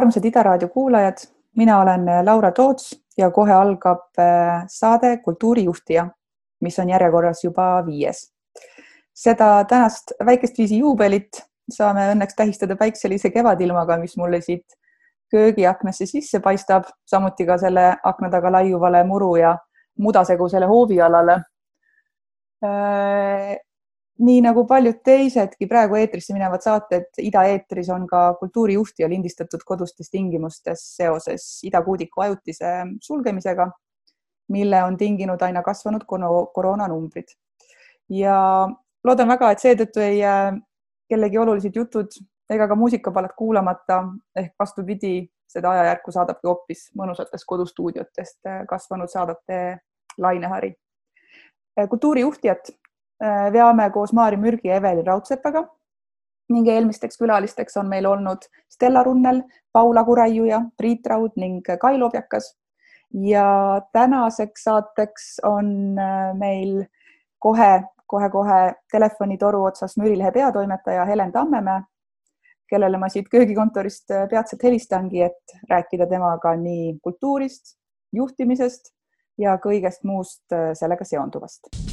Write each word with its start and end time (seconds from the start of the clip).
armsad 0.00 0.24
Ida 0.24 0.42
Raadio 0.42 0.68
kuulajad, 0.72 1.20
mina 1.56 1.80
olen 1.80 2.08
Laura 2.24 2.50
Toots 2.56 2.94
ja 3.18 3.30
kohe 3.30 3.52
algab 3.52 4.18
äh, 4.18 4.64
saade 4.68 5.16
Kultuurijuhtija, 5.24 6.08
mis 6.60 6.78
on 6.78 6.88
järjekorras 6.88 7.44
juba 7.44 7.72
viies. 7.86 8.30
seda 9.20 9.64
tänast 9.68 10.12
väikest 10.24 10.58
viisi 10.58 10.78
juubelit 10.78 11.42
saame 11.70 12.06
õnneks 12.14 12.36
tähistada 12.36 12.76
päikselise 12.76 13.30
kevadilmaga, 13.30 13.98
mis 14.00 14.16
mulle 14.16 14.40
siit 14.40 14.76
köögiaknasse 15.30 16.06
sisse 16.06 16.40
paistab, 16.40 16.88
samuti 17.06 17.46
ka 17.46 17.58
selle 17.58 17.92
akna 18.04 18.30
taga 18.30 18.52
laiuvale 18.52 19.04
muru 19.06 19.34
ja 19.36 19.54
mudasegusele 19.98 20.66
hoovialale 20.66 21.36
äh, 22.64 23.56
nii 24.20 24.40
nagu 24.44 24.64
paljud 24.68 25.00
teisedki 25.04 25.66
praegu 25.68 25.96
eetrisse 25.96 26.34
minevad 26.36 26.62
saated, 26.64 27.08
idaeetris 27.24 27.88
on 27.94 28.06
ka 28.08 28.34
kultuurijuhtija 28.40 29.08
lindistatud 29.08 29.62
kodustes 29.66 30.10
tingimustes 30.12 30.82
seoses 30.96 31.46
idakuudiku 31.64 32.26
ajutise 32.26 32.72
sulgemisega, 33.02 33.70
mille 34.52 34.82
on 34.84 34.96
tinginud 35.00 35.42
aina 35.42 35.62
kasvanud 35.62 36.04
koroonanumbrid. 36.54 37.32
ja 38.10 38.68
loodan 39.04 39.28
väga, 39.28 39.50
et 39.50 39.62
seetõttu 39.62 40.02
ei 40.02 40.18
jää 40.18 40.52
kellegi 41.08 41.38
olulised 41.38 41.76
jutud 41.76 42.16
ega 42.50 42.66
ka 42.68 42.74
muusikapalad 42.74 43.32
kuulamata 43.38 44.02
ehk 44.36 44.54
vastupidi, 44.58 45.30
seda 45.50 45.70
ajajärku 45.70 46.12
saadabki 46.14 46.46
hoopis 46.46 46.82
mõnusatest 46.98 47.46
kodustuudiotest 47.46 48.50
kasvanud 48.68 49.10
saadete 49.10 49.78
lainehari. 50.18 50.74
kultuurijuhtijat 51.88 52.70
veame 53.52 53.90
koos 53.92 54.12
Maari 54.16 54.36
Mürgi 54.40 54.68
ja 54.68 54.78
Evelin 54.80 55.06
Raudsepaga 55.06 55.66
ning 56.50 56.68
eelmisteks 56.68 57.18
külalisteks 57.20 57.76
on 57.80 57.88
meil 57.88 58.06
olnud 58.06 58.46
Stella 58.70 59.02
Runnel, 59.06 59.42
Paula 59.72 60.04
Kuraiuja, 60.04 60.60
Priit 60.76 61.06
Raud 61.06 61.36
ning 61.36 61.62
Kai 61.80 61.98
Lobjakas. 61.98 62.56
ja 63.10 63.80
tänaseks 63.92 64.64
saateks 64.64 65.40
on 65.42 65.98
äh, 65.98 66.34
meil 66.38 66.84
kohe, 67.38 67.82
kohe-kohe 68.06 68.74
telefonitoru 68.92 69.64
otsas 69.64 69.96
Müürilehe 69.98 70.30
peatoimetaja 70.32 71.04
Helen 71.04 71.32
Tammemäe, 71.32 71.82
kellele 72.70 72.98
ma 72.98 73.08
siit 73.08 73.28
köögikontorist 73.28 74.10
äh, 74.14 74.28
peatselt 74.30 74.62
helistangi, 74.62 75.22
et 75.22 75.58
rääkida 75.70 76.06
temaga 76.06 76.54
nii 76.56 76.98
kultuurist, 77.02 77.78
juhtimisest 78.14 78.94
ja 79.38 79.58
kõigest 79.58 80.04
muust 80.06 80.60
sellega 80.78 81.04
seonduvast 81.04 81.89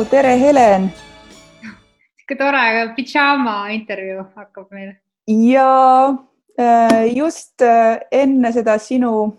tšau, 0.00 0.08
tere, 0.08 0.32
Helen. 0.38 0.88
sihuke 2.16 2.36
tore 2.38 2.60
pidžaama 2.96 3.68
intervjuu 3.74 4.22
hakkab 4.36 4.70
meil. 4.72 4.94
ja 5.28 6.16
äh, 6.56 7.12
just 7.12 7.60
äh, 7.60 8.00
enne 8.10 8.52
seda 8.52 8.78
sinu 8.78 9.36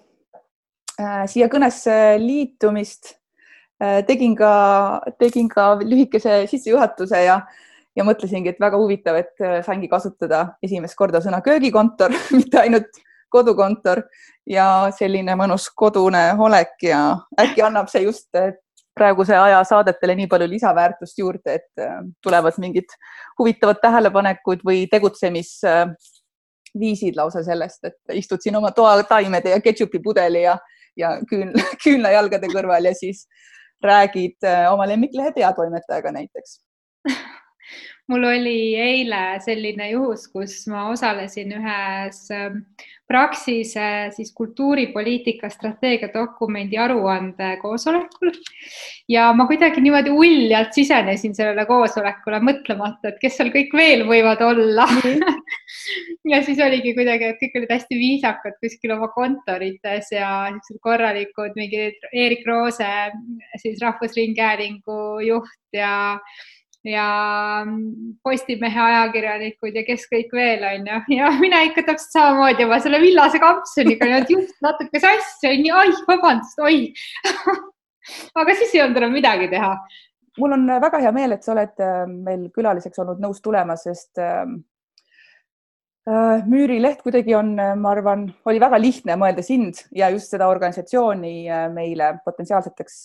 äh, 0.99 1.25
siia 1.25 1.49
kõnesse 1.49 2.17
liitumist 2.21 3.17
tegin 4.05 4.35
ka, 4.37 5.01
tegin 5.17 5.47
ka 5.49 5.79
lühikese 5.81 6.45
sissejuhatuse 6.45 7.23
ja 7.25 7.41
ja 7.97 8.03
mõtlesingi, 8.05 8.53
et 8.53 8.59
väga 8.61 8.77
huvitav, 8.77 9.17
et 9.17 9.65
saingi 9.65 9.89
kasutada 9.89 10.53
esimest 10.61 10.93
korda 10.95 11.17
sõna 11.25 11.41
köögikontor, 11.41 12.13
mitte 12.37 12.61
ainult 12.61 13.01
kodukontor 13.33 14.03
ja 14.45 14.91
selline 14.93 15.33
mõnus 15.39 15.71
kodune 15.73 16.27
olek 16.37 16.77
ja 16.85 17.01
äkki 17.41 17.65
annab 17.65 17.89
see 17.89 18.05
just 18.05 18.29
praeguse 18.95 19.35
aja 19.37 19.63
saadetele 19.67 20.15
nii 20.19 20.27
palju 20.31 20.47
lisaväärtust 20.51 21.17
juurde, 21.19 21.53
et 21.59 21.71
äh, 21.79 21.99
tulevad 22.23 22.53
mingid 22.63 22.89
huvitavad 23.39 23.77
tähelepanekud 23.81 24.59
või 24.67 24.79
tegutsemisviisid 24.91 27.15
lausa 27.19 27.41
sellest, 27.47 27.81
et 27.87 27.99
istud 28.19 28.39
siin 28.43 28.55
oma 28.59 28.71
toataimede 28.75 29.49
ja 29.55 29.59
ketšupi 29.63 29.99
pudeli 30.03 30.41
ja, 30.43 30.55
ja 30.97 31.09
küün, 31.29 31.49
küünlajalgade 31.83 32.47
kõrval 32.51 32.83
ja 32.89 32.93
siis 32.97 33.19
räägid 33.83 34.37
äh, 34.45 34.73
oma 34.73 34.85
lemmiklehe 34.89 35.31
peatoimetajaga 35.37 36.11
näiteks 36.17 36.49
mul 38.11 38.23
oli 38.27 38.75
eile 38.75 39.39
selline 39.43 39.91
juhus, 39.93 40.27
kus 40.33 40.65
ma 40.71 40.89
osalesin 40.91 41.53
ühes 41.59 42.25
ähm, 42.35 42.63
Praxise 43.11 43.87
siis 44.15 44.29
kultuuripoliitika 44.31 45.49
strateegiadokumendi 45.51 46.77
aruande 46.79 47.49
koosolekul. 47.59 48.31
Ja 49.11 49.25
ma 49.35 49.49
kuidagi 49.49 49.83
niimoodi 49.83 50.13
uljalt 50.15 50.71
sisenesin 50.77 51.35
sellele 51.35 51.65
koosolekule, 51.67 52.39
mõtlemata, 52.47 53.11
et 53.11 53.19
kes 53.19 53.35
seal 53.35 53.51
kõik 53.51 53.75
veel 53.75 54.05
võivad 54.07 54.43
olla. 54.47 54.87
Ja 56.29 56.37
siis 56.45 56.59
oligi 56.61 56.91
kuidagi, 56.93 57.31
et 57.31 57.39
kõik 57.41 57.55
olid 57.57 57.71
hästi 57.73 57.97
viisakad 57.97 58.55
kuskil 58.61 58.91
oma 58.93 59.07
kontorites 59.15 60.11
ja 60.13 60.29
niisugused 60.53 60.79
korralikud, 60.85 61.55
mingi 61.57 61.87
Erik 62.13 62.45
Roose, 62.47 62.89
siis 63.63 63.81
Rahvusringhäälingu 63.81 65.01
juht 65.25 65.75
ja 65.75 65.93
ja 66.87 67.07
Postimehe 68.23 68.81
ajakirjanikud 68.81 69.75
ja 69.77 69.83
kes 69.85 70.07
kõik 70.09 70.31
veel 70.33 70.63
on 70.65 70.87
ju, 70.89 71.01
ja 71.17 71.29
mina 71.41 71.61
ikka 71.67 71.83
täpselt 71.85 72.15
samamoodi 72.15 72.65
oma 72.65 72.79
selle 72.81 73.01
villase 73.03 73.41
kampsuniga 73.41 74.07
nüüd 74.09 74.31
just 74.33 74.57
natuke 74.65 75.01
sassi 75.01 75.51
on 75.51 75.67
ju, 75.67 75.75
oi, 75.83 75.93
vabandust, 76.07 76.63
oi. 76.65 76.79
Aga 78.41 78.55
siis 78.57 78.73
ei 78.75 78.81
olnud 78.83 78.97
enam 78.97 79.13
midagi 79.13 79.49
teha. 79.51 79.75
mul 80.41 80.55
on 80.55 80.65
väga 80.81 81.01
hea 81.03 81.11
meel, 81.13 81.35
et 81.35 81.45
sa 81.45 81.53
oled 81.53 81.81
äh, 81.83 82.03
meil 82.09 82.49
külaliseks 82.55 83.01
olnud 83.03 83.21
nõus 83.21 83.41
tulema, 83.43 83.75
sest 83.77 84.17
äh, 84.17 84.41
äh, 86.09 86.47
Müürileht 86.49 87.03
kuidagi 87.03 87.35
on, 87.37 87.53
ma 87.55 87.93
arvan, 87.93 88.25
oli 88.49 88.63
väga 88.63 88.79
lihtne 88.81 89.19
mõelda 89.21 89.45
sind 89.45 89.83
ja 89.93 90.09
just 90.09 90.33
seda 90.33 90.49
organisatsiooni 90.49 91.35
meile 91.75 92.15
potentsiaalseteks 92.25 93.03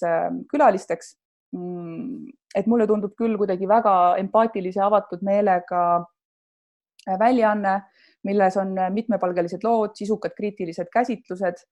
külalisteks. 0.48 1.12
Mm, 1.12 1.25
et 1.54 2.66
mulle 2.66 2.86
tundub 2.86 3.14
küll 3.18 3.36
kuidagi 3.38 3.68
väga 3.68 4.16
empaatilise, 4.20 4.80
avatud 4.82 5.22
meelega 5.26 5.82
äh, 6.00 7.18
väljaanne, 7.20 7.78
milles 8.26 8.56
on 8.58 8.74
mitmepalgelised 8.92 9.64
lood, 9.64 9.94
sisukad 9.94 10.34
kriitilised 10.36 10.90
käsitlused 10.92 11.62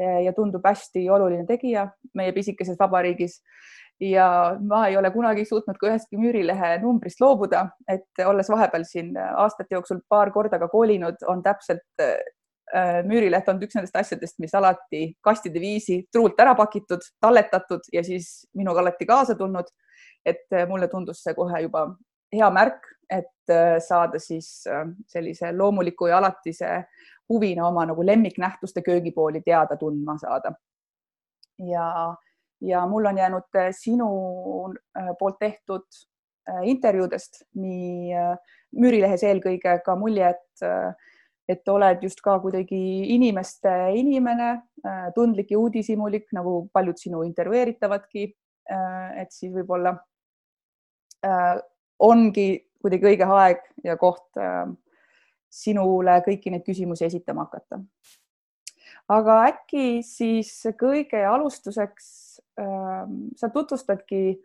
ja 0.00 0.32
tundub 0.32 0.64
hästi 0.64 1.02
oluline 1.12 1.44
tegija 1.44 1.82
meie 2.16 2.32
pisikeses 2.32 2.78
vabariigis. 2.80 3.34
Ja 4.00 4.56
ma 4.64 4.86
ei 4.88 4.96
ole 4.96 5.10
kunagi 5.12 5.44
suutnud 5.44 5.76
ka 5.76 5.90
ühestki 5.90 6.16
Müürilehe 6.16 6.78
numbrist 6.80 7.20
loobuda, 7.20 7.66
et 7.84 8.22
olles 8.24 8.48
vahepeal 8.48 8.86
siin 8.88 9.10
aastate 9.18 9.76
jooksul 9.76 10.00
paar 10.08 10.32
korda 10.32 10.56
ka 10.62 10.70
kolinud, 10.72 11.20
on 11.28 11.42
täpselt 11.44 11.84
äh, 12.00 12.16
Müürileht 13.06 13.48
olnud 13.50 13.64
üks 13.66 13.74
nendest 13.74 13.96
asjadest, 13.98 14.38
mis 14.38 14.54
alati 14.54 15.02
kastide 15.24 15.60
viisi 15.60 16.00
truult 16.12 16.38
ära 16.40 16.54
pakitud, 16.54 17.02
talletatud 17.20 17.88
ja 17.92 18.04
siis 18.06 18.46
minuga 18.54 18.84
alati 18.84 19.06
kaasa 19.06 19.34
tulnud. 19.34 19.66
et 20.24 20.52
äh, 20.52 20.68
mulle 20.68 20.88
tundus 20.88 21.22
see 21.24 21.34
kohe 21.34 21.62
juba 21.62 21.86
hea 22.32 22.50
märk, 22.52 22.84
et 23.10 23.50
äh, 23.50 23.78
saada 23.80 24.18
siis 24.18 24.66
sellise 25.08 25.52
loomuliku 25.52 26.06
ja 26.06 26.18
alatise 26.18 26.84
huvina 27.28 27.66
oma 27.68 27.86
nagu 27.86 28.06
lemmiknähtuste 28.06 28.82
köögipooli 28.82 29.40
teada 29.40 29.76
tundma 29.76 30.18
saada. 30.18 30.52
ja 31.58 32.16
ja 32.60 32.86
mul 32.86 33.04
on 33.04 33.18
jäänud 33.18 33.56
äh, 33.56 33.68
sinu 33.70 34.08
äh, 34.98 35.08
poolt 35.18 35.38
tehtud 35.38 35.86
äh, 36.48 36.62
intervjuudest 36.62 37.42
nii 37.54 38.14
Müürilehes 38.76 39.24
eelkõige 39.26 39.80
ka 39.82 39.96
mulje, 39.98 40.28
et, 40.30 40.66
et 41.50 41.68
oled 41.68 42.04
just 42.04 42.20
ka 42.22 42.36
kuidagi 42.42 42.80
inimeste 43.14 43.72
inimene, 43.98 44.52
tundlik 45.16 45.50
ja 45.50 45.58
uudishimulik, 45.58 46.28
nagu 46.36 46.68
paljud 46.72 46.98
sinu 47.00 47.24
intervjueeritavadki. 47.26 48.30
et 49.18 49.32
siis 49.34 49.50
võib-olla 49.50 49.96
ongi 51.98 52.48
kuidagi 52.80 53.08
õige 53.10 53.26
aeg 53.26 53.64
ja 53.84 53.96
koht 53.98 54.38
sinule 55.50 56.20
kõiki 56.22 56.52
neid 56.54 56.62
küsimusi 56.62 57.04
esitama 57.08 57.48
hakata. 57.48 57.80
aga 59.10 59.40
äkki 59.48 60.02
siis 60.06 60.52
kõige 60.78 61.24
alustuseks 61.26 62.06
sa 63.36 63.48
tutvustadki, 63.52 64.38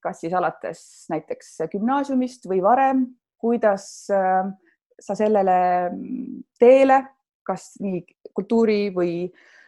kas 0.00 0.20
siis 0.20 0.34
alates 0.34 0.82
näiteks 1.12 1.56
gümnaasiumist 1.72 2.46
või 2.48 2.60
varem, 2.64 3.06
kuidas 3.40 4.08
ähm, 4.12 4.54
sa 5.00 5.16
sellele 5.18 5.56
mm, 5.90 6.42
teele, 6.60 7.00
kas 7.46 7.72
nii 7.82 8.02
kultuuri 8.36 8.90
või, 8.94 9.14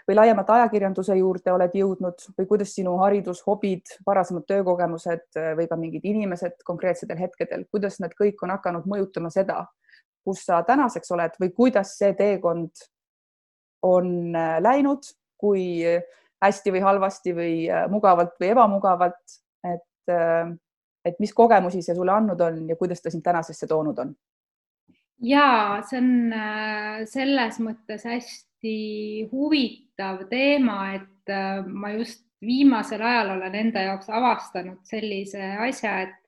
või 0.08 0.16
laiemalt 0.18 0.50
ajakirjanduse 0.54 1.16
juurde 1.18 1.52
oled 1.54 1.74
jõudnud 1.76 2.26
või 2.38 2.48
kuidas 2.50 2.74
sinu 2.76 2.94
haridus, 3.00 3.42
hobid, 3.46 3.96
varasemad 4.06 4.46
töökogemused 4.50 5.40
äh, 5.40 5.52
või 5.58 5.68
ka 5.70 5.78
mingid 5.80 6.06
inimesed 6.14 6.62
konkreetsetel 6.68 7.20
hetkedel, 7.20 7.66
kuidas 7.70 8.00
need 8.02 8.16
kõik 8.18 8.42
on 8.44 8.54
hakanud 8.56 8.88
mõjutama 8.88 9.32
seda, 9.34 9.64
kus 10.22 10.44
sa 10.46 10.62
tänaseks 10.66 11.10
oled 11.16 11.38
või 11.42 11.52
kuidas 11.56 11.96
see 11.98 12.14
teekond 12.18 12.86
on 13.82 14.34
äh, 14.36 14.58
läinud, 14.62 15.08
kui 15.42 15.82
hästi 16.42 16.74
või 16.74 16.82
halvasti 16.82 17.34
või 17.36 17.54
äh, 17.70 17.86
mugavalt 17.90 18.34
või 18.40 18.50
ebamugavalt, 18.52 19.38
et, 19.68 20.10
äh, 20.10 20.50
et 21.04 21.18
mis 21.22 21.34
kogemusi 21.34 21.82
see 21.82 21.96
sulle 21.96 22.14
andnud 22.14 22.40
on 22.40 22.62
ja 22.70 22.76
kuidas 22.76 23.02
ta 23.02 23.12
sind 23.12 23.24
tänasesse 23.26 23.66
toonud 23.70 23.98
on? 24.02 24.14
Ja 25.22 25.46
see 25.88 26.00
on 26.00 26.10
äh, 26.34 27.04
selles 27.10 27.60
mõttes 27.62 28.06
hästi 28.08 28.76
huvitav 29.32 30.26
teema, 30.30 30.94
et 30.98 31.32
ma 31.66 31.92
just 31.94 32.24
viimasel 32.42 33.02
ajal 33.06 33.36
olen 33.36 33.54
enda 33.54 33.84
jaoks 33.86 34.10
avastanud 34.10 34.80
sellise 34.88 35.52
asja, 35.62 36.00
et 36.08 36.18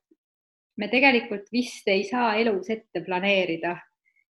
me 0.79 0.87
tegelikult 0.91 1.51
vist 1.53 1.87
ei 1.91 2.05
saa 2.07 2.35
elus 2.39 2.69
ette 2.71 3.03
planeerida 3.03 3.75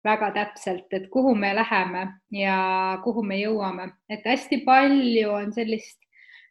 väga 0.06 0.30
täpselt, 0.34 0.86
et 0.94 1.08
kuhu 1.10 1.34
me 1.34 1.52
läheme 1.56 2.06
ja 2.32 2.56
kuhu 3.04 3.24
me 3.26 3.40
jõuame, 3.40 3.90
et 4.08 4.24
hästi 4.24 4.62
palju 4.66 5.32
on 5.34 5.52
sellist 5.56 5.98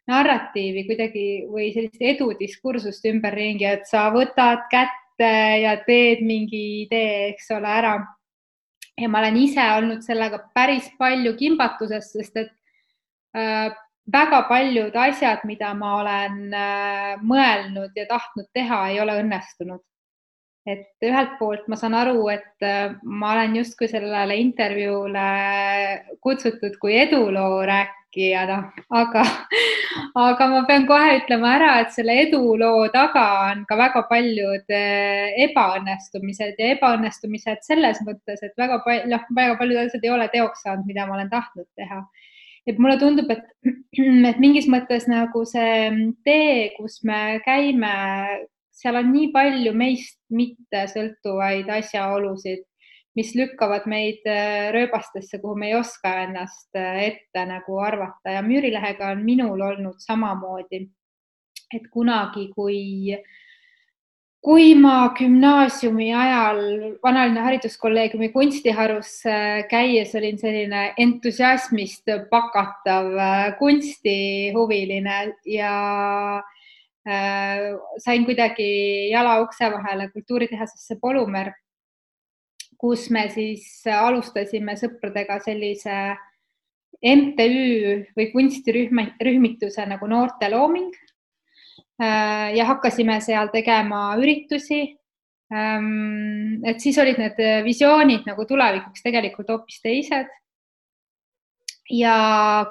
narratiivi 0.06 0.84
kuidagi 0.86 1.26
või 1.50 1.70
sellist 1.74 2.02
edudiskursust 2.12 3.08
ümberringi, 3.10 3.66
et 3.66 3.88
sa 3.90 4.06
võtad 4.14 4.66
kätte 4.70 5.05
ja 5.24 5.76
teed 5.86 6.22
mingi 6.26 6.82
idee, 6.82 7.30
eks 7.32 7.50
ole, 7.56 7.72
ära. 7.80 7.96
ja 8.96 9.08
ma 9.08 9.20
olen 9.20 9.36
ise 9.36 9.64
olnud 9.76 10.04
sellega 10.04 10.40
päris 10.54 10.88
palju 10.98 11.34
kimbatuses, 11.36 12.12
sest 12.12 12.36
et 12.36 12.52
äh, 13.36 13.72
väga 14.12 14.42
paljud 14.48 14.96
asjad, 14.96 15.44
mida 15.44 15.74
ma 15.74 15.96
olen 16.00 16.54
äh, 16.54 17.12
mõelnud 17.22 17.92
ja 17.96 18.06
tahtnud 18.08 18.48
teha, 18.54 18.88
ei 18.90 19.00
ole 19.00 19.20
õnnestunud 19.22 19.82
et 20.66 21.06
ühelt 21.06 21.36
poolt 21.38 21.68
ma 21.70 21.78
saan 21.78 21.94
aru, 21.94 22.26
et 22.32 22.66
äh, 22.66 22.96
ma 23.02 23.32
olen 23.36 23.60
justkui 23.60 23.88
sellele 23.90 24.36
intervjuule 24.42 25.26
kutsutud 26.24 26.74
kui 26.82 26.96
eduloo 26.98 27.60
rääkijana, 28.16 28.72
aga, 28.90 29.22
aga 30.14 30.48
ma 30.48 30.64
pean 30.66 30.86
kohe 30.86 31.18
ütlema 31.20 31.54
ära, 31.56 31.80
et 31.80 31.92
selle 31.92 32.12
eduloo 32.26 32.88
taga 32.92 33.50
on 33.52 33.64
ka 33.68 33.76
väga 33.76 34.06
paljud 34.08 34.64
äh, 34.70 35.34
ebaõnnestumised 35.46 36.56
ja 36.58 36.72
ebaõnnestumised 36.76 37.62
selles 37.62 38.00
mõttes, 38.06 38.42
et 38.42 38.56
väga 38.56 38.80
palju, 38.84 39.08
noh, 39.10 39.20
väga 39.34 39.56
paljud 39.58 39.78
asjad 39.84 40.04
ei 40.04 40.10
ole 40.10 40.28
teoks 40.32 40.62
saanud, 40.64 40.86
mida 40.86 41.06
ma 41.06 41.16
olen 41.16 41.30
tahtnud 41.30 41.68
teha. 41.76 42.02
Et 42.66 42.78
mulle 42.78 42.98
tundub, 42.98 43.30
et, 43.30 43.44
et 44.30 44.38
mingis 44.40 44.66
mõttes 44.68 45.06
nagu 45.08 45.44
see 45.44 45.90
tee, 46.24 46.72
kus 46.78 47.02
me 47.04 47.40
käime 47.44 47.92
seal 48.76 48.98
on 48.98 49.12
nii 49.12 49.30
palju 49.32 49.72
meist 49.72 50.18
mitte 50.28 50.82
sõltuvaid 50.92 51.68
asjaolusid, 51.78 52.66
mis 53.16 53.32
lükkavad 53.36 53.86
meid 53.88 54.26
äh, 54.28 54.68
rööbastesse, 54.74 55.40
kuhu 55.40 55.56
me 55.58 55.70
ei 55.70 55.78
oska 55.78 56.12
ennast 56.26 56.76
äh, 56.76 57.02
ette 57.06 57.46
nagu 57.48 57.78
arvata 57.80 58.36
ja 58.36 58.42
Müürilehega 58.44 59.12
on 59.14 59.24
minul 59.24 59.60
olnud 59.60 59.98
samamoodi. 60.04 60.86
et 61.74 61.86
kunagi, 61.90 62.44
kui, 62.54 63.16
kui 64.38 64.74
ma 64.78 65.08
gümnaasiumi 65.18 66.12
ajal 66.14 66.60
Vanalinna 67.02 67.42
Hariduskolleegiumi 67.42 68.28
kunstiharus 68.30 69.24
äh, 69.26 69.64
käies 69.70 70.14
olin 70.14 70.38
selline 70.38 70.92
entusiasmist 70.96 72.12
pakatav 72.30 73.10
kunstihuviline 73.58 75.18
ja 75.50 75.72
Äh, 77.06 77.78
sain 78.02 78.24
kuidagi 78.26 79.10
jala 79.12 79.38
ukse 79.44 79.68
vahele 79.70 80.08
kultuuritehasesse 80.10 80.96
Polumer, 81.00 81.52
kus 82.78 83.08
me 83.14 83.26
siis 83.32 83.66
alustasime 83.88 84.76
sõpradega 84.78 85.38
sellise 85.44 85.96
MTÜ 86.96 88.14
või 88.16 88.30
kunstirühmituse 88.32 89.84
nagu 89.88 90.08
Noorte 90.08 90.48
Looming. 90.52 90.94
Äh, 91.96 92.52
ja 92.56 92.66
hakkasime 92.68 93.20
seal 93.24 93.48
tegema 93.52 94.10
üritusi. 94.20 94.96
Ähm, 95.52 96.64
et 96.66 96.82
siis 96.82 96.98
olid 96.98 97.20
need 97.22 97.38
visioonid 97.64 98.26
nagu 98.26 98.44
tulevikuks 98.48 99.04
tegelikult 99.04 99.52
hoopis 99.52 99.78
teised 99.84 100.32
ja 101.94 102.16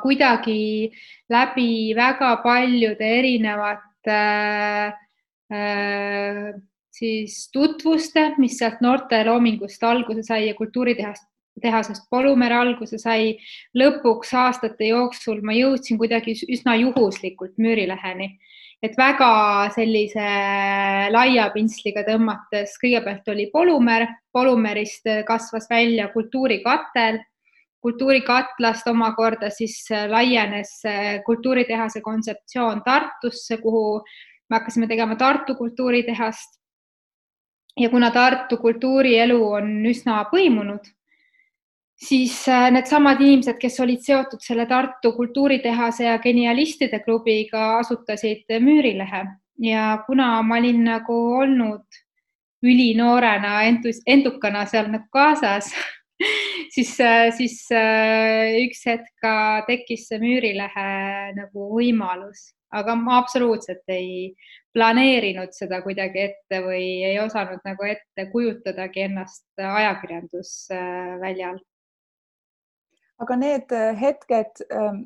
kuidagi 0.01 0.91
läbi 1.31 1.95
väga 1.95 2.33
paljude 2.43 3.07
erinevate 3.21 3.95
Äh, 4.07 4.93
äh, 5.49 6.53
siis 6.95 7.45
tutvuste, 7.53 8.31
mis 8.41 8.57
sealt 8.59 8.81
noorte 8.83 9.21
loomingust 9.27 9.83
alguse 9.83 10.23
sai 10.23 10.47
ja 10.47 10.55
kultuuritehast, 10.57 11.27
tehasest 11.61 12.09
Polumer 12.11 12.53
alguse 12.53 12.97
sai. 12.99 13.37
lõpuks 13.77 14.33
aastate 14.35 14.91
jooksul 14.91 15.41
ma 15.43 15.55
jõudsin 15.55 15.99
kuidagi 15.99 16.35
üsna 16.51 16.75
juhuslikult 16.79 17.55
Müürileheni, 17.57 18.31
et 18.83 18.97
väga 18.97 19.69
sellise 19.75 20.25
laia 21.11 21.49
pintsliga 21.53 22.03
tõmmates, 22.07 22.75
kõigepealt 22.81 23.31
oli 23.31 23.49
Polumer, 23.53 24.07
Polumerist 24.33 25.07
kasvas 25.27 25.69
välja 25.69 26.09
Kultuurikatel 26.13 27.21
kultuurikatlast 27.85 28.87
omakorda 28.89 29.51
siis 29.53 29.75
laienes 30.09 30.79
kultuuritehase 31.25 32.01
kontseptsioon 32.01 32.81
Tartusse, 32.85 33.59
kuhu 33.61 33.99
me 34.49 34.57
hakkasime 34.57 34.87
tegema 34.89 35.15
Tartu 35.15 35.55
kultuuritehast. 35.55 36.61
Ja 37.79 37.89
kuna 37.89 38.11
Tartu 38.11 38.57
kultuurielu 38.57 39.39
on 39.51 39.71
üsna 39.85 40.21
põimunud, 40.31 40.85
siis 41.95 42.37
äh, 42.49 42.69
needsamad 42.71 43.21
inimesed, 43.21 43.59
kes 43.59 43.79
olid 43.83 44.03
seotud 44.05 44.43
selle 44.43 44.65
Tartu 44.65 45.11
kultuuritehase 45.15 46.09
ja 46.09 46.17
genialistide 46.19 46.99
klubiga, 47.03 47.77
asutasid 47.79 48.57
Müürilehe. 48.59 49.25
Ja 49.59 50.03
kuna 50.07 50.41
ma 50.43 50.57
olin 50.59 50.83
nagu 50.83 51.15
olnud 51.39 52.01
ülinoorena 52.63 53.61
entus, 53.63 54.01
endukana 54.05 54.65
seal 54.65 54.89
nagu 54.91 55.07
kaasas 55.13 55.71
siis, 56.75 56.99
äh, 56.99 57.31
siis 57.35 57.65
äh, 57.71 58.55
üks 58.63 58.85
hetk 58.87 59.09
ka 59.23 59.63
tekkis 59.67 60.07
see 60.09 60.19
Müürilehe 60.21 60.89
nagu 61.35 61.69
võimalus, 61.73 62.53
aga 62.75 62.95
ma 62.99 63.19
absoluutselt 63.21 63.83
ei 63.91 64.33
planeerinud 64.75 65.51
seda 65.55 65.81
kuidagi 65.83 66.19
ette 66.29 66.61
või 66.63 67.03
ei 67.07 67.19
osanud 67.23 67.61
nagu 67.67 67.87
ette 67.87 68.27
kujutadagi 68.31 69.07
ennast 69.09 69.47
ajakirjandusväljal. 69.59 71.59
aga 73.23 73.33
need 73.39 73.71
hetked, 73.99 74.53
ähm, 74.71 75.01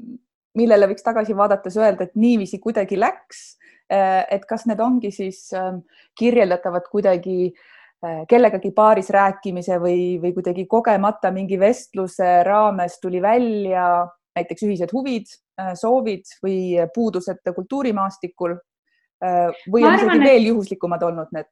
millele 0.58 0.90
võiks 0.90 1.06
tagasi 1.06 1.34
vaadates 1.38 1.78
öelda, 1.78 2.04
et 2.06 2.16
niiviisi 2.16 2.62
kuidagi 2.62 3.00
läks. 3.00 3.58
et 3.90 4.44
kas 4.46 4.68
need 4.70 4.80
ongi 4.86 5.10
siis 5.10 5.50
ähm, 5.58 5.80
kirjeldatavad 6.14 6.86
kuidagi 6.92 7.56
kellegagi 8.30 8.72
baaris 8.76 9.10
rääkimise 9.12 9.80
või, 9.82 10.18
või 10.22 10.32
kuidagi 10.38 10.66
kogemata 10.72 11.34
mingi 11.36 11.60
vestluse 11.60 12.40
raames 12.48 13.00
tuli 13.04 13.22
välja 13.22 14.08
näiteks 14.40 14.64
ühised 14.64 14.94
huvid, 14.96 15.28
soovid 15.76 16.30
või 16.44 16.60
puudused 16.96 17.44
kultuurimaastikul. 17.56 18.56
Või 19.68 19.84
on 19.84 19.98
isegi 19.98 20.20
veel 20.24 20.46
juhuslikumad 20.48 21.04
olnud 21.04 21.34
need 21.36 21.50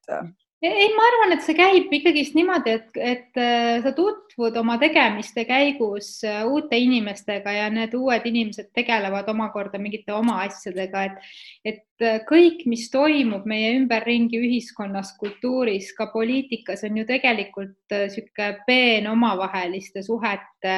ei, 0.61 0.89
ma 0.95 1.03
arvan, 1.05 1.35
et 1.35 1.43
see 1.45 1.53
käib 1.53 1.91
ikkagist 1.93 2.33
niimoodi, 2.33 2.73
et, 2.79 2.95
et 2.97 3.37
äh, 3.37 3.77
sa 3.83 3.91
tutvud 3.93 4.55
oma 4.57 4.79
tegemiste 4.81 5.43
käigus 5.45 6.15
äh, 6.25 6.41
uute 6.49 6.79
inimestega 6.81 7.53
ja 7.53 7.67
need 7.69 7.93
uued 7.93 8.25
inimesed 8.25 8.71
tegelevad 8.73 9.29
omakorda 9.29 9.77
mingite 9.77 10.15
oma 10.17 10.39
asjadega, 10.47 11.03
et, 11.11 11.29
et 11.73 12.05
äh, 12.05 12.19
kõik, 12.25 12.65
mis 12.65 12.87
toimub 12.89 13.45
meie 13.45 13.75
ümberringi 13.77 14.41
ühiskonnas, 14.41 15.13
kultuuris, 15.21 15.91
ka 15.97 16.09
poliitikas 16.09 16.87
on 16.89 17.03
ju 17.03 17.05
tegelikult 17.05 17.75
niisugune 17.93 18.49
peen 18.65 19.05
omavaheliste 19.13 20.01
suhete 20.03 20.77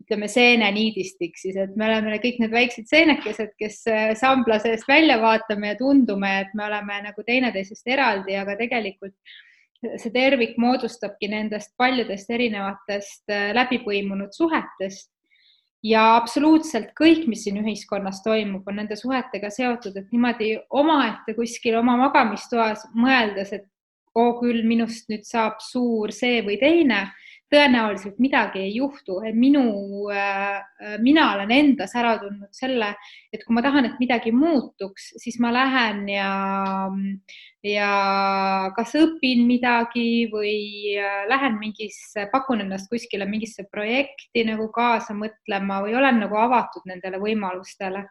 ütleme 0.00 0.30
seeneniidistik 0.30 1.34
siis, 1.38 1.58
et 1.60 1.74
me 1.76 1.90
oleme 1.90 2.16
kõik 2.22 2.38
need 2.40 2.54
väiksed 2.54 2.86
seenekesed, 2.88 3.52
kes 3.60 3.82
sambla 4.18 4.56
seest 4.62 4.88
välja 4.88 5.18
vaatame 5.20 5.74
ja 5.74 5.76
tundume, 5.78 6.30
et 6.46 6.54
me 6.56 6.64
oleme 6.70 7.02
nagu 7.04 7.26
teineteisest 7.26 7.90
eraldi, 7.90 8.38
aga 8.38 8.56
tegelikult 8.58 8.99
see 9.80 10.12
tervik 10.12 10.58
moodustabki 10.60 11.30
nendest 11.32 11.72
paljudest 11.80 12.30
erinevatest 12.30 13.32
läbipõimunud 13.56 14.34
suhetest. 14.36 15.08
Ja 15.82 16.18
absoluutselt 16.18 16.90
kõik, 16.98 17.24
mis 17.24 17.46
siin 17.46 17.56
ühiskonnas 17.62 18.18
toimub, 18.20 18.66
on 18.68 18.76
nende 18.82 18.98
suhetega 19.00 19.48
seotud, 19.48 19.94
et 19.96 20.10
niimoodi 20.12 20.50
omaette 20.76 21.32
kuskil 21.38 21.78
oma 21.78 21.94
magamistoas 21.96 22.84
mõeldes, 22.92 23.54
et 23.56 23.64
oo 24.14 24.34
küll, 24.42 24.60
minust 24.68 25.08
nüüd 25.08 25.24
saab 25.24 25.62
suur 25.64 26.12
see 26.12 26.42
või 26.44 26.58
teine 26.60 27.06
tõenäoliselt 27.50 28.20
midagi 28.22 28.62
ei 28.62 28.74
juhtu, 28.76 29.18
et 29.26 29.34
minu 29.34 29.64
äh,, 30.14 30.60
mina 31.02 31.32
olen 31.34 31.50
endas 31.54 31.94
ära 31.98 32.14
tundnud 32.20 32.52
selle, 32.54 32.92
et 33.32 33.42
kui 33.44 33.56
ma 33.56 33.64
tahan, 33.64 33.88
et 33.88 33.98
midagi 34.02 34.32
muutuks, 34.34 35.10
siis 35.22 35.40
ma 35.42 35.50
lähen 35.54 36.04
ja, 36.10 36.30
ja 37.66 37.90
kas 38.76 38.94
õpin 39.00 39.44
midagi 39.48 40.28
või 40.32 40.94
äh, 40.94 41.24
lähen 41.30 41.58
mingisse, 41.60 42.28
pakun 42.32 42.62
ennast 42.66 42.90
kuskile 42.92 43.26
mingisse 43.30 43.66
projekti 43.70 44.46
nagu 44.46 44.70
kaasa 44.74 45.16
mõtlema 45.18 45.82
või 45.84 45.98
olen 45.98 46.22
nagu 46.22 46.38
avatud 46.38 46.86
nendele 46.90 47.18
võimalustele 47.22 48.06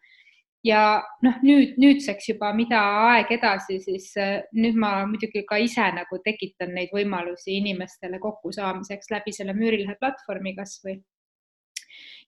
ja 0.66 0.82
noh, 1.26 1.38
nüüd 1.46 1.78
nüüdseks 1.82 2.30
juba, 2.32 2.52
mida 2.56 2.80
aeg 3.12 3.32
edasi, 3.38 3.80
siis 3.84 4.12
äh, 4.20 4.40
nüüd 4.56 4.80
ma 4.80 5.06
muidugi 5.10 5.46
ka 5.48 5.60
ise 5.62 5.86
nagu 5.96 6.20
tekitan 6.26 6.74
neid 6.76 6.92
võimalusi 6.96 7.58
inimestele 7.60 8.20
kokkusaamiseks 8.24 9.12
läbi 9.14 9.36
selle 9.36 9.56
Müürilehe 9.58 9.96
platvormi 10.02 10.56
kasvõi. 10.58 11.00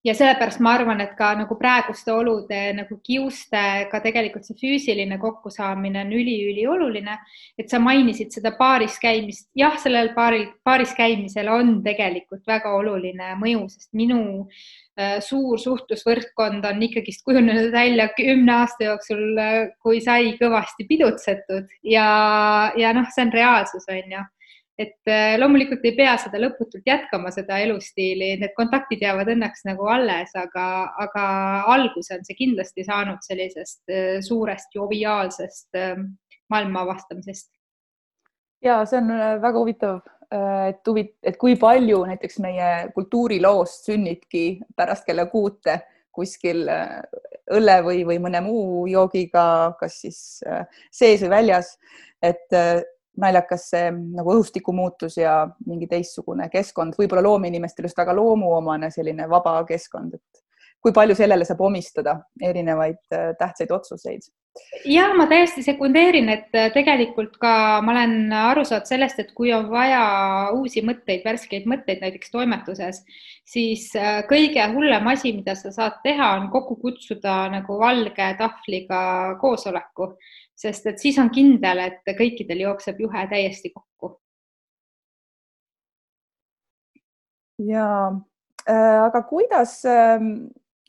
Ja 0.03 0.13
sellepärast 0.17 0.62
ma 0.63 0.74
arvan, 0.75 1.01
et 1.03 1.13
ka 1.17 1.31
nagu 1.38 1.55
praeguste 1.60 2.13
olude 2.13 2.60
nagu 2.77 2.98
kiustega 3.05 4.01
tegelikult 4.03 4.48
see 4.48 4.58
füüsiline 4.58 5.17
kokkusaamine 5.22 6.01
on 6.05 6.13
üliülioluline. 6.17 7.17
et 7.58 7.70
sa 7.70 7.79
mainisid 7.79 8.31
seda 8.34 8.53
baaris 8.58 8.98
käimist, 9.01 9.50
jah, 9.55 9.77
sellel 9.77 10.13
baaril, 10.15 10.48
baaris 10.65 10.93
käimisel 10.98 11.50
on 11.53 11.81
tegelikult 11.84 12.48
väga 12.48 12.74
oluline 12.74 13.36
mõju, 13.41 13.67
sest 13.70 13.91
minu 13.93 14.22
äh, 14.98 15.20
suur 15.22 15.60
suhtlusvõrkkond 15.62 16.65
on 16.65 16.84
ikkagist 16.89 17.25
kujunenud 17.25 17.72
välja 17.72 18.10
kümne 18.17 18.58
aasta 18.63 18.89
jooksul, 18.89 19.25
äh, 19.38 19.72
kui 19.81 20.01
sai 20.01 20.34
kõvasti 20.41 20.88
pidutsetud 20.89 21.70
ja, 21.84 22.72
ja 22.77 22.93
noh, 22.98 23.10
see 23.13 23.27
on 23.27 23.36
reaalsus, 23.38 23.89
on 23.89 24.17
ju. 24.17 24.29
Et 24.80 25.12
äh, 25.12 25.36
loomulikult 25.40 25.84
ei 25.86 25.96
pea 25.98 26.16
seda 26.22 26.40
lõputult 26.42 26.88
jätkama, 26.88 27.32
seda 27.36 27.60
elustiili, 27.63 28.36
need 28.42 28.54
kontaktid 28.58 29.04
jäävad 29.04 29.34
õnneks 29.36 29.66
nagu 29.68 29.90
alles, 29.92 30.32
aga, 30.36 30.68
aga 31.04 31.25
alguse 31.74 32.16
on 32.18 32.25
see 32.28 32.38
kindlasti 32.40 32.86
saanud 32.88 33.22
sellisest 33.25 33.94
suurest 34.28 34.74
joviaalsest 34.75 35.78
maailma 36.50 36.86
avastamisest. 36.88 37.51
ja 38.62 38.82
see 38.86 39.00
on 39.01 39.13
väga 39.42 39.58
huvitav 39.58 40.01
Äh, 40.32 40.70
et 40.72 40.88
huvi, 40.88 41.04
et 41.28 41.36
kui 41.40 41.58
palju 41.60 42.06
näiteks 42.08 42.38
meie 42.40 42.68
kultuuriloost 42.96 43.90
sünnibki 43.90 44.62
pärast 44.80 45.04
kella 45.04 45.25
kuute 45.28 45.82
kuskil 46.16 46.63
äh, 46.72 47.01
õlle 47.51 47.75
või, 47.84 48.06
või 48.08 48.22
mõne 48.24 48.40
muu 48.46 48.86
joogiga, 48.88 49.44
kas 49.80 50.00
siis 50.06 50.22
äh, 50.48 50.63
sees 50.88 51.25
või 51.25 51.34
väljas. 51.36 51.75
et 52.22 52.54
naljakas 53.20 53.68
see 53.74 53.89
nagu 53.91 54.36
õhustiku 54.36 54.74
muutus 54.75 55.18
ja 55.20 55.44
mingi 55.68 55.88
teistsugune 55.91 56.48
keskkond, 56.51 56.96
võib-olla 57.00 57.25
loomeinimestel 57.25 57.89
just 57.89 58.00
väga 58.00 58.15
loomuomane 58.15 58.91
selline 58.94 59.27
vaba 59.30 59.58
keskkond, 59.68 60.15
et 60.15 60.46
kui 60.82 60.94
palju 60.96 61.15
sellele 61.18 61.46
saab 61.46 61.62
omistada 61.68 62.20
erinevaid 62.41 63.01
äh, 63.13 63.34
tähtsaid 63.39 63.72
otsuseid? 63.72 64.30
ja 64.86 65.06
ma 65.15 65.27
täiesti 65.32 65.63
sekundeerin, 65.63 66.27
et 66.34 66.56
äh, 66.58 66.72
tegelikult 66.74 67.38
ka 67.39 67.53
ma 67.86 67.94
olen 67.94 68.34
aru 68.36 68.65
saanud 68.68 68.89
sellest, 68.89 69.22
et 69.24 69.32
kui 69.38 69.53
on 69.56 69.70
vaja 69.72 70.01
uusi 70.58 70.84
mõtteid, 70.84 71.24
värskeid 71.24 71.68
mõtteid 71.72 72.03
näiteks 72.03 72.34
toimetuses, 72.34 73.00
siis 73.48 73.88
äh, 73.96 74.22
kõige 74.30 74.65
hullem 74.74 75.08
asi, 75.13 75.32
mida 75.38 75.56
sa 75.60 75.72
saad 75.75 76.01
teha, 76.03 76.34
on 76.39 76.50
kokku 76.51 76.80
kutsuda 76.82 77.46
nagu 77.53 77.80
valge 77.80 78.34
tahvliga 78.41 79.01
koosoleku, 79.41 80.12
sest 80.62 80.88
et 80.91 81.01
siis 81.01 81.18
on 81.22 81.32
kindel, 81.34 81.82
et 81.88 82.13
kõikidel 82.18 82.65
jookseb 82.68 83.00
juhe 83.01 83.27
täiesti 83.32 83.74
kokku. 83.74 84.18
ja 87.62 87.88
äh, 88.65 89.03
aga 89.03 89.20
kuidas 89.30 89.84
äh, 89.86 90.18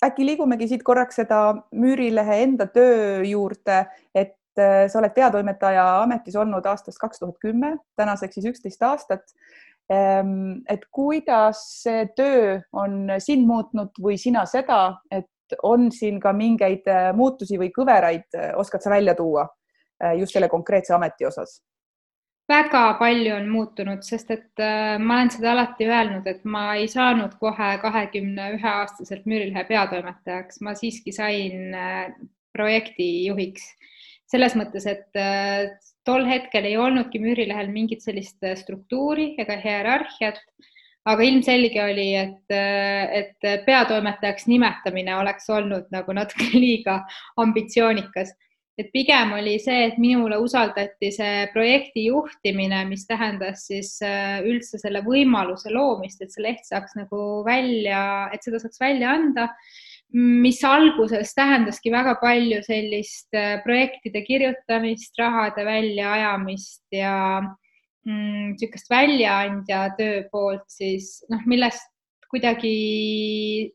äkki 0.05 0.25
liigumegi 0.25 0.71
siit 0.71 0.83
korraks 0.87 1.19
seda 1.21 1.41
Müürilehe 1.76 2.38
enda 2.47 2.64
töö 2.73 3.21
juurde, 3.29 3.83
et 4.14 4.38
äh, 4.57 4.87
sa 4.88 5.02
oled 5.02 5.12
peatoimetaja 5.12 5.85
ametis 6.02 6.37
olnud 6.41 6.64
aastast 6.67 6.97
kaks 7.02 7.21
tuhat 7.21 7.37
kümme, 7.45 7.75
tänaseks 8.00 8.38
siis 8.38 8.49
üksteist 8.55 8.88
aastat. 8.88 9.37
Ehm, 9.93 10.62
et 10.71 10.87
kuidas 10.95 11.61
see 11.83 12.07
töö 12.17 12.61
on 12.73 13.19
sind 13.21 13.45
muutnud 13.45 14.00
või 14.00 14.17
sina 14.17 14.47
seda, 14.49 15.02
et 15.11 15.29
on 15.62 15.91
siin 15.93 16.21
ka 16.23 16.33
mingeid 16.33 16.88
äh, 16.88 17.11
muutusi 17.17 17.61
või 17.61 17.69
kõveraid, 17.75 18.31
äh, 18.38 18.55
oskad 18.57 18.81
sa 18.81 18.95
välja 18.95 19.14
tuua 19.19 19.45
just 20.19 20.35
selle 20.35 20.49
konkreetse 20.51 20.95
ameti 20.95 21.27
osas? 21.27 21.61
väga 22.53 22.83
palju 23.01 23.35
on 23.37 23.49
muutunud, 23.53 24.03
sest 24.07 24.33
et 24.35 24.63
äh, 24.63 24.97
ma 25.01 25.21
olen 25.21 25.31
seda 25.35 25.53
alati 25.55 25.87
öelnud, 25.89 26.27
et 26.29 26.43
ma 26.49 26.73
ei 26.79 26.89
saanud 26.91 27.37
kohe 27.41 27.71
kahekümne 27.83 28.51
ühe 28.57 28.73
aastaselt 28.83 29.29
Müürilehe 29.31 29.65
peatoimetajaks, 29.69 30.61
ma 30.67 30.75
siiski 30.79 31.15
sain 31.17 31.77
äh, 31.77 32.13
projektijuhiks. 32.57 33.71
selles 34.33 34.55
mõttes, 34.57 34.87
et 34.89 35.19
äh, 35.21 35.69
tol 36.09 36.25
hetkel 36.25 36.65
ei 36.65 36.79
olnudki 36.81 37.21
Müürilehel 37.21 37.69
mingit 37.69 38.03
sellist 38.03 38.41
struktuuri 38.63 39.35
ega 39.39 39.59
hierarhiat, 39.61 40.41
aga 41.05 41.27
ilmselge 41.27 41.83
oli, 41.83 42.07
et, 42.17 42.55
et 42.55 43.47
peatoimetajaks 43.67 44.47
nimetamine 44.49 45.17
oleks 45.19 45.51
olnud 45.51 45.91
nagu 45.95 46.15
natuke 46.17 46.49
liiga 46.65 47.03
ambitsioonikas 47.43 48.33
et 48.81 48.88
pigem 48.93 49.35
oli 49.37 49.59
see, 49.61 49.87
et 49.91 49.99
minule 50.00 50.38
usaldati 50.41 51.11
see 51.12 51.47
projekti 51.52 52.07
juhtimine, 52.09 52.83
mis 52.88 53.05
tähendas 53.09 53.67
siis 53.69 53.95
äh, 54.07 54.41
üldse 54.49 54.81
selle 54.81 55.02
võimaluse 55.05 55.73
loomist, 55.75 56.23
et 56.23 56.33
see 56.33 56.45
leht 56.47 56.64
saaks 56.69 56.97
nagu 56.97 57.43
välja, 57.47 58.31
et 58.33 58.45
seda 58.45 58.62
saaks 58.62 58.81
välja 58.81 59.12
anda, 59.12 59.49
mis 60.12 60.61
alguses 60.69 61.33
tähendaski 61.37 61.93
väga 61.93 62.17
palju 62.21 62.61
sellist 62.64 63.33
äh, 63.37 63.59
projektide 63.64 64.25
kirjutamist, 64.25 65.17
rahade 65.21 65.64
väljaajamist 65.69 66.85
ja 66.97 67.17
niisugust 68.02 68.88
mm, 68.88 68.93
väljaandja 68.97 69.85
töö 69.99 70.25
poolt 70.33 70.67
siis 70.73 71.21
noh, 71.31 71.45
millest 71.47 71.87
kuidagi 72.33 73.71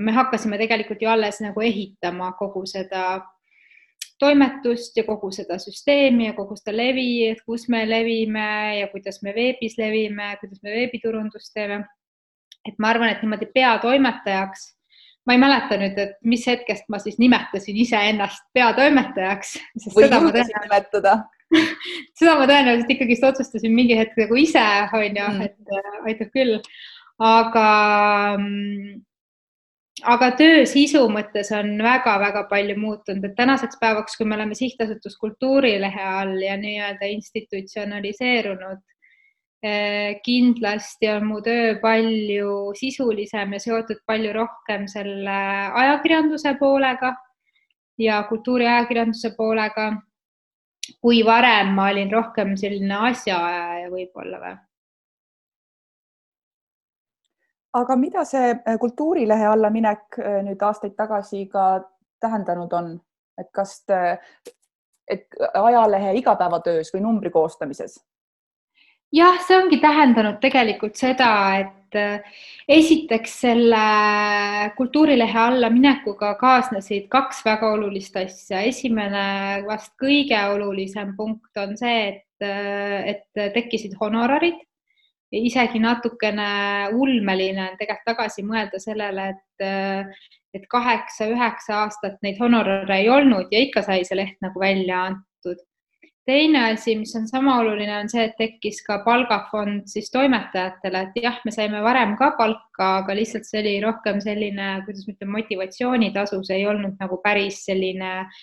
me 0.00 0.12
hakkasime 0.16 0.58
tegelikult 0.60 1.02
ju 1.02 1.10
alles 1.10 1.42
nagu 1.44 1.60
ehitama 1.64 2.30
kogu 2.38 2.62
seda 2.68 3.18
toimetust 4.18 4.96
ja 4.96 5.04
kogu 5.04 5.30
seda 5.34 5.58
süsteemi 5.60 6.30
ja 6.30 6.36
kogu 6.36 6.56
seda 6.58 6.74
levi, 6.76 7.26
et 7.30 7.42
kus 7.46 7.68
me 7.72 7.82
levime 7.88 8.48
ja 8.80 8.88
kuidas 8.92 9.20
me 9.22 9.34
veebis 9.36 9.76
levime, 9.80 10.32
kuidas 10.40 10.62
me 10.62 10.72
veebiturundust 10.72 11.52
teeme. 11.54 11.84
et 12.66 12.74
ma 12.82 12.88
arvan, 12.90 13.12
et 13.12 13.20
niimoodi 13.22 13.46
peatoimetajaks, 13.54 14.62
ma 15.26 15.36
ei 15.36 15.38
mäleta 15.38 15.76
nüüd, 15.78 15.98
et 16.02 16.16
mis 16.26 16.42
hetkest 16.50 16.88
ma 16.90 16.98
siis 16.98 17.14
nimetasin 17.22 17.76
iseennast 17.78 18.42
peatoimetajaks. 18.56 19.52
seda 22.18 22.34
ma 22.40 22.48
tõenäoliselt 22.50 22.90
ikkagist 22.96 23.26
otsustasin 23.28 23.74
mingi 23.74 23.98
hetk 23.98 24.18
nagu 24.18 24.38
ise, 24.40 24.64
on 24.90 25.06
ju 25.06 25.28
mm., 25.28 25.46
et 25.46 25.78
äh, 25.78 25.98
aitab 26.10 26.32
küll. 26.34 26.58
aga 27.22 27.68
mm, 28.36 29.05
aga 30.06 30.30
töö 30.38 30.64
sisu 30.68 31.02
mõttes 31.12 31.50
on 31.56 31.76
väga-väga 31.82 32.44
palju 32.50 32.76
muutunud, 32.78 33.24
et 33.26 33.36
tänaseks 33.38 33.78
päevaks, 33.80 34.16
kui 34.18 34.26
me 34.28 34.36
oleme 34.38 34.54
sihtasutus 34.58 35.16
Kultuurilehe 35.20 36.04
all 36.20 36.36
ja 36.42 36.56
nii-öelda 36.60 37.08
institutsionaliseerunud, 37.14 38.82
eh, 39.62 40.20
kindlasti 40.24 41.10
on 41.10 41.26
mu 41.30 41.40
töö 41.42 41.76
palju 41.82 42.74
sisulisem 42.78 43.56
ja 43.56 43.62
seotud 43.62 44.02
palju 44.06 44.34
rohkem 44.36 44.86
selle 44.88 45.38
ajakirjanduse 45.84 46.54
poolega 46.60 47.14
ja 47.98 48.22
kultuuriajakirjanduse 48.28 49.32
poolega, 49.36 49.90
kui 51.00 51.24
varem 51.26 51.74
ma 51.74 51.90
olin 51.90 52.12
rohkem 52.12 52.54
selline 52.56 53.02
asjaajaja 53.10 53.90
võib-olla 53.90 54.42
või 54.42 54.56
aga 57.80 57.96
mida 58.00 58.24
see 58.24 58.50
äh, 58.54 58.78
kultuurilehe 58.80 59.46
alla 59.52 59.70
minek 59.70 60.18
äh, 60.20 60.40
nüüd 60.46 60.62
aastaid 60.62 60.96
tagasi 60.98 61.46
ka 61.52 61.66
tähendanud 62.22 62.72
on, 62.72 62.92
et 63.38 63.48
kas, 63.52 63.78
et 65.06 65.40
ajalehe 65.52 66.14
igapäevatöös 66.22 66.94
või 66.94 67.04
numbri 67.04 67.30
koostamises? 67.30 67.98
jah, 69.14 69.36
see 69.46 69.56
ongi 69.56 69.78
tähendanud 69.80 70.40
tegelikult 70.42 70.96
seda, 70.98 71.30
et 71.60 71.98
äh, 72.00 72.40
esiteks 72.68 73.40
selle 73.44 73.82
kultuurilehe 74.76 75.38
alla 75.40 75.70
minekuga 75.70 76.34
kaasnesid 76.40 77.08
kaks 77.12 77.44
väga 77.46 77.72
olulist 77.76 78.16
asja. 78.16 78.62
esimene, 78.72 79.26
vast 79.68 79.92
kõige 80.00 80.40
olulisem 80.54 81.14
punkt 81.16 81.60
on 81.62 81.76
see, 81.78 82.08
et, 82.08 82.48
et 83.12 83.52
tekkisid 83.54 83.96
honorarid 84.00 84.58
isegi 85.34 85.80
natukene 85.82 86.48
ulmeline 86.94 87.70
on 87.70 87.78
tegelikult 87.78 88.12
tagasi 88.12 88.44
mõelda 88.46 88.80
sellele, 88.82 89.30
et, 89.34 90.10
et 90.54 90.66
kaheksa-üheksa 90.70 91.80
aastat 91.84 92.20
neid 92.22 92.38
honorare 92.40 93.00
ei 93.00 93.08
olnud 93.10 93.50
ja 93.52 93.62
ikka 93.66 93.82
sai 93.86 94.04
see 94.06 94.18
leht 94.18 94.38
nagu 94.44 94.60
välja 94.60 95.06
antud. 95.10 95.58
teine 96.26 96.72
asi, 96.72 96.96
mis 96.98 97.14
on 97.14 97.28
sama 97.30 97.60
oluline, 97.60 98.00
on 98.00 98.08
see, 98.10 98.24
et 98.26 98.32
tekkis 98.38 98.80
ka 98.82 98.98
palgafond 99.04 99.84
siis 99.86 100.10
toimetajatele, 100.10 101.04
et 101.06 101.20
jah, 101.22 101.36
me 101.44 101.52
saime 101.54 101.82
varem 101.82 102.16
ka 102.18 102.32
palka, 102.38 102.88
aga 103.02 103.14
lihtsalt 103.14 103.46
see 103.46 103.60
oli 103.62 103.74
rohkem 103.84 104.18
selline, 104.20 104.80
kuidas 104.86 105.06
ma 105.06 105.14
ütlen, 105.14 105.30
motivatsioonitasu, 105.36 106.40
see 106.48 106.58
ei 106.58 106.66
olnud 106.66 106.98
nagu 106.98 107.20
päris 107.22 107.60
selline 107.68 108.10
äh, 108.24 108.40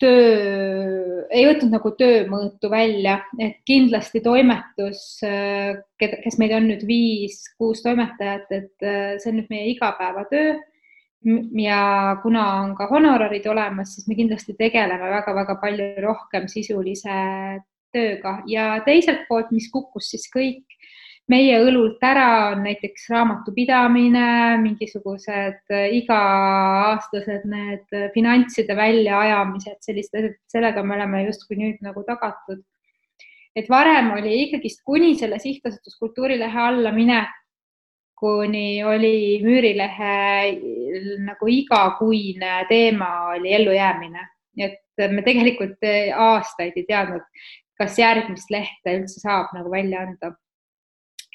töö, 0.00 1.24
ei 1.30 1.44
võtnud 1.48 1.74
nagu 1.74 1.92
töömõõtu 1.98 2.70
välja, 2.72 3.18
et 3.40 3.58
kindlasti 3.68 4.22
toimetus, 4.24 5.02
kes 5.98 6.38
meid 6.40 6.54
on 6.56 6.68
nüüd 6.70 6.84
viis-kuus 6.88 7.82
toimetajat, 7.84 8.50
et 8.54 8.86
äh, 8.86 9.16
see 9.18 9.32
on 9.32 9.40
nüüd 9.40 9.52
meie 9.52 9.70
igapäevatöö. 9.74 10.58
ja 11.58 11.80
kuna 12.22 12.44
on 12.62 12.76
ka 12.78 12.86
honorarid 12.86 13.46
olemas, 13.50 13.96
siis 13.96 14.06
me 14.08 14.14
kindlasti 14.14 14.54
tegeleme 14.54 15.10
väga-väga 15.10 15.58
palju 15.60 15.88
rohkem 16.04 16.46
sisulise 16.48 17.16
tööga 17.92 18.38
ja 18.46 18.78
teiselt 18.86 19.26
poolt, 19.28 19.50
mis 19.50 19.66
kukkus 19.72 20.12
siis 20.12 20.28
kõik 20.30 20.77
meie 21.32 21.58
õlult 21.60 22.02
ära 22.04 22.28
on 22.52 22.62
näiteks 22.64 23.08
raamatupidamine, 23.12 24.56
mingisugused 24.62 25.74
iga-aastased 25.98 27.44
need 27.48 27.98
finantside 28.14 28.76
väljaajamised, 28.76 29.78
sellised 29.84 30.18
asjad, 30.20 30.38
sellega 30.48 30.84
me 30.84 30.96
oleme 30.96 31.24
justkui 31.26 31.60
nüüd 31.60 31.84
nagu 31.84 32.04
tagatud. 32.08 32.64
et 33.58 33.66
varem 33.68 34.12
oli 34.14 34.36
ikkagist 34.44 34.84
kuni 34.86 35.16
selle 35.18 35.38
sihtasutus 35.42 35.96
Kultuurilehe 35.98 36.60
alla 36.62 36.92
minekuni 36.94 38.84
oli 38.86 39.40
Müürilehe 39.42 40.58
nagu 41.26 41.48
igakuine 41.50 42.64
teema 42.68 43.12
oli 43.34 43.52
ellujäämine, 43.52 44.28
et 44.56 45.10
me 45.10 45.22
tegelikult 45.22 45.82
aastaid 46.14 46.76
ei 46.76 46.86
teadnud, 46.86 47.24
kas 47.78 47.98
järgmist 47.98 48.50
lehte 48.50 48.94
üldse 49.00 49.20
saab 49.20 49.52
nagu 49.56 49.70
välja 49.70 50.06
anda 50.06 50.36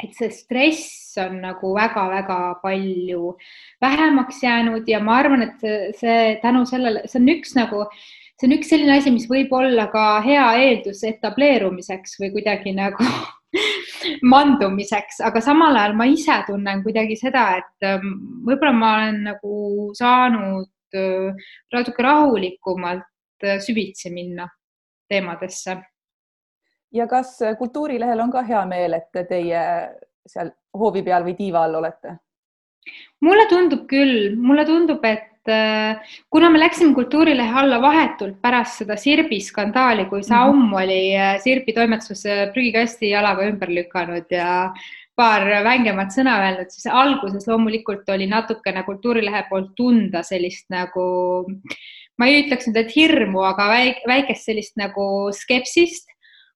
et 0.01 0.15
see 0.17 0.31
stress 0.33 1.17
on 1.21 1.37
nagu 1.43 1.73
väga-väga 1.75 2.39
palju 2.63 3.35
vähemaks 3.83 4.41
jäänud 4.43 4.89
ja 4.89 4.99
ma 5.03 5.19
arvan, 5.21 5.45
et 5.45 5.63
see, 5.99 6.35
tänu 6.41 6.65
sellele, 6.69 7.05
see 7.07 7.21
on 7.21 7.29
üks 7.35 7.53
nagu, 7.57 7.83
see 8.39 8.49
on 8.49 8.57
üks 8.57 8.73
selline 8.73 8.97
asi, 8.97 9.13
mis 9.13 9.29
võib 9.29 9.53
olla 9.53 9.87
ka 9.93 10.07
hea 10.25 10.47
eeldus 10.65 11.03
etableerumiseks 11.07 12.17
või 12.21 12.33
kuidagi 12.37 12.73
nagu 12.81 13.07
mandumiseks, 14.25 15.21
aga 15.23 15.41
samal 15.45 15.77
ajal 15.77 15.95
ma 15.95 16.09
ise 16.09 16.39
tunnen 16.47 16.81
kuidagi 16.83 17.15
seda, 17.19 17.45
et 17.61 17.87
ähm, 17.87 18.17
võib-olla 18.47 18.73
ma 18.75 18.91
olen 18.97 19.23
nagu 19.29 19.55
saanud 19.95 20.97
äh, 20.97 21.49
natuke 21.75 22.03
rahulikumalt 22.03 23.45
äh, 23.45 23.61
süvitsi 23.63 24.11
minna 24.11 24.49
teemadesse 25.11 25.77
ja 26.93 27.07
kas 27.07 27.37
Kultuurilehel 27.57 28.19
on 28.19 28.31
ka 28.31 28.43
hea 28.47 28.65
meel, 28.69 28.93
et 28.99 29.25
teie 29.29 29.63
seal 30.27 30.53
hoovi 30.77 31.03
peal 31.03 31.25
või 31.25 31.35
tiiva 31.37 31.65
all 31.65 31.81
olete? 31.81 32.17
mulle 33.23 33.45
tundub 33.47 33.85
küll, 33.87 34.33
mulle 34.35 34.65
tundub, 34.67 35.05
et 35.07 35.51
äh, 35.51 36.15
kuna 36.33 36.49
me 36.51 36.59
läksime 36.59 36.91
Kultuurilehe 36.97 37.59
alla 37.61 37.79
vahetult 37.81 38.41
pärast 38.43 38.81
seda 38.81 38.97
Sirbi 38.99 39.39
skandaali, 39.41 40.09
kui 40.09 40.23
Saum 40.23 40.57
mm 40.57 40.65
-hmm. 40.65 40.83
oli 40.83 41.15
äh, 41.15 41.39
Sirbi 41.41 41.73
toimetuses 41.73 42.51
prügikasti 42.53 43.09
jalaga 43.09 43.47
ümber 43.47 43.69
lükanud 43.69 44.25
ja 44.29 44.73
paar 45.15 45.45
vängemat 45.63 46.11
sõna 46.11 46.37
öelnud, 46.41 46.69
siis 46.73 46.87
alguses 46.89 47.47
loomulikult 47.47 48.09
oli 48.09 48.27
natukene 48.27 48.83
Kultuurilehe 48.83 49.45
poolt 49.49 49.75
tunda 49.75 50.23
sellist 50.23 50.65
nagu, 50.69 51.45
ma 52.17 52.27
ei 52.27 52.43
ütleks 52.43 52.67
nüüd, 52.67 52.79
et 52.81 52.95
hirmu, 52.95 53.43
aga 53.45 53.69
väikest 54.07 54.49
sellist 54.49 54.75
nagu 54.75 55.29
skepsist 55.31 56.12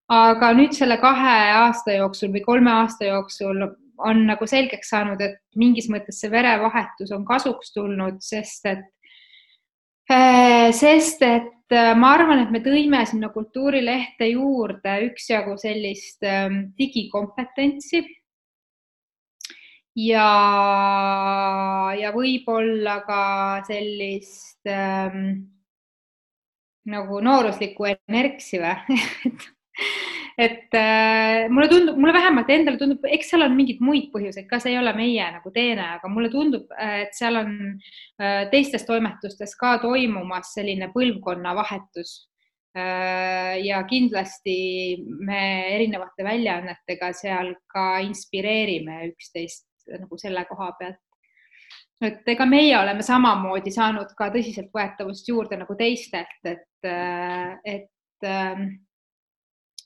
aga 0.08 0.54
nüüd 0.56 0.76
selle 0.76 0.98
kahe 1.02 1.36
aasta 1.58 1.98
jooksul 1.98 2.32
või 2.32 2.44
kolme 2.46 2.72
aasta 2.72 3.10
jooksul 3.10 3.66
on 3.98 4.24
nagu 4.28 4.48
selgeks 4.48 4.92
saanud, 4.94 5.22
et 5.22 5.40
mingis 5.58 5.90
mõttes 5.92 6.22
see 6.22 6.32
verevahetus 6.32 7.12
on 7.16 7.26
kasuks 7.28 7.74
tulnud, 7.76 8.22
sest 8.24 8.70
et, 8.70 8.86
äh, 10.12 10.70
sest 10.76 11.24
et 11.26 11.74
äh, 11.76 11.94
ma 11.98 12.14
arvan, 12.16 12.46
et 12.46 12.54
me 12.54 12.62
tõime 12.64 13.04
sinna 13.10 13.32
kultuurilehte 13.34 14.30
juurde 14.32 15.00
üksjagu 15.10 15.58
sellist 15.60 16.24
ähm, 16.24 16.70
digikompetentsi. 16.78 18.06
ja, 19.98 20.30
ja 21.98 22.14
võib-olla 22.14 23.00
ka 23.02 23.22
sellist 23.66 24.70
ähm, 24.70 25.50
nagu 26.86 27.20
nooruslikku 27.20 27.90
enerksi 27.90 28.62
või 28.62 29.02
et 30.48 30.78
äh, 30.78 31.48
mulle 31.50 31.68
tundub, 31.72 31.98
mulle 31.98 32.14
vähemalt 32.16 32.50
endale 32.54 32.80
tundub, 32.82 33.06
eks 33.10 33.34
seal 33.34 33.46
on 33.46 33.56
mingeid 33.58 33.82
muid 33.84 34.10
põhjuseid 34.14 34.48
ka, 34.50 34.60
see 34.62 34.76
ei 34.76 34.80
ole 34.82 34.94
meie 34.98 35.28
nagu 35.38 35.52
teene, 35.56 35.86
aga 35.98 36.12
mulle 36.12 36.32
tundub, 36.34 36.72
et 36.78 37.14
seal 37.18 37.40
on 37.42 37.54
äh, 38.22 38.46
teistes 38.54 38.88
toimetustes 38.88 39.56
ka 39.60 39.78
toimumas 39.84 40.54
selline 40.58 40.92
põlvkonnavahetus 40.96 42.16
äh,. 42.78 43.58
ja 43.66 43.82
kindlasti 43.90 44.58
me 45.26 45.42
erinevate 45.76 46.26
väljaannetega 46.28 47.12
seal 47.18 47.56
ka 47.72 47.90
inspireerime 48.06 49.08
üksteist 49.12 49.66
nagu 49.88 50.18
selle 50.20 50.44
koha 50.50 50.74
pealt 50.78 51.02
et 52.04 52.28
ega 52.30 52.46
meie 52.46 52.76
oleme 52.78 53.06
samamoodi 53.06 53.72
saanud 53.74 54.12
ka 54.18 54.30
tõsiseltvõetavust 54.34 55.30
juurde 55.32 55.58
nagu 55.60 55.76
teistelt, 55.80 56.42
et, 56.46 56.68
äh, 56.86 57.58
et 57.66 58.28
ähm, 58.28 58.68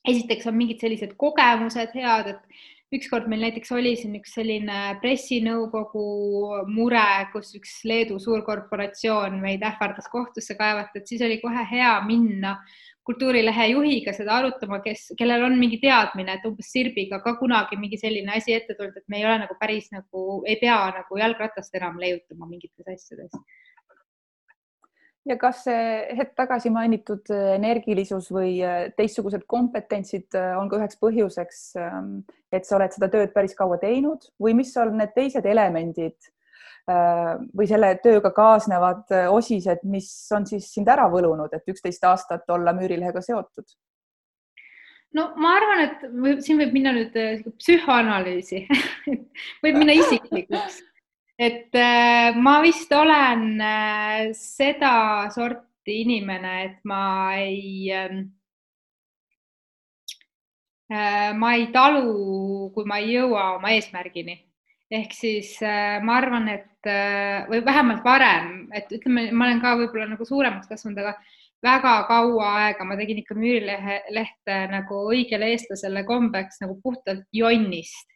esiteks 0.07 0.47
on 0.49 0.57
mingid 0.57 0.81
sellised 0.81 1.15
kogemused 1.19 1.95
head, 1.95 2.29
et 2.33 2.95
ükskord 2.97 3.29
meil 3.31 3.45
näiteks 3.45 3.71
oli 3.71 3.93
siin 3.95 4.17
üks 4.19 4.33
selline 4.35 4.77
pressinõukogu 5.03 6.05
mure, 6.71 7.07
kus 7.31 7.53
üks 7.55 7.77
Leedu 7.87 8.19
suurkorporatsioon 8.19 9.39
meid 9.43 9.63
ähvardas 9.63 10.09
kohtusse 10.11 10.57
kaevata, 10.59 10.99
et 10.99 11.07
siis 11.07 11.23
oli 11.23 11.39
kohe 11.43 11.63
hea 11.71 11.93
minna 12.07 12.57
kultuurilehe 13.07 13.71
juhiga 13.71 14.13
seda 14.13 14.35
arutama, 14.37 14.81
kes, 14.83 15.07
kellel 15.17 15.47
on 15.47 15.55
mingi 15.57 15.79
teadmine, 15.81 16.35
et 16.37 16.43
umbes 16.45 16.69
Sirbiga 16.73 17.21
ka 17.23 17.33
kunagi 17.39 17.79
mingi 17.79 17.97
selline 17.97 18.35
asi 18.35 18.53
ette 18.53 18.75
tulnud, 18.77 18.97
et 18.97 19.07
me 19.09 19.21
ei 19.21 19.25
ole 19.25 19.39
nagu 19.45 19.57
päris 19.59 19.89
nagu, 19.95 20.41
ei 20.45 20.59
pea 20.61 20.77
nagu 20.99 21.17
jalgratast 21.23 21.79
enam 21.79 21.97
leiutama 22.01 22.49
mingites 22.49 22.91
asjades 22.93 23.39
ja 25.29 25.37
kas 25.41 25.63
see 25.67 25.85
hetk 26.17 26.33
tagasi 26.39 26.71
mainitud 26.73 27.29
äh, 27.33 27.53
energilisus 27.57 28.31
või 28.33 28.55
äh, 28.65 28.89
teistsugused 28.97 29.45
kompetentsid 29.49 30.37
äh, 30.37 30.53
on 30.57 30.69
ka 30.71 30.79
üheks 30.79 30.99
põhjuseks, 31.01 31.63
ähm, 31.81 32.13
et 32.53 32.67
sa 32.67 32.77
oled 32.79 32.93
seda 32.95 33.09
tööd 33.13 33.33
päris 33.35 33.53
kaua 33.57 33.77
teinud? 33.81 34.25
Või 34.41 34.55
mis 34.57 34.73
on 34.81 34.95
need 34.99 35.13
teised 35.17 35.47
elemendid 35.47 36.31
või 37.55 37.67
selle 37.69 37.91
tööga 38.01 38.31
kaasnevad 38.33 39.11
osised, 39.31 39.83
mis 39.87 40.07
on 40.33 40.47
siis 40.49 40.65
sind 40.73 40.89
ära 40.89 41.05
võlunud, 41.13 41.53
et 41.53 41.69
üksteist 41.69 42.03
aastat 42.09 42.49
olla 42.51 42.73
Müürilehega 42.75 43.21
seotud? 43.23 43.69
no 45.15 45.27
ma 45.39 45.53
arvan, 45.59 45.83
et 45.85 46.41
siin 46.43 46.57
võib 46.59 46.73
minna 46.73 46.91
nüüd 46.97 47.15
psühhoanalüüsi. 47.61 48.63
Võib 49.63 49.77
minna 49.77 49.93
isiklikuks 50.01 50.81
et 51.41 51.73
äh, 51.73 52.35
ma 52.37 52.59
vist 52.61 52.91
olen 52.93 53.57
äh, 53.65 54.29
seda 54.37 55.29
sorti 55.33 56.01
inimene, 56.03 56.53
et 56.67 56.77
ma 56.85 57.01
ei 57.39 57.89
ähm, 57.97 58.19
äh,, 60.91 61.33
ma 61.33 61.55
ei 61.57 61.71
talu, 61.73 62.69
kui 62.75 62.85
ma 62.85 63.01
ei 63.01 63.15
jõua 63.15 63.55
oma 63.57 63.73
eesmärgini. 63.73 64.37
ehk 64.91 65.13
siis 65.15 65.53
ma 66.03 66.17
arvan, 66.19 66.49
et 66.51 66.87
või 67.47 67.61
vähemalt 67.63 68.01
varem, 68.03 68.65
et 68.75 68.89
ütleme, 68.91 69.29
ma 69.31 69.45
olen 69.45 69.61
ka 69.63 69.77
võib-olla 69.79 70.09
nagu 70.09 70.25
suuremaks 70.27 70.67
kasvanud, 70.67 70.99
aga 70.99 71.13
väga 71.63 71.93
kaua 72.09 72.49
aega 72.65 72.83
ma 72.89 72.97
tegin 72.99 73.21
ikka 73.21 73.37
müürilehe, 73.39 74.01
lehte 74.11 74.57
nagu 74.73 75.05
õigele 75.13 75.53
eestlasele 75.53 76.03
kombeks 76.03 76.59
nagu 76.59 76.75
puhtalt 76.83 77.23
jonnist. 77.31 78.09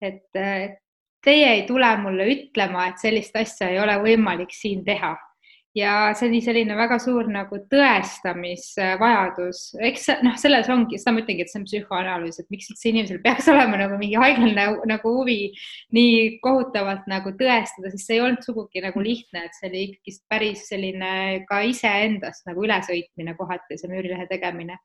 et 0.00 0.40
teie 1.24 1.50
ei 1.56 1.66
tule 1.66 1.90
mulle 2.02 2.26
ütlema, 2.32 2.88
et 2.90 3.02
sellist 3.02 3.36
asja 3.38 3.70
ei 3.72 3.80
ole 3.82 3.98
võimalik 4.02 4.54
siin 4.54 4.84
teha. 4.86 5.16
ja 5.72 6.12
see 6.12 6.26
oli 6.28 6.42
selline 6.44 6.74
väga 6.76 6.98
suur 7.00 7.30
nagu 7.32 7.56
tõestamisvajadus, 7.72 9.60
eks 9.88 10.02
noh, 10.20 10.34
selles 10.36 10.66
ongi, 10.68 10.98
seda 11.00 11.14
ma 11.16 11.22
ütlengi, 11.22 11.46
et 11.46 11.48
see 11.48 11.62
on 11.62 11.64
psühhoanalüüs, 11.64 12.42
et 12.42 12.50
miks 12.52 12.68
üldse 12.74 12.90
inimesel 12.90 13.22
peaks 13.24 13.48
olema 13.54 13.78
nagu 13.80 13.96
mingi 13.96 14.18
haiglane 14.20 14.66
nagu 14.90 15.14
huvi 15.16 15.38
nii 15.96 16.42
kohutavalt 16.44 17.08
nagu 17.08 17.32
tõestada, 17.40 17.88
sest 17.88 18.04
see 18.04 18.18
ei 18.18 18.24
olnud 18.26 18.44
sugugi 18.44 18.84
nagu 18.84 19.00
lihtne, 19.00 19.46
et 19.46 19.56
see 19.56 19.70
oli 19.70 19.86
ikkagi 19.86 20.18
päris 20.28 20.66
selline 20.68 21.14
ka 21.48 21.62
iseendast 21.64 22.44
nagu 22.50 22.68
ülesõitmine 22.68 23.32
kohati, 23.40 23.80
see 23.80 23.94
müürilehe 23.94 24.28
tegemine 24.28 24.76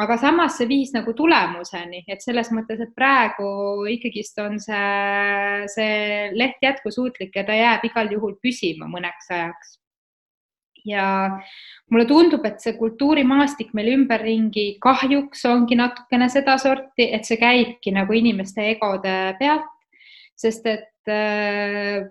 aga 0.00 0.16
samas 0.16 0.56
see 0.56 0.68
viis 0.70 0.92
nagu 0.94 1.12
tulemuseni, 1.16 2.02
et 2.08 2.24
selles 2.24 2.48
mõttes, 2.54 2.80
et 2.80 2.94
praegu 2.96 3.84
ikkagist 3.92 4.38
on 4.40 4.58
see, 4.62 5.68
see 5.74 6.32
leht 6.38 6.64
jätkusuutlik 6.64 7.36
ja 7.36 7.44
ta 7.48 7.56
jääb 7.56 7.84
igal 7.90 8.10
juhul 8.14 8.38
püsima 8.42 8.88
mõneks 8.90 9.30
ajaks. 9.30 9.78
ja 10.82 11.04
mulle 11.92 12.06
tundub, 12.10 12.42
et 12.48 12.58
see 12.58 12.74
kultuurimaastik 12.74 13.70
meil 13.76 13.92
ümberringi 13.92 14.80
kahjuks 14.82 15.44
ongi 15.46 15.76
natukene 15.78 16.26
sedasorti, 16.32 17.06
et 17.06 17.28
see 17.28 17.38
käibki 17.38 17.92
nagu 17.94 18.16
inimeste 18.18 18.64
egode 18.72 19.12
pealt, 19.38 19.68
sest 20.34 20.66
et 20.66 21.12
äh, 21.12 22.08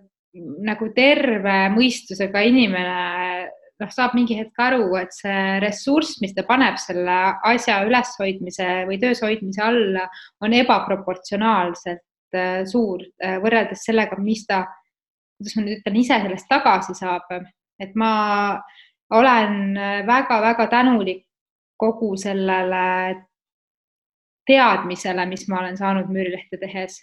nagu 0.64 0.88
terve 0.96 1.58
mõistusega 1.74 2.46
inimene 2.48 3.50
noh, 3.82 3.90
saab 3.92 4.14
mingi 4.18 4.38
hetk 4.38 4.60
aru, 4.62 4.86
et 5.00 5.14
see 5.16 5.58
ressurss, 5.64 6.20
mis 6.24 6.36
ta 6.38 6.46
paneb 6.48 6.78
selle 6.82 7.18
asja 7.50 7.82
üleshoidmise 7.88 8.70
või 8.90 9.00
töös 9.02 9.24
hoidmise 9.26 9.64
alla, 9.66 10.06
on 10.46 10.56
ebaproportsionaalselt 10.58 12.38
äh, 12.38 12.62
suur 12.70 13.04
äh, 13.24 13.40
võrreldes 13.44 13.84
sellega, 13.88 14.20
mis 14.22 14.46
ta, 14.50 14.64
kuidas 15.40 15.58
ma 15.58 15.66
nüüd 15.66 15.80
ütlen, 15.80 16.00
ise 16.04 16.22
sellest 16.24 16.50
tagasi 16.52 16.96
saab. 16.98 17.28
et 17.82 17.96
ma 17.98 18.14
olen 19.12 19.74
väga-väga 20.06 20.68
tänulik 20.70 21.26
kogu 21.82 22.14
sellele 22.18 22.84
teadmisele, 24.46 25.26
mis 25.26 25.48
ma 25.50 25.64
olen 25.64 25.80
saanud 25.80 26.12
müürilehte 26.14 26.60
tehes 26.62 27.02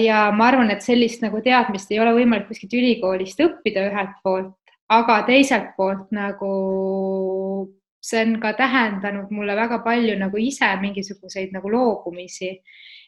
ja 0.00 0.20
ma 0.32 0.48
arvan, 0.48 0.70
et 0.72 0.84
sellist 0.84 1.22
nagu 1.24 1.40
teadmist 1.44 1.90
ei 1.92 2.00
ole 2.00 2.14
võimalik 2.16 2.48
kuskilt 2.48 2.72
ülikoolist 2.78 3.40
õppida 3.44 3.84
ühelt 3.90 4.16
poolt, 4.24 4.59
aga 4.90 5.22
teiselt 5.28 5.74
poolt 5.76 6.10
nagu 6.14 6.50
see 8.00 8.22
on 8.24 8.38
ka 8.40 8.52
tähendanud 8.58 9.30
mulle 9.30 9.54
väga 9.56 9.80
palju 9.84 10.16
nagu 10.18 10.40
ise 10.40 10.68
mingisuguseid 10.80 11.52
nagu 11.52 11.70
loobumisi. 11.70 12.60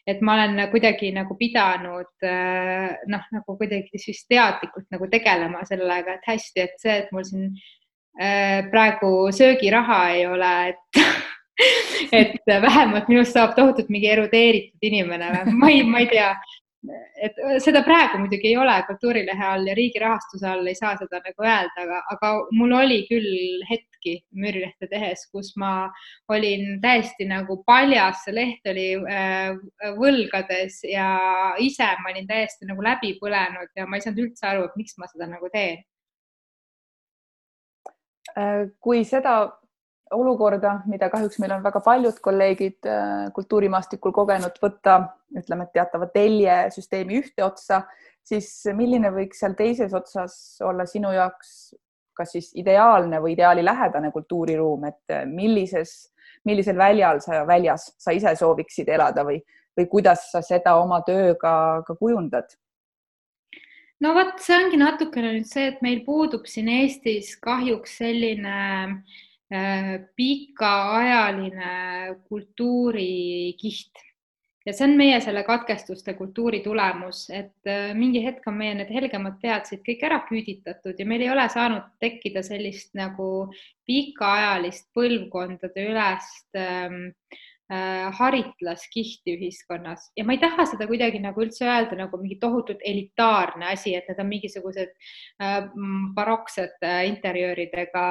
et 0.07 0.21
ma 0.21 0.33
olen 0.33 0.59
kuidagi 0.71 1.13
nagu 1.15 1.35
pidanud 1.39 2.25
äh, 2.27 2.91
noh, 3.07 3.21
nagu 3.31 3.55
kuidagi 3.57 3.97
siis 3.97 4.25
teadlikult 4.27 4.89
nagu 4.91 5.07
tegelema 5.07 5.61
sellega, 5.63 6.17
et 6.17 6.27
hästi, 6.27 6.59
et 6.59 6.73
see, 6.77 6.97
et 6.97 7.13
mul 7.15 7.23
siin 7.23 7.45
äh, 8.19 8.67
praegu 8.71 9.31
söögiraha 9.31 9.99
ei 10.17 10.25
ole, 10.27 10.51
et 10.73 10.99
et 12.19 12.51
vähemalt 12.65 13.07
minust 13.07 13.31
saab 13.31 13.55
tohutult 13.55 13.87
mingi 13.89 14.11
erudeeritud 14.11 14.83
inimene, 14.91 15.31
ma 15.55 15.71
ei, 15.71 15.83
ma 15.87 16.03
ei 16.03 16.11
tea, 16.11 16.33
et 17.23 17.37
seda 17.63 17.81
praegu 17.85 18.19
muidugi 18.19 18.49
ei 18.49 18.57
ole 18.59 18.75
kultuurilehe 18.87 19.45
all 19.47 19.67
ja 19.69 19.75
riigi 19.77 20.01
rahastuse 20.03 20.47
all 20.49 20.67
ei 20.67 20.75
saa 20.75 20.95
seda 20.99 21.21
nagu 21.23 21.45
öelda, 21.45 21.85
aga, 21.85 22.01
aga 22.15 22.31
mul 22.59 22.75
oli 22.79 22.99
küll 23.07 23.63
hetki 23.69 24.17
müürilehte 24.35 24.89
tehes, 24.91 25.23
kus 25.31 25.53
ma 25.59 25.71
olin 26.33 26.81
täiesti 26.83 27.27
nagu 27.29 27.61
paljas, 27.67 28.25
see 28.25 28.35
leht 28.35 28.67
oli 28.73 28.89
äh, 28.99 29.55
võlgades 29.99 30.81
ja 30.89 31.07
ise 31.63 31.87
ma 32.03 32.11
olin 32.11 32.27
täiesti 32.27 32.67
nagu 32.67 32.83
läbi 32.83 33.15
põlenud 33.21 33.71
ja 33.79 33.87
ma 33.87 33.97
ei 33.99 34.05
saanud 34.05 34.25
üldse 34.27 34.51
aru, 34.51 34.67
et 34.67 34.79
miks 34.79 34.99
ma 34.99 35.07
seda 35.11 35.29
nagu 35.31 35.51
teen. 35.53 35.83
Äh, 38.35 38.67
kui 38.83 39.03
seda 39.07 39.37
olukorda, 40.13 40.77
mida 40.89 41.09
kahjuks 41.11 41.39
meil 41.41 41.55
on 41.55 41.63
väga 41.63 41.81
paljud 41.83 42.17
kolleegid 42.23 42.89
äh, 42.89 43.27
kultuurimaastikul 43.35 44.13
kogenud, 44.15 44.57
võtta 44.61 44.99
ütleme, 45.35 45.67
et 45.67 45.73
teatava 45.77 46.07
telje 46.13 46.57
süsteemi 46.75 47.19
ühte 47.21 47.45
otsa, 47.45 47.83
siis 48.23 48.49
milline 48.77 49.11
võiks 49.13 49.41
seal 49.43 49.57
teises 49.59 49.93
otsas 49.97 50.35
olla 50.63 50.85
sinu 50.89 51.13
jaoks 51.15 51.73
kas 52.13 52.35
siis 52.35 52.51
ideaalne 52.61 53.17
või 53.21 53.33
ideaalilähedane 53.33 54.11
kultuuriruum, 54.13 54.85
et 54.91 55.13
äh, 55.15 55.25
millises, 55.25 56.13
millisel 56.45 56.77
väljal 56.77 57.21
sa 57.25 57.41
väljas 57.49 57.89
sa 57.97 58.13
ise 58.13 58.35
sooviksid 58.37 58.91
elada 58.93 59.25
või, 59.25 59.39
või 59.77 59.89
kuidas 59.89 60.29
sa 60.31 60.43
seda 60.45 60.77
oma 60.81 61.01
tööga 61.07 61.81
ka 61.87 61.97
kujundad? 61.97 62.53
no 64.03 64.13
vot, 64.13 64.37
see 64.43 64.55
ongi 64.59 64.77
natukene 64.77 65.37
nüüd 65.39 65.49
see, 65.49 65.69
et 65.71 65.81
meil 65.85 66.03
puudub 66.05 66.45
siin 66.49 66.69
Eestis 66.69 67.33
kahjuks 67.41 67.97
selline 68.01 68.55
Äh, 68.55 69.32
pikaajaline 70.15 71.75
kultuurikiht. 72.29 74.01
Ja 74.63 74.71
see 74.71 74.85
on 74.87 74.93
meie 74.95 75.17
selle 75.19 75.41
katkestuste 75.43 76.13
kultuuri 76.15 76.61
tulemus, 76.63 77.25
et 77.35 77.67
äh, 77.67 77.91
mingi 77.97 78.21
hetk 78.23 78.47
on 78.47 78.55
meie 78.61 78.77
need 78.79 78.93
helgemad 78.95 79.35
teadsid 79.41 79.81
kõik 79.83 80.05
ära 80.07 80.21
küüditatud 80.29 80.99
ja 80.99 81.05
meil 81.07 81.25
ei 81.25 81.31
ole 81.33 81.49
saanud 81.51 81.89
tekkida 81.99 82.45
sellist 82.47 82.93
nagu 82.95 83.49
pikaajalist 83.89 84.87
põlvkondade 84.95 85.83
ülest 85.91 86.55
ähm, 86.55 87.11
Äh, 87.23 87.52
haritlaskihti 88.17 89.35
ühiskonnas. 89.37 90.09
Ja 90.17 90.25
ma 90.27 90.35
ei 90.35 90.41
taha 90.41 90.65
seda 90.69 90.87
kuidagi 90.89 91.21
nagu 91.23 91.43
üldse 91.43 91.65
öelda 91.67 91.97
nagu 91.97 92.19
mingi 92.21 92.37
tohutult 92.41 92.83
elitaarne 92.85 93.69
asi, 93.71 93.95
et 93.97 94.09
need 94.09 94.21
on 94.21 94.29
mingisugused 94.29 94.93
äh, 95.41 95.59
baroksed 96.17 96.85
äh, 96.85 97.01
interjööridega 97.09 98.05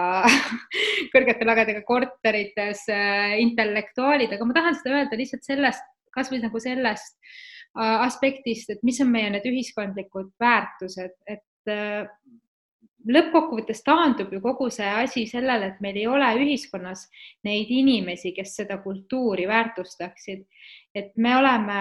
kõrgete 1.14 1.48
lagedega 1.48 1.85
korterites 1.87 2.85
äh, 2.92 3.38
intellektuaalid, 3.44 4.33
aga 4.35 4.48
ma 4.48 4.59
tahan 4.59 4.79
seda 4.79 4.98
öelda 5.01 5.18
lihtsalt 5.20 5.46
sellest, 5.46 5.88
kasvõi 6.14 6.42
nagu 6.42 6.61
sellest 6.62 7.18
äh, 7.18 8.05
aspektist, 8.07 8.72
et 8.72 8.85
mis 8.87 9.01
on 9.05 9.12
meie 9.12 9.31
need 9.33 9.48
ühiskondlikud 9.48 10.33
väärtused, 10.42 11.16
et 11.27 11.72
äh, 11.72 12.05
lõppkokkuvõttes 13.09 13.83
taandub 13.87 14.33
ju 14.33 14.41
kogu 14.43 14.69
see 14.73 14.88
asi 15.03 15.25
sellele, 15.31 15.73
et 15.73 15.81
meil 15.85 15.99
ei 16.01 16.07
ole 16.11 16.29
ühiskonnas 16.43 17.07
neid 17.47 17.71
inimesi, 17.71 18.35
kes 18.37 18.57
seda 18.61 18.79
kultuuri 18.85 19.47
väärtustaksid. 19.49 20.45
et 20.95 21.17
me 21.17 21.37
oleme 21.37 21.81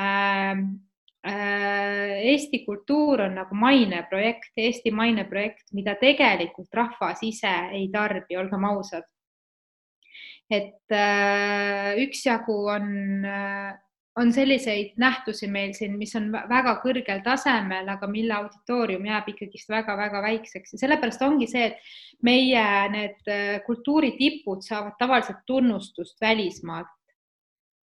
äh,, 1.28 2.22
Eesti 2.32 2.64
kultuur 2.66 3.22
on 3.22 3.36
nagu 3.36 3.56
maineprojekt, 3.56 4.54
Eesti 4.58 4.92
maineprojekt, 4.92 5.66
mida 5.74 5.96
tegelikult 5.96 6.74
rahvas 6.74 7.24
ise 7.24 7.54
ei 7.74 7.90
tarbi, 7.92 8.38
olgem 8.38 8.66
ausad. 8.66 9.04
et 10.50 10.92
äh, 10.92 11.96
üksjagu 12.04 12.58
on 12.68 13.26
äh, 13.26 13.80
on 14.16 14.34
selliseid 14.34 14.98
nähtusi 15.00 15.48
meil 15.48 15.74
siin, 15.74 15.96
mis 16.00 16.14
on 16.20 16.28
väga 16.32 16.76
kõrgel 16.84 17.22
tasemel, 17.24 17.88
aga 17.94 18.10
mille 18.12 18.36
auditoorium 18.36 19.06
jääb 19.08 19.30
ikkagist 19.32 19.72
väga-väga 19.72 20.22
väikseks 20.26 20.76
ja 20.76 20.82
sellepärast 20.84 21.24
ongi 21.24 21.48
see, 21.48 21.70
et 21.72 22.24
meie 22.28 22.66
need 22.92 23.32
äh, 23.32 23.60
kultuuritipud 23.66 24.66
saavad 24.68 24.98
tavaliselt 25.00 25.46
tunnustust 25.48 26.20
välismaalt. 26.22 26.92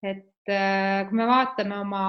et 0.04 0.52
äh, 0.52 1.04
kui 1.08 1.16
me 1.16 1.26
vaatame 1.28 1.78
oma 1.80 2.06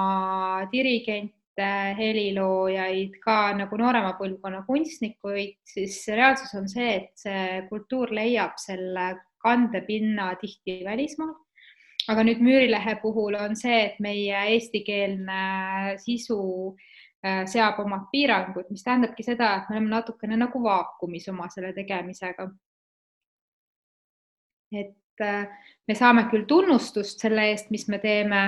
dirigente, 0.72 1.68
heliloojaid, 1.96 3.14
ka 3.24 3.54
nagu 3.56 3.76
noorema 3.80 4.12
põlvkonna 4.18 4.62
kunstnikuid, 4.66 5.56
siis 5.64 6.02
reaalsus 6.08 6.52
on 6.56 6.68
see, 6.68 6.90
et 6.96 7.12
see 7.16 7.62
kultuur 7.70 8.12
leiab 8.16 8.56
selle 8.60 9.08
kandepinna 9.44 10.34
tihti 10.40 10.82
välismaalt 10.84 11.45
aga 12.08 12.24
nüüd 12.26 12.42
Müürilehe 12.44 12.98
puhul 13.02 13.34
on 13.40 13.56
see, 13.58 13.78
et 13.88 13.96
meie 14.02 14.42
eestikeelne 14.52 15.96
sisu 16.02 16.38
äh, 17.24 17.44
seab 17.50 17.80
omad 17.82 18.06
piirangud, 18.12 18.68
mis 18.70 18.84
tähendabki 18.86 19.26
seda, 19.26 19.54
et 19.56 19.70
me 19.70 19.78
oleme 19.78 19.92
natukene 19.94 20.38
nagu 20.38 20.62
vaakumis 20.62 21.28
oma 21.32 21.48
selle 21.52 21.72
tegemisega. 21.76 22.48
et 24.72 25.24
äh, 25.24 25.48
me 25.88 25.94
saame 25.94 26.26
küll 26.30 26.46
tunnustust 26.46 27.22
selle 27.22 27.50
eest, 27.50 27.70
mis 27.70 27.86
me 27.88 27.98
teeme, 28.02 28.46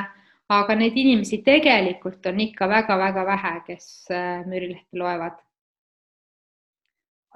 aga 0.49 0.75
neid 0.75 0.97
inimesi 0.97 1.43
tegelikult 1.47 2.27
on 2.27 2.41
ikka 2.41 2.69
väga-väga 2.69 3.27
vähe, 3.27 3.55
kes 3.67 3.87
äh, 4.11 4.47
Müürilehte 4.47 4.99
loevad. 4.99 5.39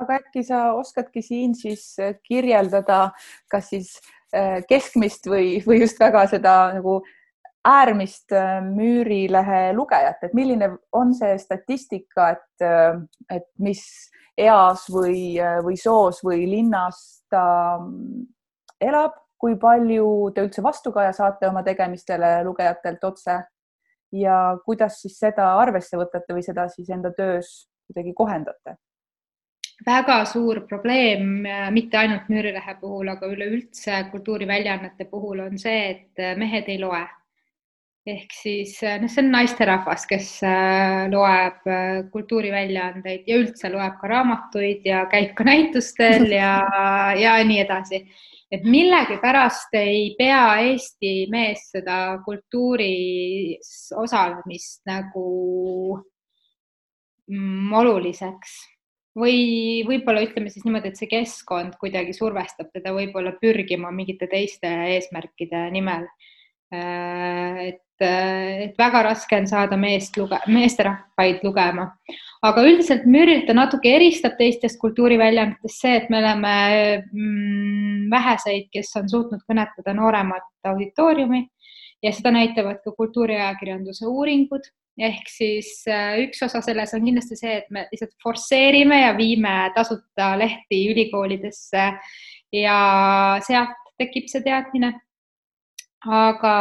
Aga 0.00 0.20
äkki 0.20 0.44
sa 0.46 0.72
oskadki 0.78 1.22
siin 1.22 1.57
siis 1.59 1.96
äh, 2.00 2.14
kirjeldada, 2.24 3.11
kas 3.50 3.72
siis 3.74 3.96
äh, 4.35 4.62
keskmist 4.68 5.28
või, 5.31 5.59
või 5.66 5.83
just 5.85 6.00
väga 6.00 6.26
seda 6.31 6.57
nagu 6.78 7.00
äärmist 7.62 8.33
Müürilehe 8.66 9.70
lugejat, 9.76 10.24
et 10.26 10.33
milline 10.35 10.72
on 10.98 11.12
see 11.14 11.37
statistika, 11.38 12.33
et, 12.35 12.64
et 13.31 13.46
mis 13.62 13.85
eas 14.38 14.88
või, 14.90 15.37
või 15.62 15.76
soos 15.78 16.22
või 16.24 16.46
linnas 16.50 17.22
ta 17.31 17.78
mm, 17.81 18.22
elab? 18.88 19.18
Kui 19.42 19.57
palju 19.59 20.31
te 20.37 20.44
üldse 20.44 20.62
vastukaja 20.62 21.11
saate 21.16 21.48
oma 21.48 21.64
tegemistele 21.66 22.44
lugejatelt 22.46 23.02
otse? 23.09 23.40
Ja 24.14 24.37
kuidas 24.62 25.00
siis 25.02 25.16
seda 25.18 25.48
arvesse 25.59 25.98
võtate 25.98 26.37
või 26.37 26.44
seda 26.46 26.68
siis 26.70 26.92
enda 26.94 27.11
töös 27.16 27.48
kuidagi 27.88 28.14
kohendate? 28.14 28.76
Väga 29.87 30.23
suur 30.29 30.62
probleem, 30.68 31.42
mitte 31.75 31.99
ainult 31.99 32.29
Müürilehe 32.31 32.77
puhul, 32.81 33.09
aga 33.12 33.31
üleüldse 33.31 34.05
kultuuriväljaannete 34.12 35.09
puhul 35.11 35.45
on 35.47 35.59
see, 35.59 35.90
et 35.90 36.38
mehed 36.38 36.71
ei 36.73 36.79
loe. 36.83 37.03
ehk 38.03 38.33
siis 38.35 38.81
noh, 38.83 39.07
see 39.07 39.23
on 39.23 39.29
naisterahvas, 39.31 40.09
kes 40.11 40.31
äh, 40.42 41.05
loeb 41.07 41.68
äh, 41.71 42.01
kultuuriväljaandeid 42.11 43.29
ja 43.31 43.37
üldse 43.38 43.71
loeb 43.71 44.01
ka 44.01 44.11
raamatuid 44.11 44.88
ja 44.88 45.05
käib 45.07 45.37
ka 45.38 45.47
näitustel 45.47 46.27
ja, 46.35 46.57
ja 47.14 47.37
nii 47.47 47.61
edasi 47.62 48.03
et 48.53 48.66
millegipärast 48.68 49.73
ei 49.81 50.12
pea 50.18 50.42
Eesti 50.66 51.12
mees 51.33 51.71
seda 51.73 52.18
kultuuris 52.25 53.71
osalemist 53.97 54.83
nagu 54.88 55.29
mm, 57.31 57.73
oluliseks 57.81 58.59
või 59.18 59.83
võib-olla 59.87 60.22
ütleme 60.25 60.51
siis 60.53 60.64
niimoodi, 60.66 60.92
et 60.92 61.01
see 61.01 61.11
keskkond 61.11 61.77
kuidagi 61.81 62.14
survestab 62.16 62.70
teda 62.72 62.94
võib-olla 62.96 63.35
pürgima 63.40 63.92
mingite 63.92 64.29
teiste 64.31 64.70
eesmärkide 64.94 65.66
nimel. 65.75 66.07
Äh, 66.72 67.62
et, 67.72 68.05
et 68.05 68.79
väga 68.81 69.03
raske 69.11 69.37
on 69.37 69.48
saada 69.51 69.77
meest 69.77 70.16
luge-, 70.16 70.40
meesterahvaid 70.48 71.42
lugema, 71.44 71.90
aga 72.42 72.64
üldiselt 72.66 73.05
Müürilt 73.05 73.53
natuke 73.55 73.92
eristab 73.98 74.38
teistest 74.40 74.81
kultuuriväljaannetest 74.81 75.85
see, 75.85 75.98
et 76.01 76.09
me 76.11 76.22
oleme 76.22 76.55
mm, 77.12 78.07
väheseid, 78.12 78.70
kes 78.72 78.94
on 79.01 79.12
suutnud 79.12 79.44
kõnetada 79.48 79.94
nooremat 79.98 80.72
auditooriumi. 80.72 81.44
Ja 82.03 82.11
seda 82.11 82.33
näitavad 82.35 82.81
ka 82.83 82.90
kultuuriajakirjanduse 82.98 84.09
uuringud 84.11 84.64
ehk 84.98 85.28
siis 85.31 85.70
äh, 85.88 86.18
üks 86.26 86.42
osa 86.44 86.61
selles 86.64 86.92
on 86.96 87.05
kindlasti 87.07 87.38
see, 87.38 87.55
et 87.62 87.70
me 87.72 87.87
lihtsalt 87.92 88.12
forsseerime 88.22 89.02
ja 89.02 89.14
viime 89.16 89.55
tasuta 89.76 90.33
lehti 90.38 90.83
ülikoolidesse 90.92 91.87
ja 92.52 92.78
sealt 93.46 93.78
tekib 94.00 94.28
see 94.28 94.44
teadmine. 94.44 94.92
Aga, 96.02 96.57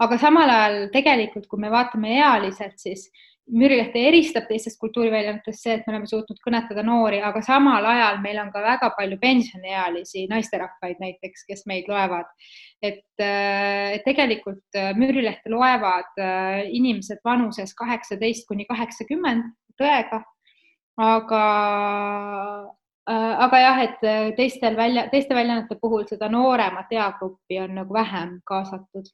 aga 0.00 0.16
samal 0.18 0.50
ajal 0.50 0.78
tegelikult, 0.94 1.46
kui 1.50 1.60
me 1.60 1.70
vaatame 1.72 2.16
ealiselt, 2.16 2.78
siis 2.80 3.10
Müürilehte 3.44 4.00
eristab 4.08 4.46
teistest 4.48 4.78
kultuuriväljaannetest 4.80 5.66
see, 5.66 5.74
et 5.76 5.82
me 5.86 5.92
oleme 5.92 6.08
suutnud 6.08 6.38
kõnetada 6.40 6.80
noori, 6.86 7.18
aga 7.20 7.42
samal 7.44 7.84
ajal 7.90 8.20
meil 8.24 8.38
on 8.40 8.52
ka 8.54 8.62
väga 8.64 8.88
palju 8.96 9.18
pensioniealisi 9.20 10.24
naisterahvaid 10.30 11.02
näiteks, 11.02 11.44
kes 11.50 11.66
meid 11.68 11.90
loevad. 11.92 12.30
et, 12.84 13.04
tegelikult 14.04 14.78
Müürilehte 14.96 15.52
loevad 15.52 16.20
äh, 16.20 16.64
inimesed 16.68 17.20
vanuses 17.24 17.74
kaheksateist 17.76 18.48
kuni 18.48 18.64
kaheksakümmend 18.68 19.52
tõega, 19.80 20.22
aga 21.00 21.44
Äh, 23.04 23.34
aga 23.44 23.58
jah, 23.60 23.78
et 23.84 24.04
äh, 24.08 24.30
teistel 24.36 24.78
välja, 24.78 25.02
teiste 25.12 25.36
väljaannete 25.36 25.76
puhul 25.76 26.06
seda 26.08 26.30
nooremat 26.32 26.92
eagruppi 26.96 27.58
on 27.60 27.74
nagu 27.76 27.92
vähem 27.92 28.38
kaasatud 28.48 29.10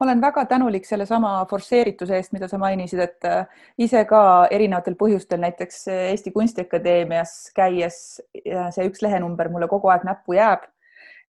ma 0.00 0.04
olen 0.04 0.20
väga 0.20 0.44
tänulik 0.44 0.84
sellesama 0.84 1.46
forsseerituse 1.50 2.16
eest, 2.16 2.32
mida 2.36 2.48
sa 2.48 2.58
mainisid, 2.60 3.00
et 3.00 3.28
äh, 3.28 3.66
ise 3.78 4.04
ka 4.08 4.20
erinevatel 4.52 4.96
põhjustel, 5.00 5.40
näiteks 5.40 5.86
Eesti 5.94 6.32
Kunstiakadeemias 6.34 7.36
käies 7.56 8.00
see 8.36 8.88
üks 8.88 9.04
lehenumber 9.04 9.48
mulle 9.52 9.68
kogu 9.72 9.92
aeg 9.92 10.04
näppu 10.08 10.36
jääb. 10.38 10.72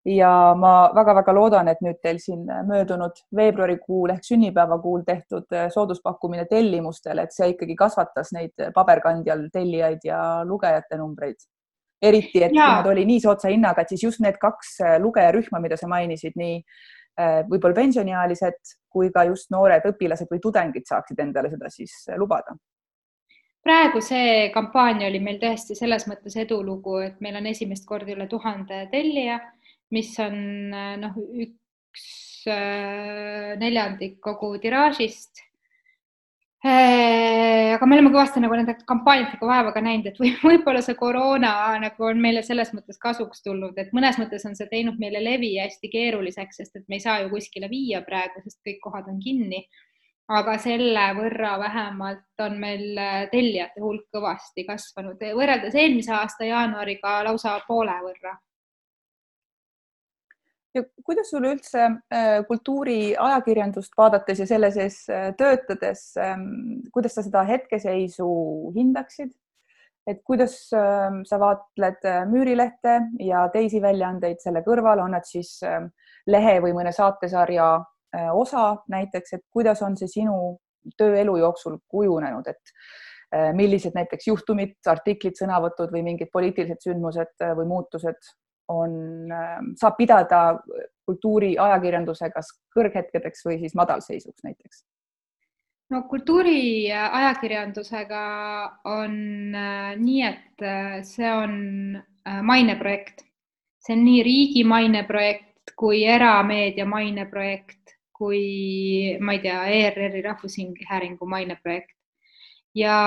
ja 0.08 0.56
ma 0.56 0.90
väga-väga 0.96 1.34
loodan, 1.36 1.68
et 1.68 1.82
nüüd 1.84 1.98
teil 2.00 2.20
siin 2.24 2.46
möödunud 2.68 3.18
veebruarikuul 3.36 4.14
ehk 4.14 4.24
sünnipäevakuul 4.24 5.02
tehtud 5.04 5.52
sooduspakkumine 5.74 6.46
tellimustele, 6.48 7.26
et 7.26 7.36
see 7.36 7.50
ikkagi 7.52 7.76
kasvatas 7.76 8.32
neid 8.32 8.70
paberkandjal 8.76 9.50
tellijaid 9.52 10.08
ja 10.08 10.22
lugejate 10.48 10.98
numbreid 10.98 11.36
eriti, 12.02 12.44
et 12.44 12.56
ja. 12.56 12.78
nad 12.78 12.88
oli 12.88 13.04
nii 13.10 13.20
soodsa 13.20 13.52
hinnaga, 13.52 13.82
et 13.82 13.92
siis 13.92 14.04
just 14.04 14.24
need 14.24 14.38
kaks 14.40 14.78
äh, 14.86 14.96
lugejarühma, 15.02 15.60
mida 15.60 15.78
sa 15.78 15.90
mainisid, 15.92 16.38
nii 16.40 16.56
äh, 16.62 16.97
võib-olla 17.18 17.74
pensioniealised 17.74 18.74
kui 18.94 19.12
ka 19.14 19.24
just 19.30 19.52
noored 19.54 19.86
õpilased 19.90 20.30
või 20.32 20.42
tudengid 20.44 20.86
saaksid 20.90 21.20
endale 21.24 21.52
seda 21.54 21.72
siis 21.74 21.94
äh, 22.10 22.18
lubada. 22.20 22.56
Praegu 23.68 24.00
see 24.06 24.48
kampaania 24.54 25.10
oli 25.10 25.20
meil 25.20 25.42
tõesti 25.42 25.76
selles 25.76 26.06
mõttes 26.08 26.38
edulugu, 26.40 27.02
et 27.04 27.18
meil 27.22 27.36
on 27.40 27.50
esimest 27.50 27.88
korda 27.90 28.14
üle 28.14 28.30
tuhande 28.32 28.86
tellija, 28.94 29.42
mis 29.92 30.14
on 30.24 30.38
noh, 31.02 31.18
üks 31.44 32.06
neljandik 33.60 34.22
kogu 34.24 34.54
tiraažist. 34.64 35.42
Äh, 35.42 35.47
aga 36.66 37.86
me 37.86 37.98
oleme 37.98 38.10
kõvasti 38.10 38.42
nagu 38.42 38.56
nende 38.58 38.74
kampaaniatega 38.90 39.46
vaeva 39.46 39.74
ka 39.76 39.82
näinud, 39.86 40.08
et 40.10 40.22
või, 40.22 40.32
võib-olla 40.50 40.82
see 40.82 40.98
koroona 40.98 41.52
nagu 41.84 42.08
on 42.10 42.22
meile 42.22 42.42
selles 42.46 42.74
mõttes 42.74 42.98
kasuks 43.02 43.44
tulnud, 43.46 43.78
et 43.78 43.94
mõnes 43.94 44.18
mõttes 44.18 44.46
on 44.50 44.56
see 44.58 44.70
teinud 44.72 44.98
meile 45.02 45.22
levi 45.24 45.54
hästi 45.60 45.92
keeruliseks, 45.94 46.62
sest 46.62 46.80
et 46.80 46.88
me 46.88 46.98
ei 46.98 47.04
saa 47.04 47.20
ju 47.22 47.30
kuskile 47.34 47.70
viia 47.70 48.02
praegu, 48.06 48.42
sest 48.44 48.62
kõik 48.66 48.82
kohad 48.84 49.12
on 49.12 49.22
kinni. 49.22 49.68
aga 50.28 50.58
selle 50.60 51.04
võrra 51.16 51.54
vähemalt 51.60 52.42
on 52.44 52.58
meil 52.60 52.98
äh, 53.00 53.30
tellijate 53.32 53.80
hulk 53.80 54.10
kõvasti 54.12 54.66
kasvanud, 54.68 55.22
võrreldes 55.38 55.76
eelmise 55.76 56.12
aasta 56.12 56.44
jaanuariga 56.44 57.22
lausa 57.24 57.54
poole 57.68 57.96
võrra 58.04 58.34
ja 60.78 60.84
kuidas 61.06 61.32
sulle 61.32 61.52
üldse 61.56 61.84
äh, 62.14 62.44
kultuuriajakirjandust 62.48 63.98
vaadates 63.98 64.42
ja 64.44 64.48
selle 64.50 64.70
sees 64.76 65.02
äh, 65.10 65.32
töötades, 65.40 66.10
ähm, 66.22 66.48
kuidas 66.94 67.18
sa 67.18 67.26
seda 67.26 67.44
hetkeseisu 67.48 68.30
hindaksid? 68.78 69.34
et 70.08 70.22
kuidas 70.24 70.54
ähm, 70.72 71.18
sa 71.28 71.36
vaatled 71.36 72.06
äh, 72.08 72.22
Müürilehte 72.32 72.94
ja 73.20 73.42
teisi 73.52 73.82
väljaandeid 73.84 74.40
selle 74.40 74.62
kõrval, 74.64 75.02
on 75.04 75.12
nad 75.18 75.28
siis 75.28 75.58
ähm, 75.68 75.90
lehe 76.32 76.62
või 76.64 76.72
mõne 76.78 76.94
saatesarja 76.96 77.76
osa 78.34 78.62
näiteks, 78.88 79.34
et 79.36 79.42
kuidas 79.52 79.82
on 79.84 79.98
see 80.00 80.08
sinu 80.08 80.38
tööelu 80.98 81.34
jooksul 81.42 81.76
kujunenud, 81.92 82.48
et 82.48 83.52
millised 83.54 83.92
näiteks 83.94 84.30
juhtumid, 84.30 84.78
artiklid, 84.88 85.36
sõnavõtud 85.36 85.92
või 85.92 86.06
mingid 86.06 86.32
poliitilised 86.32 86.80
sündmused 86.88 87.44
või 87.60 87.68
muutused 87.68 88.32
on, 88.68 89.32
ähm, 89.32 89.76
saab 89.80 89.96
pidada 89.98 90.60
kultuuriajakirjanduse 91.08 92.30
kas 92.34 92.48
kõrghetkedeks 92.76 93.46
või 93.48 93.60
siis 93.64 93.76
madalseisuks 93.76 94.44
näiteks? 94.44 94.84
no 95.90 96.04
kultuuriajakirjandusega 96.12 98.24
on 98.92 99.56
äh, 99.56 99.96
nii, 99.96 100.22
et 100.28 100.62
äh, 100.62 101.02
see 101.08 101.32
on 101.32 101.96
äh, 101.96 102.44
maineprojekt, 102.44 103.24
see 103.80 103.96
on 103.96 104.04
nii 104.04 104.24
riigi 104.28 104.64
maineprojekt 104.68 105.48
kui 105.78 106.06
erameedia 106.08 106.86
maineprojekt 106.86 107.88
kui 108.18 109.18
ma 109.22 109.38
ei 109.38 109.44
tea, 109.44 109.62
ERR-i 109.70 110.24
Rahvusringhäälingu 110.26 111.28
maineprojekt. 111.30 111.94
Ja 112.78 112.98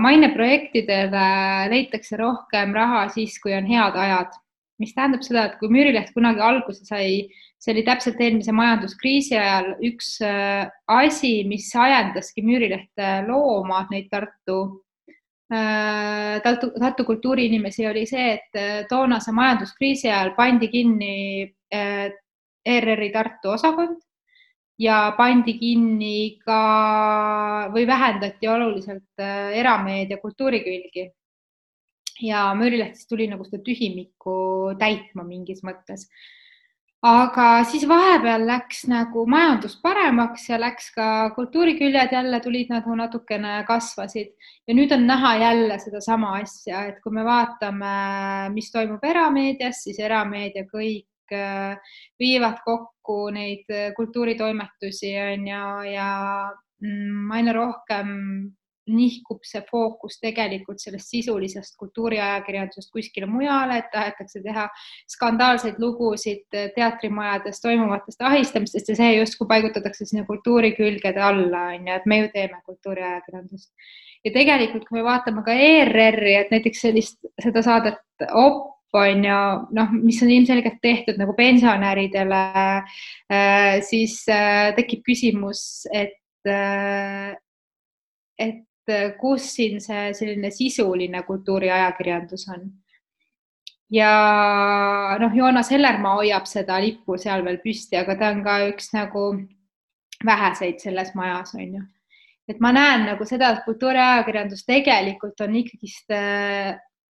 maineprojektidele 0.00 1.28
leitakse 1.72 2.16
rohkem 2.20 2.74
raha 2.76 3.06
siis, 3.12 3.36
kui 3.40 3.54
on 3.56 3.68
head 3.68 3.96
ajad 3.96 4.34
mis 4.82 4.94
tähendab 4.94 5.22
seda, 5.22 5.46
et 5.48 5.58
kui 5.60 5.70
Müürileht 5.72 6.10
kunagi 6.14 6.42
alguse 6.42 6.86
sai, 6.86 7.26
see 7.62 7.74
oli 7.74 7.84
täpselt 7.86 8.20
eelmise 8.22 8.54
majanduskriisi 8.56 9.36
ajal 9.38 9.74
üks 9.86 10.16
äh, 10.26 10.64
asi, 10.90 11.34
mis 11.48 11.68
ajendaski 11.78 12.42
Müürilehte 12.46 13.12
looma 13.28 13.84
neid 13.92 14.10
Tartu, 14.12 14.58
äh, 15.52 16.40
Tartu, 16.44 16.72
Tartu 16.78 17.06
kultuuriinimesi, 17.06 17.86
oli 17.90 18.06
see, 18.10 18.32
et 18.38 18.58
äh, 18.60 18.80
toonase 18.90 19.34
majanduskriisi 19.36 20.10
ajal 20.10 20.34
pandi 20.38 20.70
kinni 20.72 21.14
ERR-i 21.74 23.12
Tartu 23.14 23.54
osakond 23.54 23.98
ja 24.78 25.14
pandi 25.16 25.54
kinni 25.58 26.38
ka 26.42 26.60
või 27.74 27.86
vähendati 27.86 28.48
oluliselt 28.50 29.22
erameedia 29.54 30.18
kultuurikülgi 30.22 31.08
ja 32.22 32.46
Müürileht 32.54 32.98
siis 32.98 33.08
tuli 33.10 33.26
nagu 33.30 33.44
seda 33.46 33.62
tühimikku 33.64 34.36
täitma 34.78 35.24
mingis 35.26 35.64
mõttes. 35.66 36.08
aga 37.04 37.66
siis 37.68 37.82
vahepeal 37.84 38.46
läks 38.48 38.86
nagu 38.88 39.26
majandus 39.28 39.74
paremaks 39.82 40.46
ja 40.48 40.56
läks 40.56 40.86
ka 40.94 41.06
kultuuriküljed 41.36 42.14
jälle 42.16 42.40
tulid 42.40 42.70
nagu 42.72 42.94
natukene 42.96 43.58
kasvasid 43.68 44.30
ja 44.66 44.74
nüüd 44.74 44.92
on 44.96 45.04
näha 45.06 45.34
jälle 45.42 45.78
sedasama 45.78 46.38
asja, 46.38 46.86
et 46.88 47.02
kui 47.04 47.12
me 47.12 47.24
vaatame, 47.24 47.92
mis 48.54 48.72
toimub 48.72 49.04
erameedias, 49.04 49.82
siis 49.84 50.00
erameedia 50.00 50.64
kõik 50.70 51.36
äh, 51.36 51.76
viivad 52.18 52.64
kokku 52.64 53.28
neid 53.36 53.68
kultuuritoimetusi 53.96 55.12
on 55.28 55.48
ju 55.52 55.70
ja 55.92 56.10
mm, 56.80 57.30
aina 57.36 57.52
rohkem 57.52 58.16
nihkub 58.90 59.44
see 59.46 59.62
fookus 59.70 60.18
tegelikult 60.20 60.82
sellest 60.82 61.12
sisulisest 61.12 61.76
kultuuriajakirjandusest 61.80 62.90
kuskile 62.92 63.28
mujale, 63.30 63.78
et 63.80 63.90
tahetakse 63.92 64.42
teha 64.44 64.66
skandaalseid 65.14 65.80
lugusid 65.82 66.44
teatrimajades 66.76 67.62
toimuvatest 67.64 68.24
ahistamistest 68.28 68.92
ja 68.92 68.98
see 68.98 69.14
justkui 69.18 69.48
paigutatakse 69.48 70.08
sinna 70.08 70.26
kultuuri 70.28 70.74
külgede 70.76 71.22
alla, 71.22 71.68
on 71.74 71.88
ju, 71.88 71.96
et 71.96 72.10
me 72.10 72.20
ju 72.20 72.32
teeme 72.34 72.60
kultuuriajakirjandust. 72.66 73.70
ja 74.24 74.32
tegelikult, 74.32 74.86
kui 74.88 74.98
me 74.98 75.06
vaatame 75.06 75.44
ka 75.44 75.52
ERR-i, 75.52 76.36
et 76.42 76.52
näiteks 76.52 76.86
sellist, 76.86 77.20
seda 77.42 77.64
saadet 77.64 78.00
Op 78.32 78.70
on 78.94 79.24
ju, 79.26 79.38
noh, 79.74 79.94
mis 80.04 80.20
on 80.22 80.30
ilmselgelt 80.30 80.78
tehtud 80.82 81.16
nagu 81.18 81.34
pensionäridele, 81.34 82.42
äh, 83.32 83.80
siis 83.82 84.20
äh, 84.30 84.70
tekib 84.76 85.02
küsimus, 85.08 85.82
et, 85.90 86.20
äh, 86.46 87.34
et 88.38 88.62
et 88.62 88.62
kus 89.20 89.46
siin 89.56 89.80
see 89.80 90.12
selline 90.16 90.50
sisuline 90.50 91.22
kultuuriajakirjandus 91.26 92.48
on. 92.54 92.70
ja 93.90 94.12
noh, 95.20 95.34
Joonas 95.36 95.70
Hellermaa 95.70 96.14
hoiab 96.20 96.46
seda 96.50 96.80
lippu 96.82 97.18
seal 97.20 97.44
veel 97.44 97.60
püsti, 97.64 97.96
aga 98.00 98.16
ta 98.20 98.30
on 98.34 98.42
ka 98.44 98.58
üks 98.68 98.92
nagu 98.96 99.26
väheseid 100.24 100.80
selles 100.80 101.14
majas, 101.14 101.54
on 101.54 101.74
ju. 101.78 101.82
et 102.48 102.60
ma 102.60 102.72
näen 102.72 103.06
nagu 103.08 103.24
seda, 103.28 103.52
et 103.52 103.64
kultuuriajakirjandus 103.64 104.64
tegelikult 104.68 105.40
on 105.40 105.56
ikkagist 105.62 106.10
äh, 106.12 106.74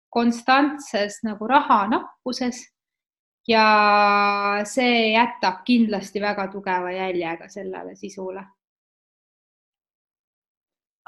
konstantses 0.10 1.20
nagu 1.24 1.48
rahanappuses 1.48 2.64
ja 3.48 3.66
see 4.66 5.12
jätab 5.14 5.62
kindlasti 5.66 6.22
väga 6.22 6.48
tugeva 6.52 6.92
jälje 6.92 7.38
ka 7.38 7.50
sellele 7.50 7.96
sisule 7.96 8.46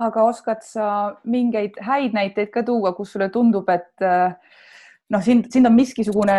aga 0.02 0.26
oskad 0.30 0.64
sa 0.66 0.88
mingeid 1.30 1.78
häid 1.86 2.16
näiteid 2.18 2.52
ka 2.54 2.64
tuua, 2.66 2.94
kus 2.98 3.14
sulle 3.14 3.30
tundub, 3.34 3.70
et 3.70 4.06
äh, 4.06 4.34
noh, 5.12 5.24
sind, 5.26 5.50
sind 5.54 5.70
on 5.70 5.76
miskisugune 5.76 6.38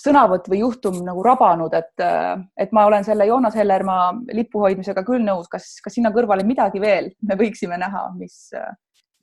sõnavõtt 0.00 0.48
või 0.50 0.62
juhtum 0.64 1.00
nagu 1.06 1.24
rabanud, 1.26 1.74
et, 1.76 1.94
äh, 2.04 2.32
et 2.60 2.72
ma 2.76 2.86
olen 2.88 3.06
selle 3.06 3.28
Joonas 3.28 3.58
Hellermaa 3.58 4.12
lipu 4.36 4.64
hoidmisega 4.64 5.04
küll 5.06 5.24
nõus, 5.26 5.50
kas, 5.52 5.72
kas 5.84 5.96
sinna 5.98 6.12
kõrvale 6.14 6.46
midagi 6.46 6.82
veel 6.82 7.12
me 7.26 7.38
võiksime 7.40 7.78
näha, 7.80 8.08
mis, 8.18 8.50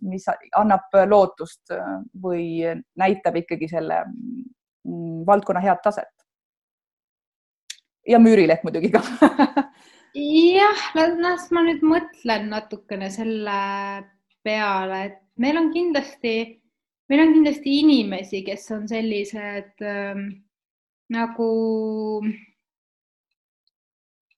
mis 0.07 0.27
annab 0.55 0.93
lootust 1.09 1.75
või 2.23 2.61
näitab 2.99 3.41
ikkagi 3.43 3.69
selle 3.71 4.03
mm, 4.07 5.25
valdkonna 5.27 5.63
head 5.63 5.83
taset? 5.83 6.13
ja 8.07 8.19
Müürileht 8.23 8.63
muidugi 8.63 8.93
ka 8.93 9.01
jah, 10.17 10.83
las 11.21 11.47
ma 11.53 11.63
nüüd 11.65 11.83
mõtlen 11.85 12.49
natukene 12.51 13.09
selle 13.13 13.59
peale, 14.45 14.99
et 15.05 15.19
meil 15.41 15.59
on 15.59 15.69
kindlasti, 15.73 16.35
meil 17.11 17.23
on 17.23 17.33
kindlasti 17.35 17.79
inimesi, 17.83 18.43
kes 18.47 18.67
on 18.75 18.87
sellised 18.89 19.85
ähm, 19.85 20.27
nagu 21.13 21.49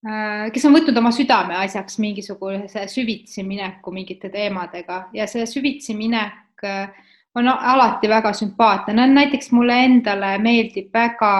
äh,, 0.06 0.50
kes 0.54 0.66
on 0.68 0.76
võtnud 0.76 1.00
oma 1.00 1.14
südameasjaks 1.16 2.00
mingisuguse 2.04 2.88
süvitsi 2.92 3.46
mineku 3.48 3.94
mingite 3.96 4.32
teemadega 4.34 5.06
ja 5.16 5.30
see 5.32 5.48
süvitsi 5.50 5.96
minek 5.98 6.66
äh, 6.68 6.92
on 7.36 7.48
alati 7.48 8.10
väga 8.10 8.34
sümpaatne 8.34 8.94
no,. 8.94 9.08
näiteks 9.14 9.52
mulle 9.56 9.80
endale 9.86 10.36
meeldib 10.42 10.94
väga, 10.94 11.34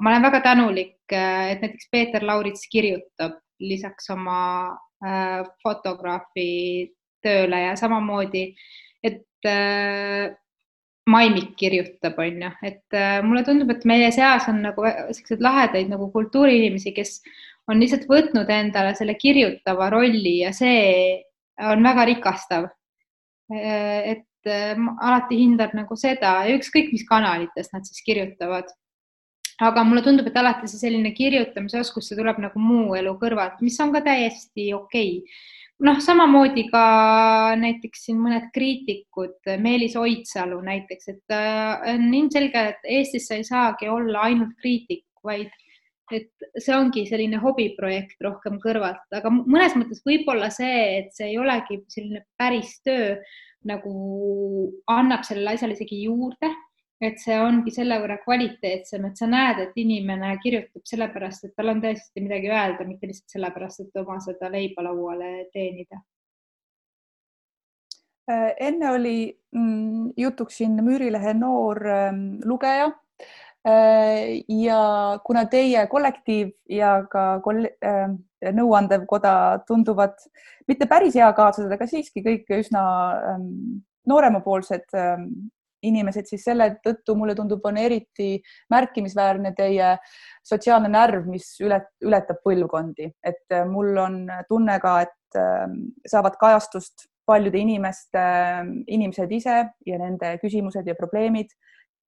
ma 0.00 0.10
olen 0.10 0.22
väga 0.22 0.40
tänulik 0.40 0.93
et 1.12 1.60
näiteks 1.62 1.88
Peeter 1.92 2.24
Laurits 2.24 2.68
kirjutab 2.72 3.36
lisaks 3.60 4.08
oma 4.10 4.38
äh, 5.04 5.42
fotograafi 5.62 6.92
tööle 7.24 7.60
ja 7.66 7.76
samamoodi, 7.76 8.48
et 9.04 9.48
äh, 9.48 10.32
Maimik 11.04 11.50
kirjutab, 11.60 12.16
on 12.16 12.38
ju, 12.46 12.50
et 12.64 12.96
äh, 12.96 13.18
mulle 13.24 13.42
tundub, 13.44 13.68
et 13.74 13.82
meie 13.84 14.08
seas 14.14 14.46
on 14.48 14.62
nagu 14.64 14.86
selliseid 14.86 15.42
lahedaid 15.44 15.90
nagu 15.92 16.08
kultuuriinimesi, 16.14 16.94
kes 16.96 17.18
on 17.68 17.80
lihtsalt 17.80 18.06
võtnud 18.08 18.48
endale 18.52 18.94
selle 18.96 19.16
kirjutava 19.20 19.90
rolli 19.92 20.38
ja 20.40 20.52
see 20.56 21.20
on 21.60 21.84
väga 21.84 22.06
rikastav. 22.08 22.70
Äh, 23.52 24.14
et 24.14 24.48
äh, 24.48 24.72
alati 25.04 25.42
hindab 25.42 25.76
nagu 25.76 25.96
seda 26.00 26.38
ükskõik, 26.54 26.88
mis 26.96 27.04
kanalites 27.08 27.68
nad 27.76 27.84
siis 27.84 28.00
kirjutavad 28.06 28.72
aga 29.62 29.84
mulle 29.86 30.02
tundub, 30.02 30.26
et 30.26 30.38
alati 30.38 30.68
see 30.70 30.80
selline 30.80 31.12
kirjutamise 31.14 31.80
oskus, 31.82 32.08
see 32.08 32.18
tuleb 32.18 32.40
nagu 32.42 32.60
muu 32.60 32.94
elu 32.98 33.12
kõrvalt, 33.20 33.60
mis 33.62 33.78
on 33.82 33.92
ka 33.94 34.02
täiesti 34.06 34.72
okei 34.74 35.18
okay. 35.20 35.36
noh, 35.86 36.00
samamoodi 36.02 36.66
ka 36.72 36.84
näiteks 37.60 38.06
siin 38.08 38.22
mõned 38.22 38.48
kriitikud, 38.54 39.36
Meelis 39.62 39.94
Oidsalu 40.00 40.60
näiteks, 40.64 41.12
et 41.14 41.36
äh, 41.36 41.84
on 41.94 42.08
ilmselge, 42.10 42.66
et 42.74 42.90
Eestis 42.98 43.28
sa 43.30 43.38
ei 43.38 43.46
saagi 43.46 43.90
olla 43.92 44.26
ainult 44.30 44.56
kriitik, 44.62 45.06
vaid 45.24 45.52
et 46.12 46.60
see 46.60 46.74
ongi 46.76 47.06
selline 47.08 47.38
hobiprojekt 47.40 48.20
rohkem 48.22 48.58
kõrvalt, 48.60 49.06
aga 49.14 49.30
mõnes 49.32 49.72
mõttes 49.78 50.02
võib-olla 50.04 50.50
see, 50.52 51.00
et 51.00 51.14
see 51.16 51.30
ei 51.30 51.38
olegi 51.40 51.80
selline 51.88 52.26
päris 52.36 52.76
töö, 52.84 53.14
nagu 53.64 53.94
annab 54.92 55.24
sellele 55.24 55.54
asjale 55.54 55.72
isegi 55.78 56.02
juurde 56.04 56.50
et 57.02 57.18
see 57.20 57.36
ongi 57.42 57.72
selle 57.74 57.98
võrra 58.02 58.16
kvaliteetsem, 58.22 59.04
et 59.08 59.18
sa 59.18 59.26
näed, 59.30 59.60
et 59.64 59.78
inimene 59.80 60.34
kirjutab 60.42 60.84
sellepärast, 60.88 61.48
et 61.48 61.54
tal 61.58 61.72
on 61.74 61.82
tõesti 61.82 62.22
midagi 62.22 62.50
öelda, 62.52 62.86
mitte 62.86 63.10
lihtsalt 63.10 63.36
sellepärast, 63.36 63.84
et 63.84 64.02
oma 64.02 64.18
seda 64.22 64.50
leiba 64.52 64.84
lauale 64.86 65.32
teenida. 65.52 66.00
Äh, 68.30 68.52
enne 68.70 68.90
oli 68.94 69.16
mm, 69.52 70.12
jutuks 70.16 70.62
siin 70.62 70.78
Müürilehe 70.80 71.34
noor 71.36 71.80
ähm, 71.92 72.22
lugeja 72.48 72.86
äh, 73.68 74.40
ja 74.48 74.78
kuna 75.26 75.42
teie 75.52 75.82
kollektiiv 75.92 76.54
ja 76.72 77.02
ka 77.10 77.26
äh, 77.44 78.14
nõuandev 78.56 79.04
koda 79.10 79.34
tunduvad 79.68 80.16
mitte 80.68 80.88
päris 80.88 81.18
eakaaslased, 81.20 81.74
aga 81.76 81.90
siiski 81.90 82.24
kõik 82.24 82.48
üsna 82.56 82.86
ähm, 83.34 83.84
nooremapoolsed 84.08 84.96
ähm, 84.96 85.28
inimesed, 85.88 86.28
siis 86.28 86.44
selle 86.46 86.70
tõttu 86.84 87.16
mulle 87.18 87.34
tundub, 87.38 87.64
on 87.68 87.78
eriti 87.80 88.36
märkimisväärne 88.72 89.54
teie 89.56 89.94
sotsiaalne 90.44 90.90
närv, 90.92 91.28
mis 91.30 91.50
ület, 91.64 91.90
ületab 92.04 92.40
põlvkondi, 92.44 93.10
et 93.24 93.44
äh, 93.54 93.66
mul 93.68 93.96
on 94.00 94.22
tunne 94.48 94.78
ka, 94.82 95.00
et 95.06 95.40
ähm, 95.40 95.80
saavad 96.08 96.38
kajastust 96.40 97.08
paljude 97.26 97.58
inimeste, 97.58 98.20
ähm, 98.20 98.76
inimesed 98.86 99.32
ise 99.32 99.60
ja 99.86 100.00
nende 100.00 100.36
küsimused 100.42 100.86
ja 100.86 100.96
probleemid, 100.98 101.54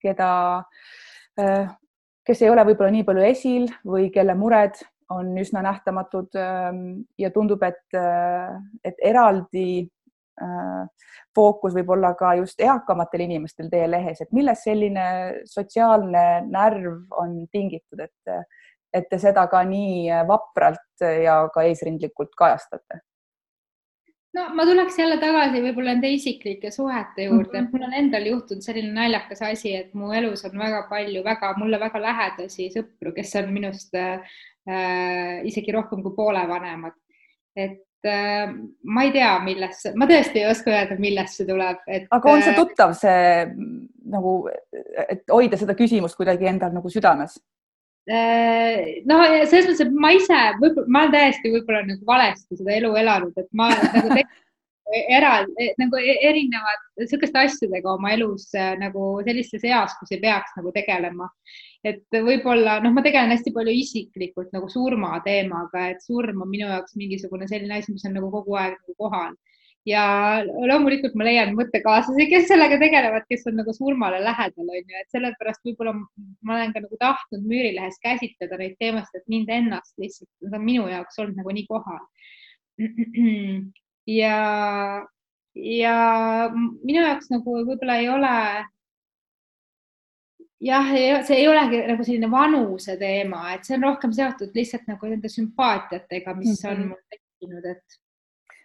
keda, 0.03 0.31
äh, 1.39 1.71
kes 2.25 2.43
ei 2.43 2.51
ole 2.51 2.65
võib-olla 2.67 2.91
nii 2.93 3.07
palju 3.07 3.25
esil 3.29 3.69
või 3.87 4.09
kelle 4.13 4.35
mured 4.37 4.81
on 5.13 5.35
üsna 5.37 5.61
nähtamatud 5.65 6.35
ähm, 6.39 7.05
ja 7.21 7.29
tundub, 7.31 7.63
et, 7.63 7.83
äh, 7.97 8.55
et 8.83 9.01
eraldi 9.03 9.85
fookus 11.35 11.73
võib 11.75 11.89
olla 11.95 12.13
ka 12.19 12.33
just 12.39 12.59
eakamatel 12.63 13.25
inimestel 13.25 13.69
teie 13.71 13.87
lehes, 13.89 14.21
et 14.21 14.31
millest 14.35 14.67
selline 14.67 15.07
sotsiaalne 15.49 16.25
närv 16.49 17.17
on 17.21 17.41
tingitud, 17.51 18.03
et, 18.03 18.45
et 18.93 19.09
te 19.09 19.19
seda 19.21 19.47
ka 19.51 19.63
nii 19.67 20.23
vapralt 20.27 21.05
ja 21.23 21.45
ka 21.53 21.67
eesrindlikult 21.69 22.35
kajastate? 22.37 23.01
no 24.35 24.49
ma 24.51 24.65
tuleks 24.67 24.97
jälle 24.99 25.15
tagasi 25.21 25.61
võib-olla 25.63 25.93
nende 25.93 26.09
isiklike 26.11 26.67
suhete 26.71 27.29
juurde 27.29 27.61
mm, 27.61 27.67
-hmm. 27.67 27.71
mul 27.71 27.87
on 27.87 27.93
endal 27.95 28.25
juhtunud 28.27 28.65
selline 28.65 28.91
naljakas 28.91 29.41
asi, 29.47 29.71
et 29.75 29.93
mu 29.95 30.11
elus 30.11 30.43
on 30.49 30.59
väga 30.59 30.81
palju 30.89 31.23
väga, 31.23 31.53
mulle 31.57 31.79
väga 31.79 32.01
lähedasi 32.03 32.67
sõpru, 32.73 33.15
kes 33.15 33.31
on 33.39 33.53
minust 33.55 33.95
äh, 33.95 34.19
isegi 35.47 35.71
rohkem 35.71 36.03
kui 36.03 36.15
poole 36.17 36.43
vanemad. 36.51 36.99
et 37.55 37.79
Äh, 37.79 37.84
ma 38.03 39.03
ei 39.05 39.11
tea, 39.15 39.31
millest, 39.41 39.87
ma 39.97 40.05
tõesti 40.09 40.41
ei 40.41 40.49
oska 40.49 40.69
öelda, 40.69 40.97
millest 41.01 41.39
see 41.39 41.47
tuleb, 41.47 41.79
et. 41.87 42.07
aga 42.13 42.31
on 42.31 42.43
see 42.45 42.53
äh, 42.53 42.59
tuttav, 42.59 42.93
see 42.99 43.45
nagu, 44.13 44.35
et 45.07 45.23
hoida 45.31 45.57
seda 45.57 45.73
küsimust 45.77 46.17
kuidagi 46.19 46.49
endal 46.51 46.75
nagu 46.75 46.91
südames? 46.93 47.39
Äh, 48.05 49.01
no 49.09 49.17
selles 49.49 49.71
mõttes, 49.71 49.81
et 49.87 49.93
ma 49.97 50.11
ise 50.13 50.41
ma 50.61 51.05
olen 51.05 51.13
täiesti 51.15 51.49
võib-olla 51.49 51.81
nagu 51.87 52.05
valesti 52.05 52.59
seda 52.59 52.75
elu 52.75 52.91
elanud, 53.01 53.33
et 53.41 53.49
ma 53.57 53.71
nagu 53.73 54.13
eraldi 54.93 55.71
nagu 55.81 55.99
e-, 55.99 56.17
erinevad 56.29 56.83
sihukeste 57.09 57.41
asjadega 57.41 57.95
oma 57.95 58.11
elus 58.13 58.51
nagu 58.81 59.15
sellises 59.25 59.63
eas, 59.65 59.95
kus 59.99 60.13
ei 60.13 60.21
peaks 60.21 60.53
nagu 60.57 60.73
tegelema. 60.75 61.29
et 61.85 62.05
võib-olla 62.09 62.79
noh, 62.81 62.93
ma 62.93 63.01
tegelen 63.05 63.33
hästi 63.33 63.53
palju 63.53 63.73
isiklikult 63.81 64.53
nagu 64.55 64.69
surmateemaga, 64.69 65.89
et 65.93 66.05
surm 66.05 66.41
on 66.41 66.49
minu 66.49 66.69
jaoks 66.69 66.95
mingisugune 66.97 67.47
selline 67.49 67.77
asi, 67.77 67.93
mis 67.93 68.05
on 68.09 68.15
nagu 68.17 68.31
kogu 68.33 68.57
aeg 68.57 68.79
nagu 68.79 68.95
kohal 68.97 69.35
ja 69.85 70.03
loomulikult 70.41 71.13
ma 71.17 71.27
leian 71.27 71.53
mõttekaaslasi, 71.57 72.25
kes 72.31 72.47
sellega 72.49 72.79
tegelevad, 72.81 73.27
kes 73.29 73.45
on 73.49 73.59
nagu 73.61 73.73
surmale 73.75 74.17
lähedal, 74.23 74.65
on 74.65 74.81
ju, 74.81 75.01
et 75.01 75.13
sellepärast 75.13 75.61
võib-olla 75.67 75.93
ma 75.95 76.57
olen 76.57 76.73
ka 76.73 76.81
nagu 76.81 76.97
tahtnud 77.01 77.45
Müürilehes 77.45 78.01
käsitleda 78.03 78.57
neid 78.61 78.77
teemasid, 78.81 79.21
et 79.21 79.29
mind 79.31 79.51
ennast 79.53 79.93
lihtsalt, 80.01 80.31
nad 80.45 80.57
on 80.57 80.65
minu 80.65 80.89
jaoks 80.89 81.21
olnud 81.21 81.41
nagu 81.41 81.57
nii 81.59 81.67
kohal. 81.69 82.01
ja, 84.07 84.37
ja 85.55 85.97
minu 86.53 87.01
jaoks 87.01 87.29
nagu 87.33 87.59
võib-olla 87.65 87.99
ei 88.01 88.09
ole 88.09 88.37
jah, 90.65 90.95
see 91.25 91.41
ei 91.41 91.47
olegi 91.49 91.81
nagu 91.89 92.05
selline 92.05 92.31
vanuse 92.31 92.97
teema, 93.01 93.51
et 93.55 93.67
see 93.67 93.77
on 93.77 93.85
rohkem 93.89 94.15
seotud 94.15 94.55
lihtsalt 94.55 94.87
nagu 94.89 95.11
nende 95.11 95.31
sümpaatiatega, 95.31 96.35
mis 96.37 96.49
mm 96.49 96.55
-hmm. 96.55 96.71
on 96.71 96.79
mhm. 96.79 96.89
mul 96.89 97.03
tekkinud, 97.09 97.65
et 97.65 98.01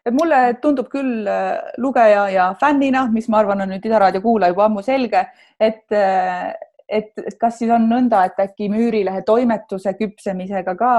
et 0.06 0.14
mulle 0.16 0.54
tundub 0.62 0.88
küll 0.88 1.28
äh, 1.28 1.72
lugeja 1.78 2.28
ja 2.32 2.54
fännina, 2.60 3.06
mis 3.12 3.28
ma 3.28 3.38
arvan, 3.38 3.60
on 3.60 3.68
nüüd 3.74 3.86
Ida 3.86 3.98
Raadio 3.98 4.22
kuulaja 4.24 4.54
juba 4.54 4.64
ammu 4.64 4.82
selge, 4.82 5.26
et, 5.60 5.92
äh, 5.92 6.54
et, 6.88 7.12
et 7.18 7.36
kas 7.40 7.58
siis 7.58 7.70
on 7.70 7.84
nõnda, 7.90 8.24
et 8.24 8.40
äkki 8.40 8.70
Müürilehe 8.72 9.22
toimetuse 9.26 9.92
küpsemisega 9.98 10.74
ka 10.74 10.94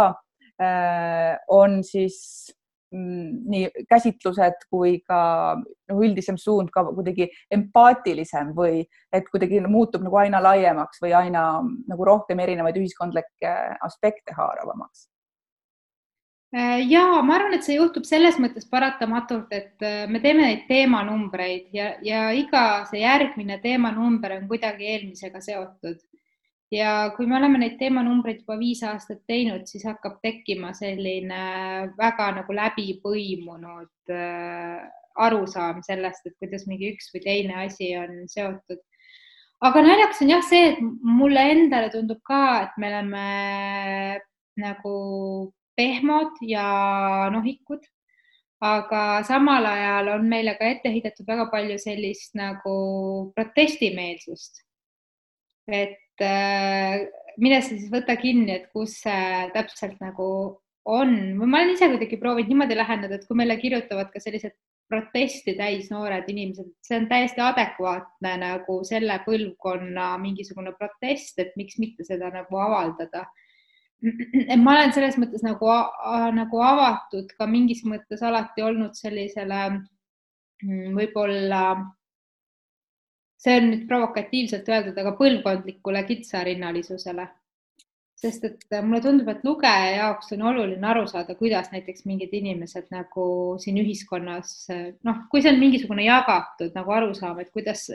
äh, 0.61 1.39
on 1.47 1.83
siis 1.83 2.53
nii 2.91 3.85
käsitlused 3.89 4.65
kui 4.69 4.97
ka 5.07 5.21
noh, 5.57 6.01
üldisem 6.03 6.37
suund 6.37 6.73
ka 6.73 6.83
kuidagi 6.89 7.29
empaatilisem 7.51 8.51
või 8.57 8.83
et 9.13 9.29
kuidagi 9.31 9.63
muutub 9.67 10.03
nagu 10.03 10.19
aina 10.19 10.43
laiemaks 10.43 10.99
või 11.03 11.15
aina 11.15 11.45
nagu 11.63 12.11
rohkem 12.11 12.43
erinevaid 12.43 12.81
ühiskondlikke 12.81 13.55
aspekte 13.87 14.35
haaravamaks 14.35 15.07
Äh, 16.53 16.81
ja 16.91 17.21
ma 17.23 17.37
arvan, 17.37 17.53
et 17.55 17.63
see 17.63 17.77
juhtub 17.77 18.03
selles 18.03 18.35
mõttes 18.43 18.65
paratamatult, 18.67 19.53
et 19.55 19.85
äh, 19.87 20.03
me 20.11 20.19
teeme 20.19 20.43
neid 20.43 20.65
teemanumbreid 20.67 21.69
ja, 21.71 21.93
ja 22.03 22.25
iga 22.35 22.83
see 22.89 23.05
järgmine 23.05 23.61
teemanumber 23.63 24.35
on 24.35 24.49
kuidagi 24.49 24.89
eelmisega 24.91 25.39
seotud. 25.45 26.01
Ja 26.71 27.11
kui 27.15 27.27
me 27.27 27.37
oleme 27.37 27.59
neid 27.61 27.77
teemanumbreid 27.79 28.43
juba 28.43 28.57
viis 28.59 28.83
aastat 28.87 29.23
teinud, 29.27 29.65
siis 29.67 29.83
hakkab 29.87 30.21
tekkima 30.23 30.71
selline 30.77 31.41
väga 31.97 32.31
nagu 32.39 32.55
läbipõimunud 32.55 34.13
äh, 34.15 34.79
arusaam 35.21 35.81
sellest, 35.83 36.25
et 36.25 36.37
kuidas 36.39 36.63
mingi 36.69 36.93
üks 36.93 37.11
või 37.13 37.25
teine 37.25 37.59
asi 37.65 37.91
on 37.99 38.23
seotud 38.31 38.79
aga 39.61 39.81
naljakas 39.85 40.21
on 40.23 40.33
jah 40.33 40.43
see, 40.45 40.73
et 40.73 40.79
mulle 41.05 41.41
endale 41.53 41.91
tundub 41.93 42.21
ka, 42.25 42.43
et 42.65 42.77
me 42.81 42.89
oleme 42.89 43.25
nagu 44.61 44.93
pehmod 45.77 46.41
ja 46.45 46.65
nohikud, 47.33 47.83
aga 48.61 49.21
samal 49.25 49.65
ajal 49.65 50.11
on 50.15 50.27
meile 50.29 50.55
ka 50.57 50.69
ette 50.69 50.91
heidetud 50.93 51.29
väga 51.29 51.47
palju 51.53 51.77
sellist 51.81 52.35
nagu 52.37 52.75
protestimeelsust. 53.37 54.65
et 55.71 56.10
äh, 56.25 57.05
mine 57.41 57.61
sa 57.61 57.73
siis 57.73 57.91
võta 57.91 58.17
kinni, 58.19 58.53
et 58.55 58.67
kus 58.73 58.97
see 59.03 59.47
täpselt 59.55 59.99
nagu 60.03 60.27
on. 60.89 61.15
Või 61.39 61.47
ma 61.47 61.61
olen 61.61 61.75
ise 61.75 61.89
kuidagi 61.91 62.19
proovinud 62.21 62.51
niimoodi 62.51 62.77
läheneda, 62.77 63.17
et 63.17 63.27
kui 63.27 63.37
meile 63.37 63.57
kirjutavad 63.61 64.11
ka 64.13 64.21
sellised 64.23 64.55
protesti 64.91 65.53
täis 65.55 65.87
noored 65.91 66.27
inimesed, 66.27 66.67
see 66.83 66.97
on 66.99 67.05
täiesti 67.07 67.39
adekvaatne 67.43 68.33
nagu 68.41 68.81
selle 68.87 69.21
põlvkonna 69.23 70.09
mingisugune 70.19 70.73
protest, 70.75 71.39
et 71.39 71.55
miks 71.59 71.79
mitte 71.79 72.03
seda 72.07 72.31
nagu 72.33 72.59
avaldada. 72.59 73.23
Et 74.01 74.57
ma 74.57 74.73
olen 74.73 74.91
selles 74.95 75.15
mõttes 75.21 75.45
nagu, 75.45 75.69
nagu 76.35 76.61
avatud 76.65 77.31
ka 77.37 77.47
mingis 77.47 77.85
mõttes 77.87 78.23
alati 78.25 78.65
olnud 78.65 78.97
sellisele 78.97 79.61
mm, 79.69 80.95
võib-olla, 80.97 81.61
see 83.41 83.57
on 83.57 83.69
nüüd 83.71 83.85
provokatiivselt 83.89 84.67
öeldud, 84.69 84.97
aga 85.01 85.13
põlvkondlikule 85.19 86.03
kitsarinnalisusele. 86.09 87.29
sest 88.21 88.43
et 88.45 88.73
mulle 88.85 88.99
tundub, 89.01 89.29
et 89.31 89.39
lugeja 89.41 89.95
jaoks 89.95 90.27
on 90.35 90.43
oluline 90.51 90.85
aru 90.85 91.07
saada, 91.09 91.33
kuidas 91.39 91.71
näiteks 91.71 92.03
mingid 92.05 92.35
inimesed 92.37 92.91
nagu 92.93 93.23
siin 93.63 93.79
ühiskonnas, 93.81 94.51
noh, 95.07 95.23
kui 95.31 95.41
see 95.41 95.49
on 95.49 95.57
mingisugune 95.57 96.05
jagatud 96.05 96.77
nagu 96.77 96.93
arusaam, 96.93 97.39
et 97.41 97.49
kuidas 97.49 97.87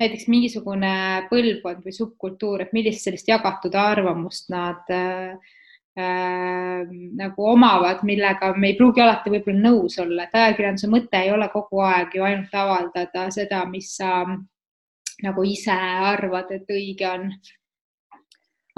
näiteks 0.00 0.24
mingisugune 0.32 0.94
põlvkond 1.28 1.84
või 1.84 1.92
subkultuur, 1.98 2.64
et 2.64 2.72
millist 2.72 3.04
sellist 3.04 3.28
jagatud 3.28 3.76
arvamust 3.76 4.48
nad 4.56 4.88
äh, 4.88 5.36
äh, 6.00 6.96
nagu 7.20 7.50
omavad, 7.52 8.00
millega 8.08 8.54
me 8.56 8.72
ei 8.72 8.80
pruugi 8.80 9.04
alati 9.04 9.36
võib-olla 9.36 9.66
nõus 9.68 10.00
olla, 10.00 10.24
et 10.24 10.40
ajakirjanduse 10.46 10.88
mõte 10.96 11.20
ei 11.20 11.36
ole 11.36 11.52
kogu 11.52 11.84
aeg 11.84 12.16
ju 12.16 12.24
ainult 12.24 12.56
avaldada 12.64 13.28
seda, 13.36 13.66
mis 13.68 13.92
sa 14.00 14.24
nagu 15.22 15.44
ise 15.46 15.74
arvad, 15.74 16.50
et 16.50 16.70
õige 16.70 17.08
on. 17.10 17.28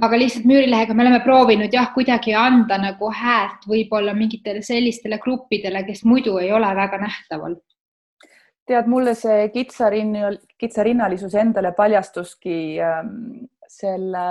aga 0.02 0.18
lihtsalt 0.20 0.44
Müürilehega 0.44 0.94
me 0.94 1.06
oleme 1.06 1.22
proovinud 1.24 1.72
jah, 1.72 1.88
kuidagi 1.94 2.34
anda 2.36 2.76
nagu 2.78 3.08
häält 3.10 3.64
võib-olla 3.68 4.12
mingitele 4.14 4.62
sellistele 4.62 5.18
gruppidele, 5.18 5.86
kes 5.86 6.04
muidu 6.04 6.36
ei 6.38 6.52
ole 6.52 6.74
väga 6.76 7.00
nähtaval 7.00 7.56
tead, 8.66 8.88
mulle 8.90 9.14
see 9.14 9.48
kitsarinnal, 9.54 10.40
kitsarinnalisus 10.58 11.34
endale 11.38 11.72
paljastuski 11.76 12.56
ähm, 12.82 13.46
selle 13.70 14.24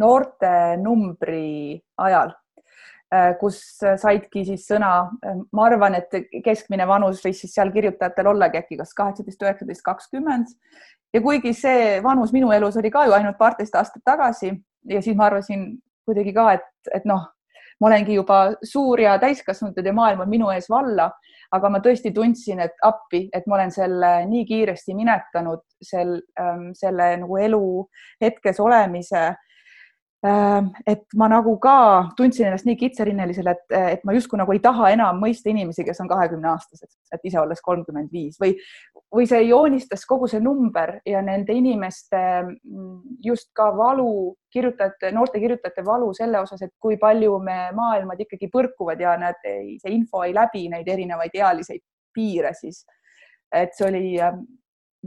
noorte 0.00 0.76
numbri 0.80 1.76
ajal, 2.00 2.32
kus 3.40 3.60
saidki 4.00 4.44
siis 4.48 4.66
sõna, 4.68 4.92
äh, 5.24 5.36
ma 5.52 5.68
arvan, 5.68 5.98
et 5.98 6.14
keskmine 6.44 6.86
vanus 6.88 7.22
võis 7.24 7.42
siis 7.42 7.54
seal 7.54 7.72
kirjutajatel 7.74 8.32
ollagi 8.32 8.60
äkki 8.62 8.78
kas 8.80 8.94
kaheksateist, 8.96 9.42
üheksateist, 9.44 9.84
kakskümmend. 9.84 10.54
Ja 11.14 11.22
kuigi 11.22 11.52
see 11.54 12.00
vanus 12.02 12.32
minu 12.34 12.50
elus 12.52 12.76
oli 12.80 12.90
ka 12.90 13.04
ju 13.06 13.14
ainult 13.14 13.38
paarteist 13.38 13.76
aastat 13.78 14.02
tagasi 14.04 14.50
ja 14.90 15.02
siis 15.02 15.16
ma 15.16 15.28
arvasin 15.28 15.68
kuidagi 16.04 16.34
ka, 16.34 16.48
et, 16.58 16.66
et 16.94 17.06
noh, 17.08 17.28
ma 17.80 17.90
olengi 17.90 18.16
juba 18.16 18.40
suur 18.66 19.00
ja 19.00 19.14
täiskasvanute 19.22 19.92
maailm 19.94 20.24
on 20.24 20.30
minu 20.30 20.50
ees 20.50 20.66
valla, 20.70 21.10
aga 21.54 21.70
ma 21.70 21.78
tõesti 21.84 22.10
tundsin, 22.14 22.60
et 22.64 22.74
appi, 22.82 23.28
et 23.32 23.46
ma 23.46 23.60
olen 23.60 23.70
selle 23.74 24.12
nii 24.26 24.44
kiiresti 24.48 24.96
minetanud, 24.98 25.62
sel, 25.82 26.16
ähm, 26.40 26.72
selle 26.74 27.12
nagu 27.22 27.38
elu 27.46 27.64
hetkes 28.22 28.60
olemise 28.60 29.28
Ähm, 29.28 29.34
et 30.24 31.02
ma 31.20 31.26
nagu 31.28 31.52
ka 31.60 31.76
tundsin 32.16 32.46
ennast 32.48 32.64
nii 32.64 32.78
kitsarinnalisel, 32.80 33.48
et, 33.50 33.64
et 33.76 34.04
ma 34.08 34.14
justkui 34.16 34.38
nagu 34.40 34.54
ei 34.54 34.62
taha 34.64 34.88
enam 34.94 35.18
mõista 35.20 35.50
inimesi, 35.52 35.84
kes 35.84 36.00
on 36.00 36.08
kahekümne 36.08 36.48
aastased, 36.48 36.88
et 37.12 37.28
ise 37.28 37.40
olles 37.42 37.60
kolmkümmend 37.64 38.08
viis. 38.12 38.38
Või, 38.40 38.54
või 39.12 39.28
see 39.28 39.42
joonistas 39.50 40.06
kogu 40.08 40.28
see 40.30 40.40
number 40.40 40.96
ja 41.08 41.20
nende 41.24 41.52
inimeste 41.52 42.22
mm, 42.40 43.18
just 43.26 43.50
ka 43.56 43.68
valu, 43.76 44.32
kirjutajate, 44.54 45.12
noorte 45.12 45.42
kirjutajate 45.42 45.84
valu 45.84 46.08
selle 46.16 46.40
osas, 46.40 46.62
et 46.64 46.72
kui 46.80 46.96
palju 47.00 47.36
me 47.44 47.58
maailmad 47.76 48.24
ikkagi 48.24 48.48
põrkuvad 48.52 49.04
ja 49.04 49.18
need, 49.20 49.44
see 49.82 49.92
info 49.92 50.24
ei 50.24 50.32
läbi 50.36 50.70
neid 50.72 50.88
erinevaid 50.88 51.36
ealiseid 51.36 51.84
piire, 52.14 52.54
siis 52.56 52.86
et 53.54 53.76
see 53.76 53.90
oli 53.90 54.06
ähm, 54.22 54.46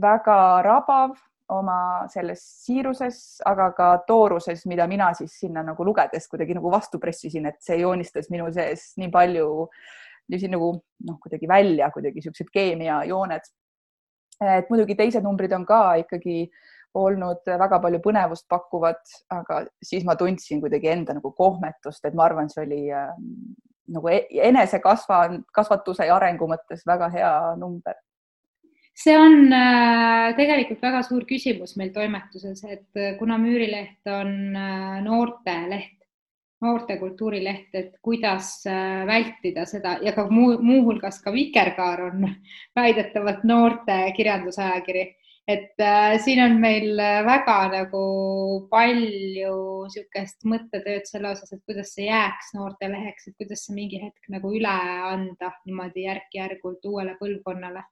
väga 0.00 0.62
rabav 0.62 1.16
oma 1.48 2.06
selles 2.12 2.42
siiruses, 2.64 3.40
aga 3.48 3.70
ka 3.76 3.88
tooruses, 4.08 4.66
mida 4.68 4.86
mina 4.86 5.12
siis 5.16 5.38
sinna 5.40 5.62
nagu 5.64 5.84
lugedes 5.84 6.28
kuidagi 6.28 6.56
nagu 6.58 6.70
vastu 6.72 7.00
pressisin, 7.00 7.48
et 7.48 7.60
see 7.64 7.80
joonistas 7.80 8.28
minu 8.30 8.50
sees 8.52 8.90
nii 9.00 9.08
palju 9.12 9.68
siin 10.28 10.52
nagu 10.52 10.74
noh, 11.08 11.20
kuidagi 11.22 11.48
välja 11.48 11.88
kuidagi 11.94 12.22
siuksed 12.22 12.50
keemiajooned. 12.52 13.48
et 14.44 14.68
muidugi 14.70 14.94
teised 14.94 15.24
numbrid 15.24 15.52
on 15.56 15.64
ka 15.66 15.94
ikkagi 16.04 16.50
olnud 16.98 17.48
väga 17.48 17.78
palju 17.80 18.00
põnevust 18.04 18.46
pakkuvad, 18.48 19.00
aga 19.34 19.62
siis 19.82 20.04
ma 20.04 20.16
tundsin 20.16 20.60
kuidagi 20.60 20.90
enda 20.92 21.16
nagu 21.16 21.32
kohmetust, 21.36 22.04
et 22.04 22.14
ma 22.14 22.24
arvan, 22.28 22.48
see 22.52 22.64
oli 22.64 22.80
äh, 22.92 23.10
nagu 23.94 24.12
e-, 24.12 24.26
enesekasva, 24.48 25.20
kasvatuse 25.54 26.06
ja 26.08 26.16
arengu 26.16 26.48
mõttes 26.50 26.84
väga 26.88 27.10
hea 27.12 27.32
number 27.60 27.96
see 28.98 29.14
on 29.18 29.52
äh, 29.54 30.32
tegelikult 30.38 30.82
väga 30.82 31.04
suur 31.06 31.26
küsimus 31.28 31.76
meil 31.78 31.92
toimetuses, 31.94 32.64
et 32.66 32.98
äh, 32.98 33.14
kuna 33.20 33.38
Müürileht 33.38 34.10
on 34.10 34.32
äh, 34.58 34.98
noorteleht, 35.04 35.94
noorte 36.64 36.96
kultuurileht, 36.98 37.68
et 37.78 37.92
kuidas 38.02 38.64
vältida 39.06 39.62
seda 39.70 39.92
ja 40.02 40.10
ka 40.16 40.24
muu, 40.26 40.56
muuhulgas 40.58 41.20
ka 41.22 41.30
Vikerkaar 41.30 42.02
on 42.08 42.26
väidetavalt 42.78 43.44
noorte 43.46 44.00
kirjandusajakiri, 44.16 45.04
et 45.46 45.78
äh, 45.78 46.16
siin 46.24 46.42
on 46.42 46.58
meil 46.58 46.98
väga 47.28 47.58
nagu 47.76 48.02
palju 48.72 49.54
niisugust 49.88 50.42
mõttetööd 50.44 51.06
selle 51.08 51.30
osas, 51.36 51.54
et 51.54 51.62
kuidas 51.64 51.94
see 51.94 52.08
jääks 52.08 52.50
noorteleheks, 52.58 53.30
et 53.30 53.38
kuidas 53.38 53.62
see 53.64 53.78
mingi 53.78 54.02
hetk 54.02 54.26
nagu 54.34 54.50
üle 54.58 54.74
anda 55.12 55.52
niimoodi 55.62 56.08
järk-järgult 56.08 56.90
uuele 56.90 57.14
põlvkonnale 57.22 57.86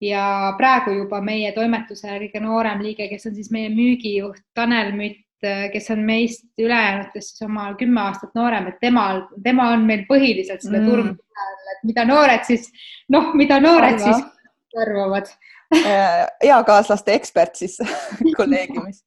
ja 0.00 0.54
praegu 0.58 0.92
juba 0.92 1.20
meie 1.24 1.52
toimetuse 1.56 2.18
kõige 2.20 2.42
noorem 2.44 2.82
liige, 2.84 3.08
kes 3.08 3.28
on 3.30 3.36
siis 3.36 3.50
meie 3.54 3.70
müügijuht 3.72 4.42
Tanel 4.54 4.92
Mütt, 4.96 5.24
kes 5.72 5.90
on 5.92 6.00
meist 6.04 6.46
ülejäänutest 6.60 7.36
siis 7.36 7.44
omal 7.46 7.76
kümme 7.80 8.00
aastat 8.06 8.32
noorem, 8.34 8.70
et 8.70 8.78
temal, 8.80 9.26
tema 9.44 9.70
on 9.74 9.84
meil 9.88 10.06
põhiliselt 10.08 10.64
selle 10.64 10.80
mm. 10.80 10.88
turgu 10.88 11.12
peal, 11.16 11.74
et 11.74 11.84
mida 11.90 12.06
noored 12.08 12.46
siis, 12.48 12.70
noh, 13.12 13.34
mida 13.36 13.60
noored 13.60 14.00
Arva. 14.00 14.16
siis 14.16 14.80
arvavad 14.80 15.30
äh, 15.76 16.26
eakaaslaste 16.44 17.14
ekspert 17.16 17.56
siis 17.56 17.78
kolleegiumis 18.38 19.02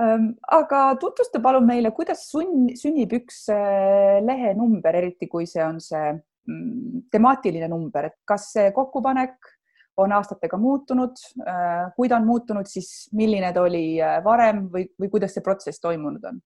ähm, 0.00 0.32
aga 0.50 0.86
tutvusta 1.00 1.40
palun 1.44 1.66
meile, 1.68 1.92
kuidas 1.96 2.26
sunn, 2.30 2.70
sünnib 2.78 3.14
üks 3.20 3.44
äh, 3.52 4.20
lehenumber, 4.24 5.00
eriti 5.00 5.28
kui 5.30 5.48
see 5.50 5.64
on 5.64 5.80
see 5.84 6.04
mm, 6.12 7.08
temaatiline 7.12 7.68
number, 7.72 8.10
et 8.10 8.18
kas 8.28 8.50
see 8.56 8.70
kokkupanek 8.76 9.53
on 9.96 10.12
aastatega 10.12 10.58
muutunud. 10.58 11.20
Äh, 11.46 11.92
kui 11.96 12.08
ta 12.08 12.16
on 12.16 12.26
muutunud, 12.26 12.66
siis 12.70 13.08
milline 13.12 13.52
ta 13.52 13.62
oli 13.62 14.00
äh, 14.02 14.18
varem 14.24 14.66
või, 14.72 14.88
või 15.00 15.12
kuidas 15.12 15.36
see 15.36 15.44
protsess 15.44 15.82
toimunud 15.82 16.24
on? 16.30 16.42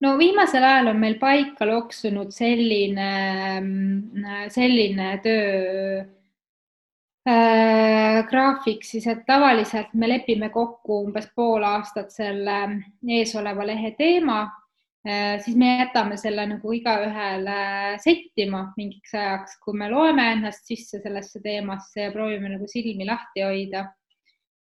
no 0.00 0.12
viimasel 0.18 0.64
ajal 0.64 0.90
on 0.92 0.98
meil 1.00 1.14
paika 1.20 1.64
loksunud 1.68 2.28
selline, 2.34 3.06
mm, 3.60 4.26
selline 4.52 5.06
töö 5.24 6.02
äh, 7.28 8.20
graafik 8.28 8.84
siis, 8.84 9.06
et 9.08 9.24
tavaliselt 9.26 9.94
me 9.94 10.10
lepime 10.10 10.50
kokku 10.52 11.00
umbes 11.06 11.30
pool 11.34 11.64
aastat 11.64 12.12
selle 12.12 12.58
eesoleva 13.08 13.66
lehe 13.72 13.94
teema 13.96 14.44
siis 15.44 15.56
me 15.56 15.68
jätame 15.78 16.16
selle 16.18 16.46
nagu 16.50 16.72
igaühele 16.74 17.58
settima 18.02 18.62
mingiks 18.78 19.14
ajaks, 19.14 19.60
kui 19.62 19.76
me 19.78 19.90
loeme 19.92 20.24
ennast 20.34 20.66
sisse 20.66 20.98
sellesse 21.02 21.42
teemasse 21.44 22.08
ja 22.08 22.14
proovime 22.14 22.50
nagu 22.56 22.66
silmi 22.70 23.06
lahti 23.06 23.44
hoida. 23.46 23.84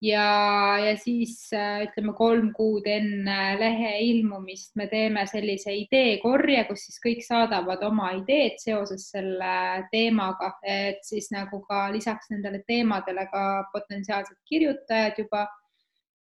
ja, 0.01 0.79
ja 0.79 0.93
siis 0.95 1.49
äh, 1.51 1.81
ütleme 1.83 2.13
kolm 2.15 2.53
kuud 2.55 2.87
enne 2.87 3.57
lehe 3.59 3.97
ilmumist 3.99 4.77
me 4.79 4.87
teeme 4.87 5.25
sellise 5.27 5.73
ideekorje, 5.75 6.63
kus 6.69 6.85
siis 6.87 7.01
kõik 7.03 7.25
saadavad 7.25 7.83
oma 7.83 8.13
ideed 8.21 8.55
seoses 8.63 9.09
selle 9.11 9.53
teemaga, 9.91 10.53
et 10.63 11.03
siis 11.03 11.27
nagu 11.35 11.59
ka 11.67 11.89
lisaks 11.91 12.31
nendele 12.31 12.63
teemadele 12.63 13.27
ka 13.33 13.47
potentsiaalsed 13.73 14.39
kirjutajad 14.47 15.19
juba. 15.19 15.47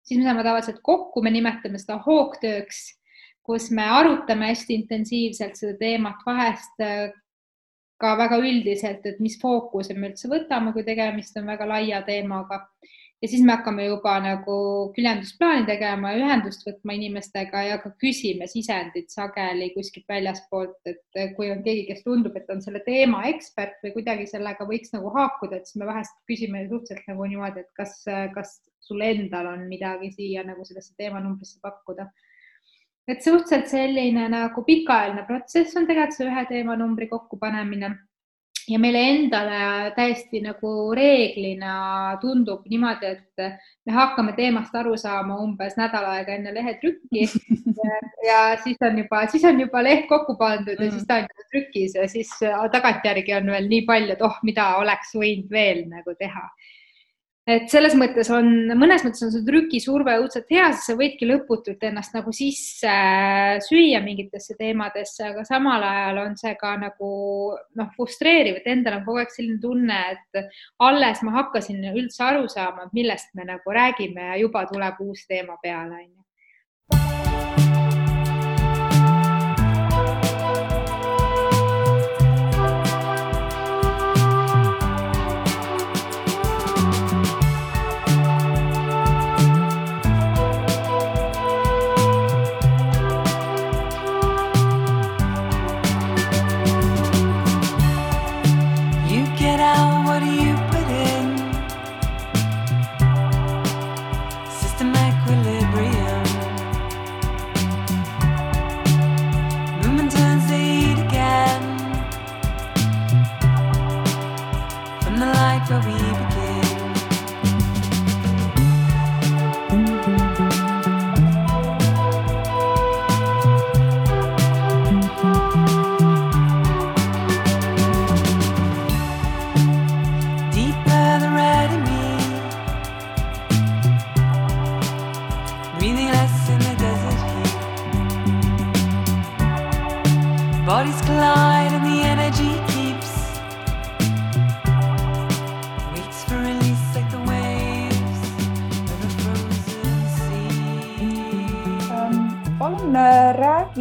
siis 0.04 0.20
me 0.20 0.28
saame 0.28 0.44
tavaliselt 0.44 0.78
kokku, 0.82 1.22
me 1.22 1.34
nimetame 1.34 1.82
seda 1.82 1.98
hoogtööks 2.06 2.92
kus 3.44 3.68
me 3.70 3.84
arutame 3.84 4.48
hästi 4.52 4.78
intensiivselt 4.80 5.58
seda 5.60 5.76
teemat, 5.80 6.22
vahest 6.26 6.80
äh, 6.84 7.12
ka 8.00 8.16
väga 8.18 8.40
üldiselt, 8.42 9.06
et 9.06 9.20
mis 9.22 9.36
fookuse 9.40 9.96
me 9.96 10.10
üldse 10.10 10.30
võtame, 10.32 10.72
kui 10.74 10.84
tegemist 10.86 11.36
on 11.40 11.50
väga 11.52 11.68
laia 11.68 12.02
teemaga. 12.06 12.66
ja 13.22 13.28
siis 13.30 13.40
me 13.46 13.54
hakkame 13.54 13.86
juba 13.86 14.18
nagu 14.20 14.54
küljendusplaani 14.96 15.64
tegema, 15.64 16.10
ühendust 16.18 16.66
võtma 16.66 16.96
inimestega 16.98 17.62
ja 17.64 17.78
ka 17.80 17.94
küsime 18.02 18.44
sisendit 18.50 19.14
sageli 19.14 19.70
kuskilt 19.76 20.04
väljaspoolt, 20.10 20.90
et 20.90 21.20
kui 21.36 21.48
on 21.54 21.62
keegi, 21.64 21.86
kes 21.88 22.02
tundub, 22.04 22.36
et 22.36 22.50
on 22.52 22.60
selle 22.60 22.82
teema 22.84 23.22
ekspert 23.30 23.80
või 23.86 23.94
kuidagi 23.94 24.26
sellega 24.28 24.66
võiks 24.68 24.92
nagu 24.92 25.14
haakuda, 25.14 25.56
et 25.56 25.70
siis 25.70 25.80
me 25.80 25.88
vahest 25.88 26.18
küsime 26.28 26.66
suhteliselt 26.68 27.08
nagu 27.08 27.30
niimoodi, 27.30 27.64
et 27.64 27.72
kas, 27.78 27.96
kas 28.34 28.58
sul 28.84 29.00
endal 29.00 29.48
on 29.54 29.64
midagi 29.70 30.12
siia 30.12 30.44
nagu 30.44 30.66
sellesse 30.68 30.92
teemanumbrisse 30.98 31.62
pakkuda 31.64 32.10
et 33.08 33.22
suhteliselt 33.22 33.68
selline 33.68 34.28
nagu 34.32 34.64
pikaajaline 34.64 35.26
protsess 35.28 35.76
on 35.76 35.86
tegelikult 35.86 36.18
see 36.18 36.28
ühe 36.30 36.44
teemanumbri 36.48 37.08
kokkupanemine 37.10 37.90
ja 38.68 38.78
meile 38.80 39.00
endale 39.10 39.58
täiesti 39.96 40.40
nagu 40.44 40.70
reeglina 40.96 41.74
tundub 42.20 42.64
niimoodi, 42.70 43.10
et 43.12 43.42
me 43.86 43.92
hakkame 43.92 44.32
teemast 44.38 44.74
aru 44.80 44.96
saama 45.00 45.36
umbes 45.44 45.76
nädal 45.76 46.06
aega 46.14 46.36
enne 46.38 46.54
lehetrükki 46.54 47.26
ja, 47.26 47.98
ja 48.30 48.38
siis 48.64 48.80
on 48.88 48.98
juba, 49.02 49.24
siis 49.32 49.44
on 49.48 49.60
juba 49.60 49.84
leht 49.84 50.08
kokku 50.08 50.38
pandud 50.40 50.78
ja 50.78 50.86
mm. 50.86 50.94
siis 50.96 51.08
ta 51.08 51.20
on 51.20 51.28
juba 51.28 51.48
trükis 51.52 51.98
ja 51.98 52.08
siis 52.08 52.32
tagantjärgi 52.72 53.36
on 53.36 53.52
veel 53.52 53.68
nii 53.68 53.84
palju, 53.90 54.16
et 54.16 54.24
oh, 54.24 54.40
mida 54.48 54.70
oleks 54.80 55.12
võinud 55.18 55.52
veel 55.52 55.84
nagu 55.90 56.16
teha 56.18 56.48
et 57.44 57.66
selles 57.68 57.92
mõttes 57.98 58.30
on, 58.32 58.46
mõnes 58.72 59.04
mõttes 59.04 59.24
on 59.26 59.32
see 59.34 59.44
trükisurve 59.44 60.16
õudselt 60.22 60.48
hea, 60.52 60.70
sest 60.72 60.88
sa 60.88 60.96
võidki 60.96 61.28
lõputult 61.28 61.82
ennast 61.84 62.16
nagu 62.16 62.32
sisse 62.32 62.88
äh, 62.88 63.58
süüa 63.64 64.00
mingitesse 64.04 64.56
teemadesse, 64.60 65.28
aga 65.28 65.44
samal 65.48 65.84
ajal 65.84 66.22
on 66.24 66.38
see 66.40 66.54
ka 66.60 66.72
nagu 66.80 67.10
noh, 67.76 67.92
frustreeriv, 67.98 68.62
et 68.62 68.70
endal 68.72 69.00
on 69.00 69.06
kogu 69.06 69.20
aeg 69.22 69.34
selline 69.36 69.60
tunne, 69.60 70.00
et 70.16 70.42
alles 70.88 71.22
ma 71.26 71.38
hakkasin 71.42 71.84
üldse 71.92 72.24
aru 72.24 72.48
saama, 72.48 72.88
millest 72.96 73.34
me 73.36 73.48
nagu 73.48 73.76
räägime 73.76 74.32
ja 74.32 74.40
juba 74.40 74.64
tuleb 74.70 75.04
uus 75.04 75.26
teema 75.28 75.60
peale, 75.62 76.06
onju. 76.06 77.53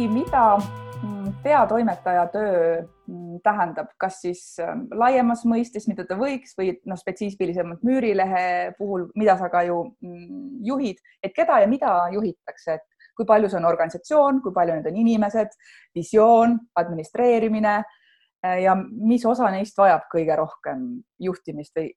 Mida 0.08 0.56
mm, 0.58 1.32
peatoimetaja 1.42 2.26
töö 2.32 2.82
mm, 2.82 3.40
tähendab, 3.44 3.90
kas 4.00 4.20
siis 4.24 4.42
ähm, 4.62 4.86
laiemas 4.94 5.44
mõistes, 5.48 5.88
mida 5.90 6.06
ta 6.08 6.16
võiks 6.18 6.56
või 6.58 6.74
noh, 6.88 6.98
spetsiifilisemalt 7.00 7.84
Müürilehe 7.86 8.74
puhul, 8.78 9.08
mida 9.18 9.36
sa 9.40 9.50
ka 9.52 9.64
ju 9.68 9.80
mm, 10.04 10.60
juhid, 10.66 11.02
et 11.22 11.34
keda 11.36 11.60
ja 11.62 11.70
mida 11.70 11.96
juhitakse, 12.14 12.78
et 12.78 13.10
kui 13.16 13.26
palju 13.28 13.50
see 13.50 13.60
on 13.60 13.68
organisatsioon, 13.68 14.40
kui 14.42 14.54
palju 14.54 14.78
need 14.78 14.88
on 14.90 15.02
inimesed, 15.04 15.52
visioon, 15.94 16.56
administreerimine 16.80 17.74
äh, 17.80 18.60
ja 18.64 18.76
mis 18.78 19.26
osa 19.26 19.50
neist 19.54 19.78
vajab 19.78 20.08
kõige 20.12 20.38
rohkem 20.40 20.86
juhtimist 21.22 21.76
või, 21.78 21.90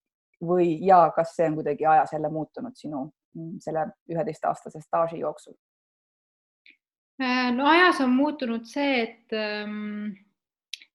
või 0.52 0.74
ja 0.86 1.08
kas 1.16 1.36
see 1.38 1.50
on 1.50 1.58
kuidagi 1.62 1.88
ajas 1.90 2.14
jälle 2.14 2.30
muutunud 2.34 2.76
sinu 2.78 3.08
selle 3.62 3.90
üheteistaastase 4.10 4.82
staaži 4.82 5.20
jooksul? 5.22 5.54
Äh, 7.18 7.52
no 7.52 7.66
ajas 7.66 8.02
on 8.06 8.12
muutunud 8.14 8.68
see, 8.70 9.02
et 9.02 9.34
ähm, 9.34 10.12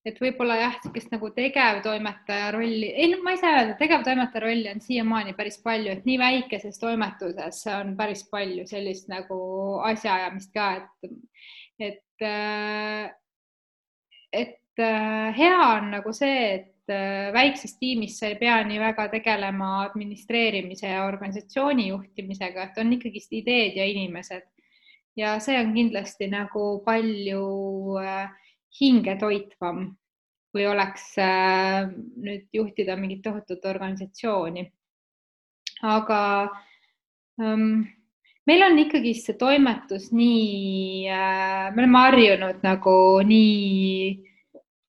et 0.07 0.19
võib-olla 0.23 0.57
jah, 0.59 0.77
niisugust 0.77 1.13
nagu 1.15 1.29
tegevtoimetaja 1.35 2.51
rolli, 2.55 2.89
ei 2.91 3.11
no 3.13 3.21
ma 3.23 3.35
ei 3.35 3.41
saa 3.41 3.57
öelda, 3.57 3.75
tegevtoimetaja 3.79 4.43
rolli 4.45 4.71
on 4.71 4.83
siiamaani 4.83 5.35
päris 5.39 5.61
palju, 5.63 5.93
et 5.95 6.07
nii 6.07 6.19
väikeses 6.23 6.79
toimetuses 6.83 7.61
on 7.75 7.95
päris 7.99 8.23
palju 8.31 8.67
sellist 8.71 9.11
nagu 9.11 9.39
asjaajamist 9.87 10.55
ka, 10.55 10.69
et, 10.79 11.13
et, 11.91 12.27
äh, 12.27 13.11
et 14.43 14.83
äh, 14.87 15.29
hea 15.39 15.59
on 15.73 15.91
nagu 15.99 16.15
see, 16.15 16.39
et 16.59 16.69
väikses 17.33 17.77
tiimis 17.79 18.17
sa 18.19 18.27
ei 18.31 18.35
pea 18.41 18.57
nii 18.67 18.79
väga 18.83 19.07
tegelema 19.11 19.69
administreerimise 19.85 20.91
ja 20.91 21.05
organisatsiooni 21.07 21.87
juhtimisega, 21.89 22.67
et 22.67 22.81
on 22.83 22.91
ikkagist 22.95 23.39
ideed 23.39 23.79
ja 23.79 23.87
inimesed 23.87 24.51
ja 25.17 25.39
see 25.41 25.59
on 25.61 25.75
kindlasti 25.75 26.29
nagu 26.33 26.83
palju 26.87 27.49
äh, 28.01 28.31
hingetoitvam 28.81 29.91
kui 30.53 30.67
oleks 30.69 31.15
äh, 31.21 31.89
nüüd 32.21 32.45
juhtida 32.53 32.97
mingit 33.01 33.23
tohutut 33.25 33.65
organisatsiooni. 33.65 34.69
aga 35.83 36.19
ähm, 37.43 37.89
meil 38.47 38.63
on 38.63 38.77
ikkagi 38.79 39.15
see 39.19 39.35
toimetus 39.39 40.11
nii 40.15 41.09
äh,, 41.11 41.73
me 41.75 41.83
oleme 41.83 42.03
harjunud 42.05 42.61
nagu 42.63 42.95
nii 43.27 44.13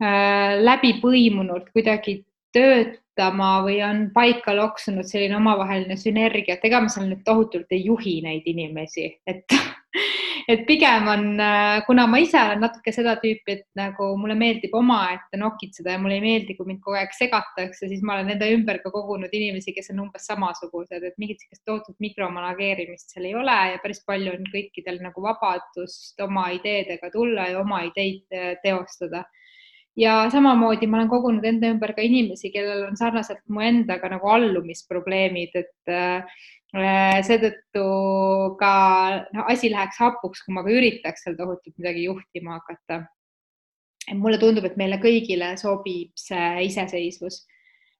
äh, 0.04 0.60
läbi 0.62 0.98
põimunult 1.02 1.72
kuidagi 1.74 2.20
töötama 2.54 3.56
või 3.66 3.80
on 3.88 4.04
paika 4.14 4.54
loksunud 4.54 5.08
selline 5.08 5.40
omavaheline 5.40 5.98
sünergia, 5.98 6.60
et 6.60 6.68
ega 6.68 6.84
ma 6.84 6.92
seal 6.92 7.08
nüüd 7.10 7.24
tohutult 7.26 7.72
ei 7.72 7.88
juhi 7.88 8.20
neid 8.26 8.46
inimesi, 8.52 9.08
et 9.26 9.48
et 10.52 10.64
pigem 10.68 11.08
on, 11.08 11.26
äh, 11.40 11.82
kuna 11.86 12.06
ma 12.10 12.20
ise 12.22 12.40
olen 12.40 12.64
natuke 12.64 12.94
seda 12.96 13.16
tüüpi, 13.22 13.58
et 13.58 13.66
nagu 13.78 14.10
mulle 14.20 14.36
meeldib 14.38 14.74
omaette 14.78 15.38
nokitseda 15.40 15.96
ja 15.96 16.02
mulle 16.02 16.18
ei 16.18 16.24
meeldi, 16.24 16.56
kui 16.58 16.70
mind 16.70 16.82
kogu 16.84 16.98
aeg 16.98 17.14
segatakse, 17.18 17.88
siis 17.90 18.02
ma 18.06 18.18
olen 18.18 18.34
enda 18.34 18.50
ümber 18.54 18.82
ka 18.84 18.92
kogunud 18.94 19.34
inimesi, 19.34 19.76
kes 19.76 19.92
on 19.94 20.04
umbes 20.08 20.26
samasugused, 20.30 21.06
et 21.06 21.20
mingit 21.22 21.44
sellist 21.44 21.64
tohutut 21.70 21.98
mikromanageerimist 22.04 23.14
seal 23.14 23.30
ei 23.30 23.38
ole 23.38 23.60
ja 23.74 23.84
päris 23.84 24.02
palju 24.08 24.34
on 24.34 24.50
kõikidel 24.54 25.00
nagu 25.04 25.24
vabadust 25.24 26.20
oma 26.26 26.50
ideedega 26.58 27.12
tulla 27.14 27.52
ja 27.52 27.62
oma 27.62 27.84
ideid 27.90 28.26
äh, 28.34 28.54
teostada. 28.66 29.26
Ja 29.94 30.24
samamoodi 30.34 30.88
ma 30.90 30.98
olen 30.98 31.10
kogunud 31.12 31.44
enda 31.46 31.70
ümber 31.70 31.92
ka 31.94 32.02
inimesi, 32.02 32.50
kellel 32.50 32.88
on 32.88 32.98
sarnaselt 32.98 33.44
mu 33.54 33.62
endaga 33.62 34.10
nagu 34.10 34.26
allumisprobleemid, 34.26 35.54
et 35.54 35.94
äh, 35.94 36.42
seetõttu 36.74 37.86
ka 38.58 38.74
no, 39.34 39.46
asi 39.52 39.70
läheks 39.70 40.00
hapuks, 40.02 40.42
kui 40.42 40.56
ma 40.56 40.64
ka 40.66 40.74
üritaks 40.74 41.26
seal 41.26 41.36
tohutult 41.38 41.76
midagi 41.78 42.08
juhtima 42.08 42.60
hakata. 42.60 43.04
mulle 44.20 44.38
tundub, 44.38 44.66
et 44.66 44.78
meile 44.78 44.98
kõigile 45.00 45.54
sobib 45.58 46.12
see 46.18 46.66
iseseisvus. 46.66 47.44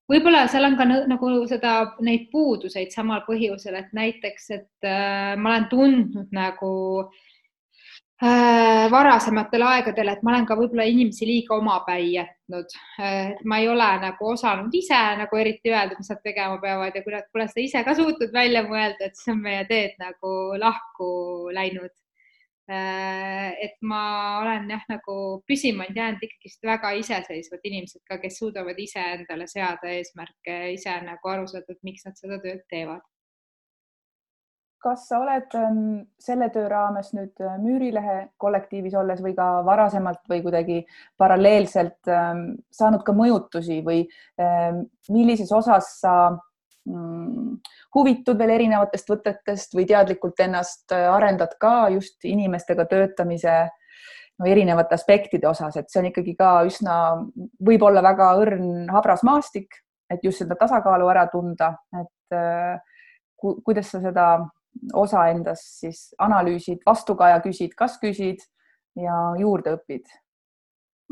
võib-olla 0.10 0.48
seal 0.48 0.66
on 0.66 0.78
ka 0.78 0.86
nagu 0.86 1.30
seda, 1.48 1.96
neid 2.02 2.32
puuduseid 2.32 2.92
samal 2.92 3.22
põhjusel, 3.28 3.78
et 3.78 3.94
näiteks, 3.94 4.50
et 4.50 4.90
äh, 4.90 5.36
ma 5.38 5.54
olen 5.54 5.70
tundnud 5.70 6.34
nagu 6.34 6.74
äh, 7.04 7.08
Äh, 7.08 7.33
varasematel 8.22 9.64
aegadel, 9.68 10.12
et 10.14 10.22
ma 10.24 10.32
olen 10.34 10.46
ka 10.48 10.56
võib-olla 10.58 10.86
inimesi 10.88 11.26
liiga 11.28 11.56
omapäi 11.58 12.14
jätnud. 12.14 12.76
Äh, 13.00 13.34
ma 13.44 13.60
ei 13.60 13.68
ole 13.68 13.88
nagu 14.04 14.30
osanud 14.34 14.74
ise 14.74 15.00
nagu 15.20 15.40
eriti 15.40 15.74
öelda, 15.74 15.98
mis 15.98 16.12
nad 16.12 16.22
tegema 16.24 16.60
peavad 16.62 16.96
ja 16.96 17.04
kui 17.04 17.14
nad 17.14 17.28
pole 17.34 17.48
seda 17.50 17.66
ise 17.66 17.84
ka 17.84 17.96
suutnud 17.98 18.32
välja 18.34 18.64
mõelda, 18.68 19.10
et 19.10 19.18
siis 19.18 19.34
on 19.34 19.42
meie 19.44 19.66
teed 19.70 19.98
nagu 20.00 20.32
lahku 20.62 21.10
läinud. 21.54 21.92
Äh, 22.72 23.50
et 23.66 23.76
ma 23.82 24.04
olen 24.40 24.70
jah, 24.72 24.84
nagu 24.88 25.16
püsima 25.48 25.90
jäänud 25.90 26.22
ikkagist 26.24 26.64
väga 26.64 26.94
iseseisvad 27.02 27.66
inimesed 27.68 28.06
ka, 28.08 28.22
kes 28.24 28.38
suudavad 28.40 28.78
ise 28.80 29.04
endale 29.18 29.50
seada 29.52 29.92
eesmärke, 29.92 30.62
ise 30.78 30.96
nagu 31.04 31.34
aru 31.34 31.50
saada, 31.52 31.76
et 31.76 31.84
miks 31.84 32.08
nad 32.08 32.16
seda 32.20 32.40
tööd 32.46 32.64
teevad 32.72 33.04
kas 34.84 35.08
sa 35.08 35.20
oled 35.24 35.54
ähm, 35.58 35.84
selle 36.20 36.50
töö 36.54 36.68
raames 36.72 37.14
nüüd 37.16 37.40
äh, 37.42 37.56
Müürilehe 37.62 38.18
kollektiivis 38.42 38.96
olles 39.00 39.22
või 39.24 39.36
ka 39.38 39.48
varasemalt 39.66 40.24
või 40.30 40.42
kuidagi 40.46 40.80
paralleelselt 41.20 42.12
ähm, 42.12 42.48
saanud 42.72 43.06
ka 43.08 43.16
mõjutusi 43.16 43.80
või 43.86 44.04
ähm, 44.42 44.84
millises 45.14 45.52
osas 45.56 45.94
sa 46.02 46.16
mm, 46.32 47.62
huvitud 47.96 48.40
veel 48.40 48.56
erinevatest 48.58 49.10
võtetest 49.14 49.78
või 49.78 49.88
teadlikult 49.90 50.44
ennast 50.44 50.92
äh, 50.96 51.08
arendad 51.14 51.56
ka 51.62 51.88
just 51.94 52.26
inimestega 52.28 52.86
töötamise 52.92 53.56
no, 53.64 54.48
erinevate 54.50 54.98
aspektide 55.00 55.48
osas, 55.50 55.78
et 55.80 55.92
see 55.92 56.02
on 56.02 56.10
ikkagi 56.12 56.36
ka 56.40 56.56
üsna, 56.68 56.98
võib-olla 57.64 58.04
väga 58.04 58.34
õrn 58.42 58.90
habras 58.94 59.24
maastik, 59.24 59.80
et 60.12 60.26
just 60.26 60.44
seda 60.44 60.58
tasakaalu 60.60 61.08
ära 61.14 61.28
tunda, 61.32 61.74
et 62.02 62.36
äh, 62.36 62.76
ku, 63.40 63.58
kuidas 63.64 63.92
sa 63.94 64.04
seda 64.04 64.28
osa 64.94 65.28
endast 65.32 65.80
siis 65.84 66.10
analüüsid, 66.22 66.82
vastukaja 66.86 67.40
küsid, 67.44 67.76
kas 67.78 68.00
küsid 68.02 68.44
ja 69.00 69.34
juurde 69.40 69.78
õpid? 69.78 70.10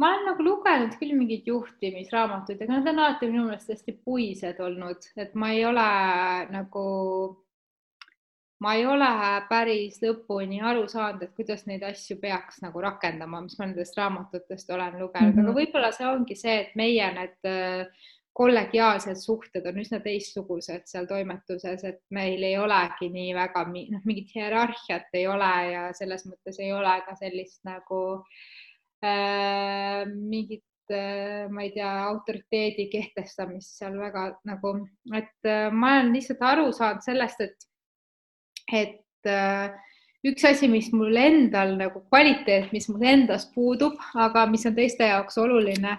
ma 0.02 0.10
olen 0.10 0.26
nagu 0.32 0.44
lugenud 0.46 0.96
küll 0.98 1.14
mingeid 1.14 1.46
juhtimisraamatuid, 1.46 2.64
aga 2.64 2.80
nad 2.80 2.90
on 2.90 3.00
alati 3.04 3.30
minu 3.30 3.46
meelest 3.46 3.70
hästi 3.70 3.94
puised 4.06 4.62
olnud, 4.64 5.08
et 5.20 5.36
ma 5.38 5.52
ei 5.54 5.66
ole 5.68 5.88
nagu, 6.50 6.86
ma 8.64 8.74
ei 8.80 8.86
ole 8.90 9.10
päris 9.50 10.00
lõpuni 10.02 10.62
aru 10.64 10.88
saanud, 10.90 11.28
et 11.28 11.36
kuidas 11.38 11.68
neid 11.70 11.86
asju 11.86 12.18
peaks 12.24 12.64
nagu 12.66 12.82
rakendama, 12.82 13.44
mis 13.46 13.60
ma 13.60 13.68
nendest 13.68 14.00
raamatutest 14.00 14.74
olen 14.74 14.98
lugenud 15.04 15.36
mm, 15.36 15.38
-hmm. 15.38 15.52
aga 15.52 15.60
võib-olla 15.60 15.92
see 15.94 16.10
ongi 16.10 16.40
see, 16.40 16.58
et 16.64 16.74
meie 16.80 17.12
need 17.20 17.52
äh, 17.52 18.10
kollegiaalsed 18.34 19.20
suhted 19.20 19.66
on 19.68 19.80
üsna 19.82 20.00
teistsugused 20.04 20.88
seal 20.88 21.08
toimetuses, 21.10 21.84
et 21.88 22.00
meil 22.16 22.44
ei 22.48 22.56
olegi 22.60 23.12
nii 23.12 23.34
väga 23.36 23.66
noh, 23.68 24.04
mingit 24.08 24.32
hierarhiat 24.36 25.12
ei 25.20 25.28
ole 25.28 25.52
ja 25.74 25.86
selles 25.98 26.24
mõttes 26.30 26.60
ei 26.64 26.72
ole 26.74 26.94
ka 27.08 27.16
sellist 27.20 27.60
nagu 27.68 28.02
äh, 29.04 30.08
mingit 30.08 30.94
äh, 30.96 31.50
ma 31.52 31.68
ei 31.68 31.74
tea, 31.76 31.92
autoriteedi 32.08 32.88
kehtestamist 32.94 33.82
seal 33.82 34.00
väga 34.00 34.30
nagu, 34.48 34.78
et 35.16 35.52
äh, 35.52 35.68
ma 35.72 35.98
olen 36.00 36.16
lihtsalt 36.16 36.44
aru 36.54 36.72
saanud 36.76 37.04
sellest, 37.04 37.44
et, 37.44 37.70
et 38.72 39.32
äh, 39.32 39.76
üks 40.32 40.48
asi, 40.48 40.72
mis 40.72 40.92
mul 40.96 41.20
endal 41.20 41.76
nagu 41.80 42.06
kvaliteet, 42.08 42.72
mis 42.72 42.88
mul 42.88 43.04
endas 43.12 43.50
puudub, 43.52 44.00
aga 44.16 44.48
mis 44.48 44.64
on 44.70 44.78
teiste 44.78 45.12
jaoks 45.12 45.40
oluline 45.42 45.98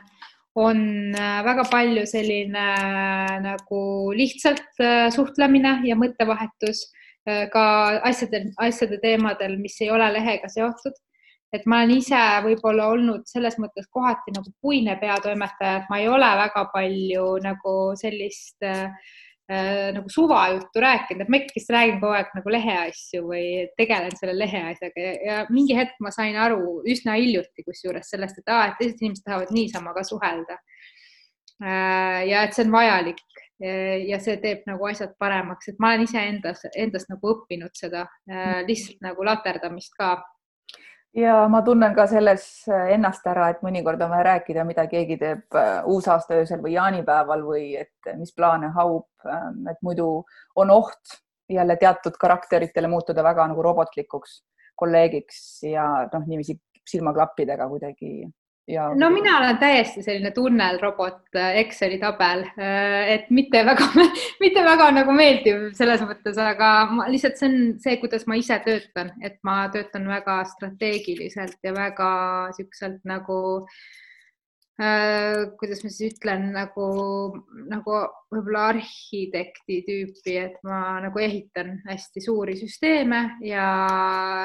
on 0.54 1.14
äh, 1.14 1.44
väga 1.44 1.64
palju 1.70 2.04
selline 2.06 2.64
äh, 2.76 3.36
nagu 3.40 4.12
lihtsalt 4.16 4.80
äh, 4.80 5.08
suhtlemine 5.10 5.80
ja 5.88 5.96
mõttevahetus 5.96 6.90
ka 7.22 7.64
asjade, 8.02 8.48
asjade 8.58 8.96
teemadel, 8.98 9.52
mis 9.62 9.76
ei 9.78 9.92
ole 9.94 10.08
lehega 10.10 10.48
seotud. 10.50 10.96
et 11.54 11.66
ma 11.68 11.82
olen 11.82 11.98
ise 12.00 12.18
võib-olla 12.42 12.88
olnud 12.90 13.28
selles 13.28 13.58
mõttes 13.62 13.86
kohati 13.92 14.32
nagu 14.34 14.50
puine 14.60 14.96
peatoimetaja, 14.98 15.76
et 15.76 15.90
ma 15.92 16.00
ei 16.00 16.08
ole 16.08 16.30
väga 16.40 16.64
palju 16.72 17.26
nagu 17.44 17.74
sellist 18.00 18.66
äh, 18.66 18.90
nagu 19.96 20.10
suvajuttu 20.12 20.82
rääkinud, 20.82 21.24
et 21.24 21.30
ma 21.32 21.38
ikkagist 21.40 21.70
räägin 21.74 22.00
kogu 22.00 22.14
aeg 22.16 22.32
nagu 22.36 22.52
leheasju 22.54 23.22
või 23.26 23.46
tegelen 23.78 24.14
selle 24.18 24.34
leheasjaga. 24.38 25.04
Ja, 25.06 25.12
ja 25.26 25.38
mingi 25.52 25.76
hetk 25.78 25.98
ma 26.04 26.12
sain 26.14 26.38
aru 26.38 26.80
üsna 26.88 27.16
hiljuti 27.18 27.64
kusjuures 27.66 28.12
sellest, 28.14 28.42
et 28.42 28.52
aa, 28.52 28.70
et 28.70 28.78
teised 28.80 29.02
inimesed 29.02 29.26
tahavad 29.26 29.54
niisama 29.54 29.94
ka 29.96 30.04
suhelda. 30.06 30.58
Äh, 31.62 32.22
ja 32.30 32.44
et 32.46 32.56
see 32.56 32.66
on 32.66 32.74
vajalik. 32.74 33.22
Ja 33.62 34.16
see 34.18 34.40
teeb 34.42 34.64
nagu 34.66 34.88
asjad 34.88 35.12
paremaks, 35.22 35.68
et 35.70 35.76
ma 35.78 35.92
olen 35.92 36.08
iseendas, 36.08 36.64
endast 36.74 37.06
nagu 37.12 37.28
õppinud 37.30 37.70
seda 37.78 38.08
äh, 38.26 38.64
lihtsalt 38.66 39.04
nagu 39.04 39.22
laterdamist 39.22 39.94
ka 39.94 40.16
ja 41.14 41.48
ma 41.48 41.62
tunnen 41.62 41.94
ka 41.94 42.06
selles 42.10 42.44
äh, 42.68 42.92
ennast 42.96 43.26
ära, 43.28 43.50
et 43.52 43.62
mõnikord 43.64 44.00
on 44.04 44.12
vaja 44.12 44.28
rääkida, 44.30 44.64
mida 44.68 44.86
keegi 44.90 45.18
teeb 45.20 45.58
äh, 45.58 45.74
uusaasta 45.88 46.38
öösel 46.40 46.62
või 46.64 46.76
jaanipäeval 46.76 47.44
või 47.46 47.66
et 47.80 48.08
äh, 48.08 48.16
mis 48.18 48.32
plaane 48.36 48.72
haub, 48.76 49.08
ähm, 49.26 49.66
et 49.70 49.80
muidu 49.84 50.08
on 50.56 50.72
oht 50.72 51.18
jälle 51.52 51.76
teatud 51.76 52.16
karakteritele 52.20 52.88
muutuda 52.88 53.24
väga 53.24 53.46
nagu 53.50 53.62
robotlikuks 53.62 54.40
kolleegiks 54.78 55.62
ja 55.68 55.86
noh, 56.12 56.24
niiviisi 56.26 56.56
silmaklappidega 56.88 57.68
kuidagi 57.68 58.24
ja. 58.68 58.88
no 58.94 59.10
mina 59.10 59.36
olen 59.38 59.58
täiesti 59.58 60.02
selline 60.02 60.30
tunnelrobot, 60.36 61.24
äh, 61.36 61.56
Exceli 61.62 61.98
tabel, 62.02 62.44
äh, 62.58 63.14
et 63.16 63.30
mitte 63.30 63.64
väga, 63.66 63.88
mitte 64.44 64.64
väga 64.64 64.90
nagu 64.98 65.16
meeldiv 65.16 65.70
selles 65.78 66.04
mõttes, 66.06 66.38
aga 66.38 66.70
ma, 66.90 67.08
lihtsalt 67.12 67.40
see 67.40 67.50
on 67.50 67.58
see, 67.82 67.96
kuidas 68.02 68.28
ma 68.30 68.38
ise 68.40 68.60
töötan, 68.66 69.14
et 69.22 69.40
ma 69.46 69.64
töötan 69.72 70.06
väga 70.10 70.42
strateegiliselt 70.54 71.58
ja 71.62 71.74
väga 71.76 72.12
siukselt 72.58 73.02
nagu 73.08 73.42
äh, 73.62 73.82
kuidas 75.58 75.82
ma 75.84 75.90
siis 75.92 76.14
ütlen 76.14 76.48
nagu, 76.54 76.86
nagu 77.70 77.96
võib-olla 78.32 78.68
arhitekti 78.72 79.82
tüüpi, 79.86 80.36
et 80.40 80.56
ma 80.66 80.98
nagu 81.04 81.20
ehitan 81.22 81.74
hästi 81.86 82.22
suuri 82.24 82.56
süsteeme 82.58 83.20
ja, 83.46 83.66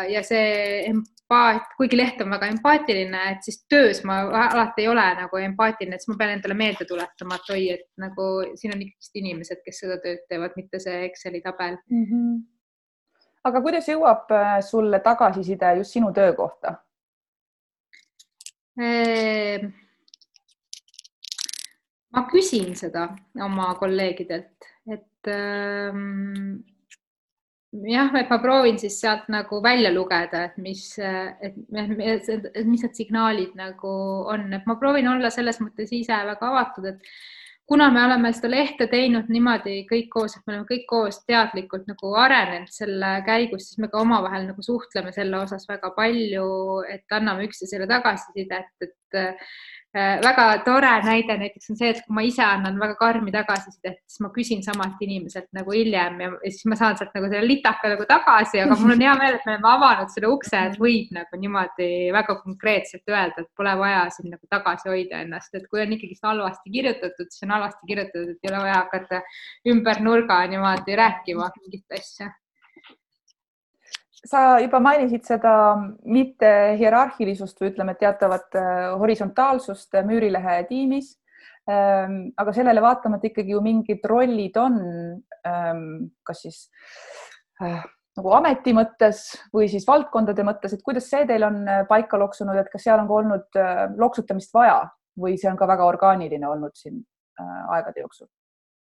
ja 0.09 0.23
see 0.27 0.83
empaat, 0.89 1.71
kuigi 1.79 1.99
leht 1.99 2.21
on 2.25 2.35
väga 2.35 2.49
empaatiline, 2.51 3.23
et 3.31 3.47
siis 3.47 3.61
töös 3.71 4.03
ma 4.07 4.19
alati 4.49 4.83
ei 4.83 4.91
ole 4.91 5.07
nagu 5.21 5.41
empaatiline, 5.41 5.95
et 5.95 6.03
siis 6.03 6.11
ma 6.11 6.19
pean 6.19 6.35
endale 6.35 6.59
meelde 6.59 6.89
tuletama, 6.89 7.39
et 7.39 7.55
oi, 7.55 7.63
et 7.77 7.87
nagu 8.03 8.27
siin 8.59 8.75
on 8.75 8.85
ikkagist 8.85 9.23
inimesed, 9.23 9.63
kes 9.65 9.81
seda 9.85 9.97
tööd 10.03 10.21
teevad, 10.27 10.59
mitte 10.59 10.83
see 10.83 11.01
Exceli 11.07 11.41
tabel 11.45 11.79
mm. 11.87 12.05
-hmm. 12.11 12.37
aga 13.47 13.63
kuidas 13.65 13.89
jõuab 13.89 14.31
äh, 14.35 14.53
sulle 14.61 14.99
tagasiside 14.99 15.77
just 15.79 15.97
sinu 15.97 16.13
töö 16.13 16.35
kohta 16.35 16.77
ehm,? 18.77 19.86
Ma 22.15 22.23
küsin 22.31 22.73
seda 22.79 23.09
oma 23.43 23.73
kolleegidelt, 23.79 24.67
et 24.87 25.31
ähm, 25.31 26.59
jah, 27.85 28.11
et 28.15 28.29
ma 28.31 28.39
proovin 28.43 28.79
siis 28.79 28.99
sealt 29.01 29.27
nagu 29.31 29.61
välja 29.63 29.91
lugeda, 29.93 30.45
et 30.47 30.59
mis, 30.61 30.83
et 30.99 31.57
mis 32.67 32.85
need 32.85 32.95
signaalid 32.95 33.57
nagu 33.59 33.95
on, 34.31 34.47
et 34.55 34.69
ma 34.69 34.77
proovin 34.79 35.09
olla 35.11 35.31
selles 35.33 35.59
mõttes 35.63 35.91
ise 35.95 36.15
väga 36.31 36.51
avatud, 36.51 36.87
et 36.93 37.11
kuna 37.67 37.89
me 37.91 37.99
oleme 38.05 38.31
seda 38.31 38.53
lehte 38.53 38.87
teinud 38.87 39.27
niimoodi 39.27 39.81
kõik 39.89 40.07
koos, 40.13 40.37
et 40.37 40.45
me 40.47 40.55
oleme 40.55 40.69
kõik 40.69 40.85
koos 40.87 41.19
teadlikult 41.27 41.89
nagu 41.91 42.13
arenenud 42.15 42.71
selle 42.71 43.17
käigus, 43.27 43.67
siis 43.67 43.81
me 43.83 43.91
ka 43.91 43.99
omavahel 43.99 44.47
nagu 44.47 44.63
suhtleme 44.63 45.11
selle 45.15 45.41
osas 45.43 45.67
väga 45.67 45.91
palju, 45.97 46.47
et 46.87 47.19
anname 47.19 47.49
üksteisele 47.49 47.89
tagasisidet, 47.91 48.71
et 48.79 48.95
Äh, 49.13 49.33
väga 49.95 50.45
tore 50.65 50.89
näide 51.05 51.37
näiteks 51.39 51.71
on 51.71 51.77
see, 51.79 51.89
et 51.93 52.01
kui 52.05 52.13
ma 52.15 52.23
ise 52.25 52.43
annan 52.43 52.75
väga 52.79 52.95
karmi 52.99 53.31
tagasisidet, 53.33 53.99
siis 54.05 54.21
ma 54.21 54.29
küsin 54.35 54.63
samalt 54.65 55.01
inimeselt 55.01 55.47
nagu 55.55 55.71
hiljem 55.73 56.19
ja, 56.21 56.29
ja 56.43 56.51
siis 56.51 56.65
ma 56.69 56.77
saan 56.79 56.97
sealt 56.99 57.15
nagu 57.15 57.29
selle 57.31 57.47
litaka 57.47 57.93
nagu 57.93 58.07
tagasi, 58.09 58.61
aga 58.63 58.77
mul 58.81 58.95
on 58.97 59.05
hea 59.05 59.13
meel, 59.21 59.37
et 59.37 59.45
me 59.47 59.55
oleme 59.55 59.69
avanud 59.71 60.11
selle 60.13 60.31
ukse, 60.33 60.63
et 60.71 60.79
võib 60.81 61.13
nagu 61.15 61.41
niimoodi 61.41 61.91
väga 62.15 62.37
konkreetselt 62.43 63.13
öelda, 63.13 63.45
et 63.45 63.51
pole 63.57 63.75
vaja 63.79 64.03
siin 64.15 64.33
nagu 64.35 64.51
tagasi 64.51 64.91
hoida 64.91 65.21
ennast, 65.25 65.55
et 65.55 65.69
kui 65.71 65.81
on 65.83 65.95
ikkagist 65.95 66.27
halvasti 66.27 66.73
kirjutatud, 66.73 67.31
siis 67.31 67.47
on 67.47 67.55
halvasti 67.57 67.93
kirjutatud, 67.93 68.35
et 68.35 68.43
ei 68.43 68.51
ole 68.53 68.65
vaja 68.65 68.81
hakata 68.83 69.23
ümber 69.71 70.03
nurga 70.03 70.41
niimoodi 70.51 70.99
rääkima 70.99 71.49
mingit 71.61 71.99
asja 71.99 72.29
sa 74.27 74.57
juba 74.61 74.79
mainisid 74.83 75.25
seda 75.27 75.53
mitte 76.07 76.49
hierarhilisust 76.79 77.59
või 77.61 77.71
ütleme, 77.71 77.95
teatavat 77.99 78.57
äh, 78.59 78.83
horisontaalsust 78.99 79.97
Müürilehe 80.07 80.59
tiimis. 80.69 81.15
Ähm, 81.67 82.29
aga 82.39 82.53
sellele 82.55 82.79
vaatamata 82.83 83.27
ikkagi 83.27 83.51
ju 83.51 83.59
mingid 83.63 84.05
rollid 84.07 84.55
on, 84.61 84.77
ähm, 85.47 85.81
kas 86.23 86.45
siis 86.45 86.61
äh, 87.59 87.81
nagu 88.17 88.31
ameti 88.37 88.71
mõttes 88.75 89.25
või 89.53 89.67
siis 89.71 89.83
valdkondade 89.87 90.45
mõttes, 90.47 90.77
et 90.77 90.85
kuidas 90.85 91.09
see 91.11 91.27
teil 91.27 91.43
on 91.43 91.59
äh, 91.67 91.83
paika 91.89 92.19
loksunud, 92.21 92.55
et 92.61 92.71
kas 92.71 92.87
seal 92.87 93.03
on 93.03 93.11
ka 93.11 93.19
olnud 93.19 93.61
loksutamist 93.99 94.55
vaja 94.55 94.79
või 95.19 95.35
see 95.35 95.51
on 95.51 95.59
ka 95.59 95.67
väga 95.67 95.91
orgaaniline 95.91 96.47
olnud 96.47 96.75
siin 96.79 97.03
aegade 97.43 97.99
jooksul? 98.05 98.29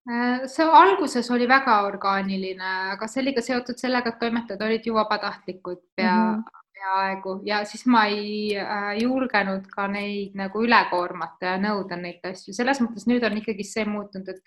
Äh, 0.06 0.46
see 0.46 0.62
alguses 0.62 1.28
oli 1.34 1.48
väga 1.50 1.80
orgaaniline, 1.82 2.68
aga 2.92 3.08
see 3.10 3.24
oli 3.24 3.32
ka 3.34 3.42
seotud 3.42 3.80
sellega, 3.80 4.12
et 4.12 4.20
toimetajad 4.20 4.60
olid 4.62 4.84
ju 4.86 4.94
vabatahtlikud 4.94 5.80
pea 5.98 6.12
mm, 6.12 6.36
-hmm. 6.44 6.60
peaaegu 6.76 7.32
ja 7.44 7.64
siis 7.64 7.86
ma 7.86 8.04
ei 8.06 8.54
äh, 8.56 8.92
julgenud 9.02 9.66
ka 9.72 9.88
neid 9.88 10.38
nagu 10.38 10.62
üle 10.62 10.78
koormata 10.90 11.50
ja 11.50 11.56
nõuda 11.58 11.98
neid 11.98 12.22
asju. 12.22 12.54
selles 12.54 12.80
mõttes 12.80 13.08
nüüd 13.10 13.26
on 13.26 13.36
ikkagi 13.42 13.66
see 13.66 13.84
muutunud, 13.84 14.30
et, 14.30 14.42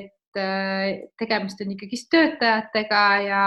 et 0.00 0.42
äh, 0.42 1.06
tegemist 1.18 1.62
on 1.62 1.70
ikkagist 1.76 2.10
töötajatega 2.10 3.06
ja, 3.28 3.46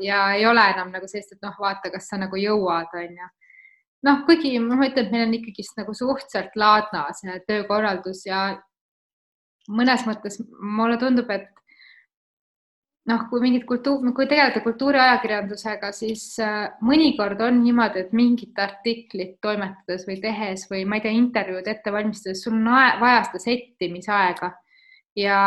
ja 0.00 0.22
ei 0.34 0.46
ole 0.46 0.68
enam 0.74 0.92
nagu 0.92 1.08
sellist, 1.08 1.32
et 1.32 1.42
noh, 1.42 1.56
vaata, 1.58 1.90
kas 1.90 2.12
sa 2.12 2.20
nagu 2.20 2.36
jõuad, 2.36 2.92
onju 2.92 3.32
noh, 4.04 4.24
kuigi 4.26 4.58
ma 4.60 4.84
ütlen, 4.84 5.06
et 5.06 5.12
meil 5.12 5.28
on 5.30 5.36
ikkagist 5.40 5.80
nagu 5.80 5.94
suhteliselt 5.96 6.56
laadna 6.60 7.08
see 7.16 7.40
töökorraldus 7.48 8.26
ja 8.26 8.50
mõnes 9.68 10.04
mõttes 10.08 10.40
mulle 10.58 10.98
tundub, 11.00 11.30
et 11.30 11.48
noh, 13.08 13.24
kui 13.30 13.40
mingit 13.42 13.64
kultuur, 13.68 14.04
kui 14.16 14.28
tegeleda 14.28 14.60
kultuuriajakirjandusega, 14.64 15.90
siis 15.96 16.24
äh, 16.44 16.68
mõnikord 16.84 17.40
on 17.44 17.62
niimoodi, 17.62 18.04
et 18.04 18.14
mingit 18.16 18.58
artiklit 18.60 19.38
toimetades 19.44 20.04
või 20.08 20.18
tehes 20.22 20.66
või 20.70 20.84
ma 20.88 20.98
ei 20.98 21.06
tea, 21.06 21.14
intervjuud 21.16 21.68
ette 21.72 21.92
valmistades, 21.94 22.42
sul 22.44 22.58
on 22.58 22.68
vaja 23.00 23.22
seda 23.28 23.44
settimisaega. 23.48 24.54
Ja 25.18 25.38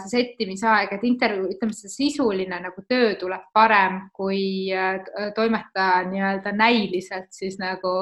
see 0.00 0.08
settimisaeg, 0.08 0.94
et 0.94 1.02
intervjuu, 1.04 1.50
ütleme, 1.52 1.74
see 1.76 1.90
sisuline 1.92 2.56
nagu 2.64 2.84
töö 2.88 3.10
tuleb 3.20 3.42
parem, 3.52 4.06
kui 4.16 4.70
äh, 4.72 5.02
toimetaja 5.36 6.06
nii-öelda 6.08 6.54
näiliselt 6.56 7.28
siis 7.34 7.58
nagu 7.60 7.92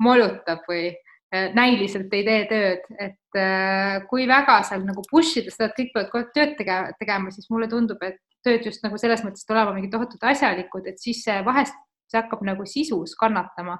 molutab 0.00 0.64
või 0.70 0.94
näiliselt 1.30 2.14
ei 2.14 2.24
tee 2.26 2.38
tööd, 2.50 2.86
et 2.98 3.38
äh, 3.38 4.00
kui 4.10 4.26
väga 4.28 4.60
seal 4.66 4.82
nagu 4.86 5.04
push 5.10 5.38
ida 5.38 5.52
seda, 5.54 5.68
et 5.68 5.76
kõik 5.76 5.92
peavad 5.94 6.08
kogu 6.10 6.24
aeg 6.24 6.32
tööd 6.34 6.56
tegema, 6.58 6.94
tegema, 6.98 7.34
siis 7.34 7.50
mulle 7.52 7.68
tundub, 7.70 8.02
et 8.02 8.18
tööd 8.46 8.66
just 8.66 8.82
nagu 8.82 8.98
selles 8.98 9.22
mõttes 9.22 9.46
olema 9.50 9.76
mingid 9.76 9.92
tohutud 9.94 10.26
asjalikud, 10.26 10.88
et 10.90 10.98
siis 10.98 11.22
vahest, 11.46 11.76
see 12.10 12.18
hakkab 12.18 12.42
nagu 12.46 12.66
sisus 12.66 13.14
kannatama. 13.20 13.78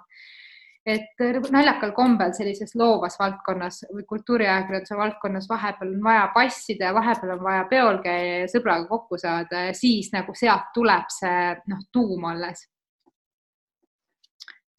et 0.87 1.21
äh, 1.21 1.37
naljakal 1.53 1.91
kombel 1.93 2.31
sellises 2.33 2.71
loovas 2.79 3.19
valdkonnas 3.21 3.83
või 3.91 4.07
kultuuriajakirjanduse 4.09 4.97
valdkonnas 4.97 5.49
vahepeal 5.51 5.91
on 5.93 6.07
vaja 6.07 6.31
passida 6.35 6.87
ja 6.89 6.95
vahepeal 6.97 7.35
on 7.35 7.43
vaja 7.45 7.67
peol 7.69 7.99
käia 8.01 8.39
ja 8.39 8.47
sõbraga 8.49 8.89
kokku 8.89 9.19
saada 9.21 9.67
ja 9.67 9.75
siis 9.77 10.09
nagu 10.15 10.33
sealt 10.35 10.71
tuleb 10.75 11.13
see 11.13 11.51
noh, 11.69 11.83
tuum 11.93 12.25
alles 12.31 12.65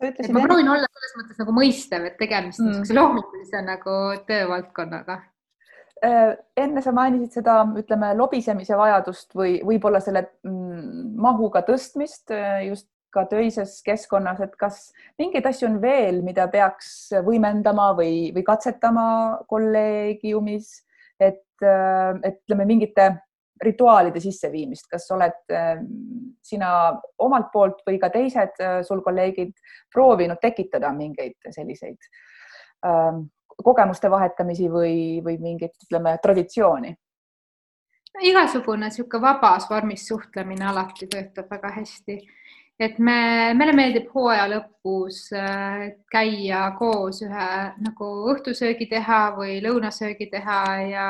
et 0.08 0.32
ma 0.34 0.44
proovin 0.46 0.70
olla 0.74 0.88
selles 0.90 1.18
mõttes 1.20 1.42
nagu 1.42 1.56
mõistev, 1.56 2.08
et 2.10 2.18
tegemist 2.20 2.62
on 2.64 2.72
mm. 2.72 2.96
loomingulise 2.98 3.62
nagu 3.66 3.98
töövaldkonnaga. 4.28 5.20
Äh, 6.02 6.32
enne 6.58 6.82
sa 6.82 6.94
mainisid 6.98 7.36
seda, 7.38 7.60
ütleme, 7.78 8.16
lobisemise 8.18 8.78
vajadust 8.78 9.36
või 9.38 9.60
võib-olla 9.66 10.02
selle 10.02 10.24
mm, 10.48 11.12
mahuga 11.22 11.62
tõstmist 11.68 12.34
äh, 12.34 12.64
just 12.72 12.88
ka 13.14 13.26
töises 13.30 13.76
keskkonnas, 13.86 14.40
et 14.42 14.56
kas 14.58 14.88
mingeid 15.20 15.46
asju 15.46 15.68
on 15.68 15.78
veel, 15.84 16.22
mida 16.26 16.48
peaks 16.50 17.12
võimendama 17.26 17.92
või, 17.98 18.32
või 18.34 18.46
katsetama 18.48 19.06
kolleegiumis, 19.52 20.72
et, 21.20 21.44
äh, 21.62 22.16
et 22.24 22.40
ütleme, 22.48 22.66
mingite 22.72 23.12
rituaalide 23.62 24.20
sisseviimist, 24.20 24.88
kas 24.90 25.06
oled 25.14 25.54
ähm, 25.54 25.86
sina 26.44 26.72
omalt 27.22 27.52
poolt 27.54 27.84
või 27.88 28.00
ka 28.02 28.10
teised 28.14 28.62
äh, 28.64 28.80
sul 28.88 29.04
kolleegid 29.06 29.54
proovinud 29.94 30.42
tekitada 30.42 30.92
mingeid 30.96 31.38
selliseid 31.50 32.10
ähm, 32.86 33.28
kogemuste 33.62 34.10
vahetamisi 34.10 34.70
või, 34.72 34.98
või 35.24 35.38
mingit, 35.42 35.78
ütleme, 35.86 36.18
traditsiooni? 36.24 36.96
igasugune 38.28 38.90
niisugune 38.90 39.24
vabas 39.24 39.70
vormis 39.70 40.04
suhtlemine 40.10 40.66
alati 40.68 41.08
töötab 41.08 41.48
väga 41.50 41.70
hästi 41.78 42.18
et 42.82 42.98
me, 43.00 43.18
meile 43.58 43.74
meeldib 43.78 44.10
hooaja 44.14 44.48
lõpus 44.50 45.28
äh, 45.38 45.92
käia 46.12 46.64
koos 46.80 47.22
ühe 47.26 47.50
nagu 47.86 48.10
õhtusöögi 48.34 48.88
teha 48.90 49.22
või 49.38 49.60
lõunasöögi 49.64 50.30
teha 50.32 50.62
ja 50.90 51.08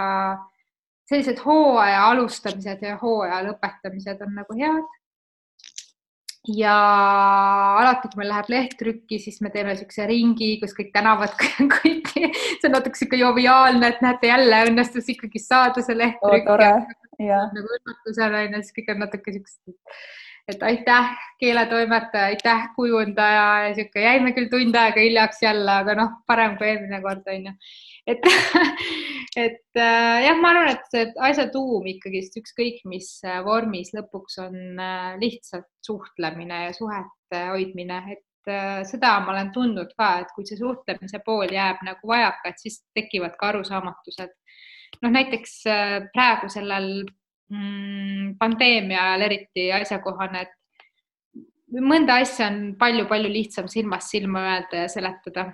sellised 1.12 1.43
hooaja 1.43 2.07
alustamised 2.14 2.84
ja 2.86 2.97
hooaja 3.01 3.41
lõpetamised 3.49 4.24
on 4.26 4.36
nagu 4.39 4.57
head. 4.57 4.97
ja 6.57 6.76
alati, 7.78 8.09
kui 8.09 8.24
meil 8.24 8.32
läheb 8.32 8.47
leht 8.49 8.72
trükki, 8.80 9.20
siis 9.22 9.38
me 9.45 9.51
teeme 9.53 9.76
niisuguse 9.76 10.07
ringi, 10.09 10.55
kus 10.64 10.74
kõik 10.78 10.89
tänavad 10.95 11.36
kõiki, 11.76 12.32
see 12.34 12.70
on 12.70 12.74
natuke 12.78 12.95
niisugune 12.95 13.22
joviaalne, 13.22 13.91
et 13.93 14.01
näete, 14.01 14.32
jälle 14.32 14.64
õnnestus 14.72 15.12
ikkagi 15.14 15.43
saada 15.43 15.86
see 15.86 15.99
leht 15.99 16.18
trükki. 16.24 16.57
nagu 17.22 17.78
üllatusena 17.78 18.41
on 18.47 18.57
ju, 18.57 18.66
siis 18.66 18.80
kõik 18.80 18.91
on 18.95 19.05
natuke 19.05 19.36
niisugused 19.36 19.80
et 20.49 20.64
aitäh, 20.66 21.12
keeletoimetaja, 21.39 22.32
aitäh, 22.34 22.64
kujundaja. 22.76 23.43
Ja 23.68 23.76
sihuke, 23.78 24.01
jäime 24.01 24.34
küll 24.36 24.49
tund 24.51 24.76
aega 24.76 24.99
hiljaks 24.99 25.43
jälle, 25.45 25.76
aga 25.84 25.95
noh, 25.95 26.16
parem 26.28 26.57
kui 26.57 26.68
eelmine 26.68 26.99
kord 27.05 27.30
on 27.30 27.51
ju 27.51 27.53
et 28.07 28.21
et 29.35 29.79
äh, 29.79 30.25
jah, 30.25 30.39
ma 30.41 30.51
arvan, 30.51 30.73
et 30.73 30.89
see 30.91 31.05
asja 31.23 31.47
tuum 31.53 31.85
ikkagist 31.87 32.35
ükskõik 32.41 32.81
mis 32.89 33.13
äh, 33.23 33.39
vormis 33.45 33.93
lõpuks 33.95 34.41
on 34.43 34.57
äh, 34.75 35.13
lihtsalt 35.21 35.69
suhtlemine 35.85 36.65
ja 36.65 36.75
suhete 36.75 37.45
hoidmine, 37.53 38.01
et 38.17 38.27
seda 38.89 39.13
ma 39.21 39.35
olen 39.35 39.51
tundnud 39.53 39.91
ka, 39.93 40.23
et 40.23 40.31
kui 40.33 40.47
see 40.49 40.57
suhtlemise 40.57 41.19
pool 41.23 41.51
jääb 41.53 41.83
nagu 41.85 42.09
vajaka, 42.09 42.49
et 42.49 42.63
siis 42.63 42.79
tekivad 42.97 43.35
ka 43.37 43.51
arusaamatused. 43.51 44.33
noh, 45.03 45.11
näiteks 45.13 45.53
praegu 46.09 46.49
sellel 46.49 46.89
mm, 47.53 48.33
pandeemia 48.41 49.03
ajal 49.11 49.27
eriti 49.27 49.67
asjakohane, 49.77 50.41
et 50.41 51.85
mõnda 51.85 52.17
asja 52.25 52.49
on 52.49 52.73
palju-palju 52.81 53.29
lihtsam 53.29 53.69
silmast 53.69 54.09
silma 54.17 54.41
öelda 54.49 54.87
ja 54.87 54.89
seletada 54.89 55.45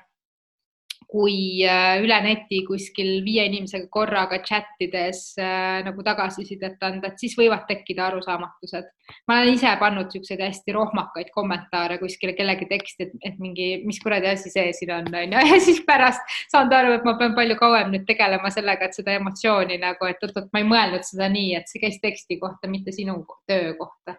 kui 1.08 1.64
äh, 1.64 2.01
üle 2.03 2.16
neti 2.20 2.60
kuskil 2.68 3.22
viie 3.24 3.45
inimesega 3.47 3.88
korraga 3.91 4.41
chat 4.43 4.82
ides 4.84 5.22
äh, 5.39 5.80
nagu 5.86 6.03
tagasisidet 6.03 6.84
anda, 6.84 7.14
et 7.14 7.22
siis 7.22 7.38
võivad 7.39 7.64
tekkida 7.70 8.10
arusaamatused. 8.10 8.89
ma 9.28 9.38
olen 9.38 9.53
ise 9.55 9.72
pannud 9.80 10.12
niisuguseid 10.12 10.43
hästi 10.43 10.76
rohmakaid 10.76 11.32
kommentaare 11.32 11.95
kuskile 12.01 12.34
kellegi 12.36 12.68
teksti, 12.68 13.08
et, 13.08 13.14
et 13.32 13.38
mingi, 13.39 13.70
mis 13.88 14.01
kuradi 14.03 14.28
asi 14.34 14.51
see 14.51 14.74
siin 14.76 14.91
on, 14.97 15.08
onju, 15.22 15.45
ja 15.53 15.62
siis 15.64 15.80
pärast 15.88 16.36
saanud 16.51 16.76
aru, 16.76 16.97
et 16.97 17.08
ma 17.08 17.16
pean 17.22 17.38
palju 17.39 17.55
kauem 17.62 17.93
nüüd 17.95 18.03
tegelema 18.10 18.51
sellega, 18.51 18.89
et 18.89 18.99
seda 18.99 19.16
emotsiooni 19.16 19.80
nagu, 19.80 20.12
et 20.12 20.28
oot-oot, 20.28 20.51
ma 20.51 20.64
ei 20.64 20.68
mõelnud 20.68 21.08
seda 21.08 21.32
nii, 21.32 21.55
et 21.62 21.72
see 21.72 21.86
käis 21.86 22.01
teksti 22.03 22.39
kohta, 22.43 22.68
mitte 22.68 22.91
sinu 22.95 23.22
töö 23.47 23.78
kohta 23.80 24.18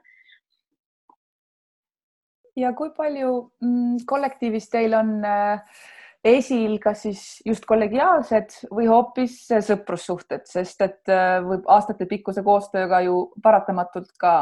ja 2.59 2.73
kui 2.75 2.89
palju 2.97 3.37
mm, 3.61 4.03
kollektiivis 4.09 4.73
teil 4.73 4.97
on 4.97 5.19
äh, 5.29 5.85
esil 6.27 6.79
kas 6.83 7.05
siis 7.07 7.25
just 7.47 7.67
kollegiaalsed 7.69 8.71
või 8.75 8.89
hoopis 8.91 9.41
sõprussuhted, 9.65 10.47
sest 10.51 10.83
et 10.83 11.13
äh, 11.13 11.39
võib 11.45 11.69
aastatepikkuse 11.71 12.43
koostööga 12.47 13.01
ju 13.07 13.29
paratamatult 13.43 14.11
ka 14.19 14.33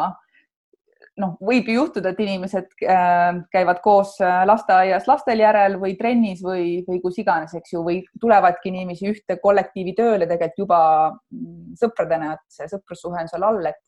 noh, 1.20 1.36
võib 1.40 1.68
ju 1.68 1.76
juhtuda, 1.78 2.12
et 2.12 2.22
inimesed 2.24 2.72
äh, 2.88 3.42
käivad 3.52 3.82
koos 3.84 4.16
äh, 4.24 4.42
lasteaias 4.48 5.08
lastel 5.08 5.40
järel 5.44 5.78
või 5.82 5.96
trennis 6.00 6.42
või, 6.44 6.80
või 6.88 7.00
kus 7.04 7.20
iganes, 7.20 7.54
eks 7.56 7.76
ju, 7.76 7.84
või 7.84 8.00
tulevadki 8.20 8.72
niiviisi 8.72 9.12
ühte 9.12 9.38
kollektiivi 9.42 9.96
tööle 9.96 10.28
tegelikult 10.28 10.64
juba 10.64 10.82
mm, 11.12 11.76
sõpradena, 11.80 12.34
et 12.36 12.44
see 12.56 12.68
sõprussuhe 12.72 13.20
on 13.20 13.32
seal 13.32 13.48
all, 13.48 13.64
et 13.68 13.82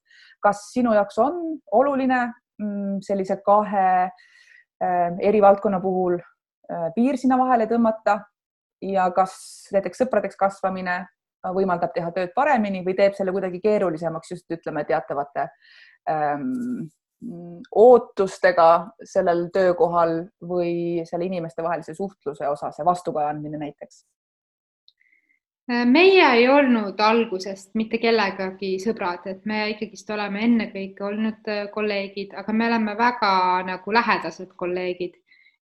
kas 0.44 0.68
sinu 0.74 0.92
jaoks 0.94 1.16
on 1.24 1.40
oluline 1.74 2.26
mm, 2.60 2.98
sellise 3.06 3.40
kahe 3.44 4.10
eri 4.78 5.40
valdkonna 5.42 5.80
puhul 5.82 6.20
piir 6.94 7.16
sinna 7.16 7.38
vahele 7.38 7.66
tõmmata 7.70 8.18
ja 8.84 9.08
kas 9.16 9.34
näiteks 9.72 10.04
sõpradeks 10.04 10.36
kasvamine 10.38 11.00
võimaldab 11.54 11.94
teha 11.94 12.10
tööd 12.12 12.34
paremini 12.34 12.82
või 12.84 12.96
teeb 12.98 13.16
selle 13.16 13.32
kuidagi 13.32 13.60
keerulisemaks 13.62 14.34
just 14.34 14.52
ütleme 14.52 14.84
teatavate 14.84 15.46
ähm, 16.10 16.88
ootustega 17.74 18.68
sellel 19.06 19.48
töökohal 19.54 20.20
või 20.44 21.02
selle 21.08 21.26
inimestevahelise 21.26 21.94
suhtluse 21.94 22.46
osas 22.48 22.78
ja 22.78 22.86
vastukaja 22.86 23.34
andmine 23.34 23.58
näiteks? 23.58 24.04
meie 25.68 26.24
ei 26.32 26.46
olnud 26.48 27.00
algusest 27.04 27.74
mitte 27.76 27.98
kellegagi 28.00 28.78
sõbrad, 28.80 29.26
et 29.28 29.42
me 29.44 29.66
ikkagist 29.74 30.08
oleme 30.10 30.40
ennekõike 30.46 31.04
olnud 31.04 31.50
kolleegid, 31.74 32.32
aga 32.40 32.54
me 32.56 32.70
oleme 32.70 32.94
väga 32.96 33.32
nagu 33.68 33.92
lähedased 33.92 34.54
kolleegid 34.56 35.18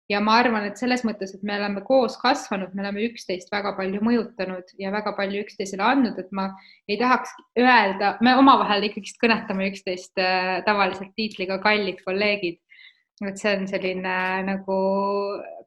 ja 0.09 0.19
ma 0.23 0.37
arvan, 0.39 0.67
et 0.69 0.79
selles 0.79 1.03
mõttes, 1.07 1.33
et 1.35 1.43
me 1.45 1.57
oleme 1.57 1.83
koos 1.87 2.15
kasvanud, 2.21 2.71
me 2.75 2.83
oleme 2.83 3.03
üksteist 3.09 3.51
väga 3.51 3.73
palju 3.77 3.99
mõjutanud 4.05 4.71
ja 4.79 4.91
väga 4.93 5.13
palju 5.17 5.43
üksteisele 5.43 5.83
andnud, 5.83 6.19
et 6.21 6.31
ma 6.35 6.47
ei 6.87 6.97
tahaks 7.01 7.33
öelda, 7.59 8.15
me 8.23 8.37
omavahel 8.39 8.87
ikkagist 8.87 9.19
kõnetame 9.23 9.67
üksteist 9.71 10.19
äh, 10.21 10.57
tavaliselt 10.67 11.13
tiitliga 11.19 11.59
kallid 11.63 12.01
kolleegid. 12.07 12.61
et 13.25 13.39
see 13.41 13.55
on 13.57 13.67
selline 13.67 14.07
äh, 14.07 14.41
nagu 14.45 14.79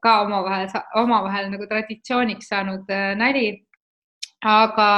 ka 0.02 0.20
omavahel, 0.24 0.68
omavahel 0.96 1.50
nagu 1.52 1.66
traditsiooniks 1.68 2.48
saanud 2.48 2.88
äh, 2.88 3.14
nali. 3.18 3.64
aga 4.40 4.90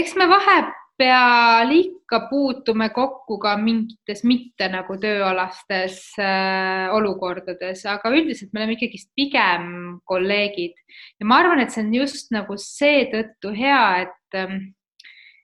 eks 0.00 0.14
me 0.16 0.28
vahe 0.30 0.62
peal 1.02 1.72
ikka 1.74 2.20
puutume 2.30 2.88
kokku 2.94 3.38
ka 3.42 3.56
mingites 3.58 4.22
mitte 4.28 4.68
nagu 4.70 4.94
tööalastes 5.02 5.96
äh, 6.22 6.92
olukordades, 6.94 7.82
aga 7.90 8.12
üldiselt 8.14 8.52
me 8.52 8.62
oleme 8.62 8.76
ikkagist 8.76 9.10
pigem 9.18 9.98
kolleegid. 10.06 10.78
Ja 11.18 11.26
ma 11.26 11.40
arvan, 11.42 11.64
et 11.64 11.74
see 11.74 11.82
on 11.82 11.90
just 11.96 12.30
nagu 12.34 12.58
seetõttu 12.60 13.54
hea, 13.56 13.82
et 14.06 14.38
ähm, 14.38 14.70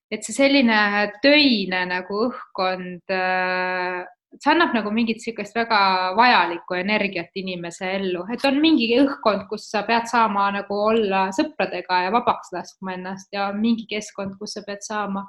et 0.08 0.24
see 0.24 0.36
selline 0.36 0.78
töine 1.24 1.82
nagu 1.90 2.22
õhkkond 2.28 3.12
äh, 3.12 4.06
see 4.36 4.50
annab 4.52 4.74
nagu 4.76 4.90
mingit 4.92 5.22
niisugust 5.22 5.56
väga 5.56 5.78
vajalikku 6.18 6.76
energiat 6.78 7.32
inimese 7.40 7.88
ellu, 7.96 8.26
et 8.32 8.44
on 8.48 8.60
mingi 8.60 8.90
õhkkond, 9.00 9.46
kus 9.48 9.70
sa 9.72 9.82
pead 9.88 10.08
saama 10.10 10.50
nagu 10.58 10.82
olla 10.90 11.28
sõpradega 11.34 12.04
ja 12.06 12.12
vabaks 12.14 12.52
laskma 12.52 12.98
ennast 12.98 13.32
ja 13.32 13.48
mingi 13.56 13.88
keskkond, 13.90 14.36
kus 14.40 14.58
sa 14.58 14.64
pead 14.66 14.84
saama 14.84 15.24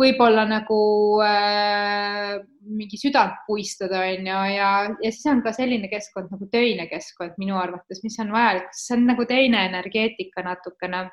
võib-olla 0.00 0.46
nagu 0.48 0.80
äh, 1.24 2.38
mingi 2.64 2.98
südant 3.00 3.42
puistada, 3.46 4.04
on 4.06 4.28
ju, 4.30 4.42
ja, 4.54 4.70
ja 4.94 5.10
siis 5.10 5.26
on 5.28 5.42
ka 5.44 5.52
selline 5.56 5.90
keskkond 5.92 6.30
nagu 6.32 6.46
töine 6.52 6.86
keskkond 6.88 7.36
minu 7.42 7.58
arvates, 7.60 8.00
mis 8.06 8.16
on 8.22 8.32
vajalik, 8.32 8.70
see 8.76 8.96
on 8.96 9.08
nagu 9.10 9.26
teine 9.28 9.66
energeetika 9.68 10.46
natukene. 10.46 11.08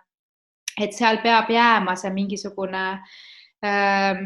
et 0.77 0.93
seal 0.93 1.17
peab 1.23 1.49
jääma 1.49 1.95
see 1.97 2.11
mingisugune 2.13 2.83
äh, 3.65 4.21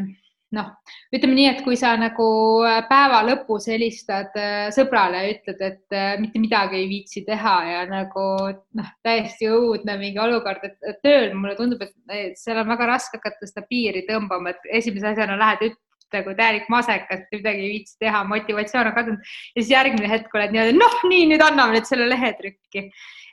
noh, 0.56 0.68
ütleme 1.14 1.36
nii, 1.36 1.46
et 1.50 1.60
kui 1.64 1.76
sa 1.80 1.92
nagu 2.00 2.26
äh, 2.66 2.80
päeva 2.88 3.22
lõpus 3.26 3.68
helistad 3.72 4.34
äh, 4.38 4.66
sõbrale 4.74 5.22
ja 5.24 5.30
ütled, 5.34 5.62
et 5.64 5.96
äh, 5.96 6.14
mitte 6.20 6.42
midagi 6.42 6.80
ei 6.80 6.88
viitsi 6.90 7.24
teha 7.26 7.54
ja 7.68 7.84
nagu 7.90 8.26
noh, 8.78 8.90
täiesti 9.06 9.48
õudne 9.52 9.96
mingi 10.00 10.20
olukord, 10.22 10.64
et 10.68 11.00
tööl 11.04 11.32
mulle 11.36 11.56
tundub, 11.58 11.82
et 12.12 12.36
seal 12.40 12.60
on 12.62 12.70
väga 12.74 12.90
raske 12.94 13.20
hakata 13.20 13.48
seda 13.48 13.64
piiri 13.68 14.04
tõmbama, 14.08 14.52
et 14.52 14.70
esimese 14.82 15.12
asjana 15.12 15.38
lähed 15.40 15.72
nagu 16.16 16.36
täielik 16.38 16.68
masekas, 16.72 17.26
midagi 17.32 17.66
ei 17.66 17.72
viitsi 17.78 17.98
teha, 18.02 18.22
motivatsioon 18.28 18.92
on 18.92 18.96
kadunud. 18.98 19.32
Ja 19.56 19.62
siis 19.62 19.74
järgmine 19.74 20.12
hetk 20.12 20.38
oled 20.38 20.54
niimoodi, 20.54 20.78
noh, 20.78 21.02
nii 21.10 21.26
nüüd 21.32 21.44
anname 21.44 21.78
nüüd 21.78 21.88
selle 21.88 22.08
lehetrükki 22.10 22.88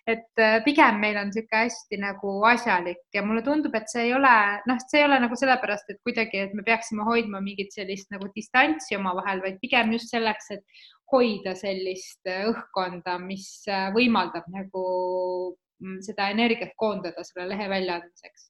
et 0.09 0.41
äh, 0.41 0.59
pigem 0.65 0.99
meil 1.01 1.17
on 1.21 1.29
niisugune 1.29 1.63
hästi 1.65 1.99
nagu 2.01 2.33
asjalik 2.49 3.01
ja 3.13 3.23
mulle 3.25 3.43
tundub, 3.45 3.75
et 3.77 3.89
see 3.91 4.07
ei 4.07 4.13
ole, 4.17 4.35
noh, 4.69 4.79
see 4.89 5.01
ei 5.01 5.07
ole 5.07 5.19
nagu 5.23 5.37
sellepärast, 5.39 5.91
et 5.93 5.99
kuidagi, 6.07 6.45
et 6.45 6.55
me 6.57 6.65
peaksime 6.65 7.05
hoidma 7.07 7.41
mingit 7.45 7.75
sellist 7.75 8.09
nagu 8.13 8.29
distantsi 8.35 8.97
omavahel, 8.97 9.43
vaid 9.45 9.59
pigem 9.63 9.93
just 9.95 10.13
selleks, 10.13 10.51
et 10.55 10.85
hoida 11.13 11.55
sellist 11.57 12.29
äh, 12.29 12.47
õhkkonda, 12.49 13.17
mis 13.25 13.49
äh, 13.69 13.89
võimaldab 13.95 14.47
nagu 14.53 14.85
mm, 15.83 15.99
seda 16.07 16.31
energiat 16.33 16.73
koondada 16.79 17.25
selle 17.27 17.49
lehe 17.53 17.69
väljaandmiseks 17.71 18.49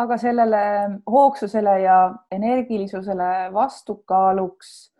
aga 0.00 0.16
sellele 0.20 0.62
hoogsusele 1.10 1.74
ja 1.82 1.98
energilisusele 2.32 3.50
vastukaaluks 3.52 4.90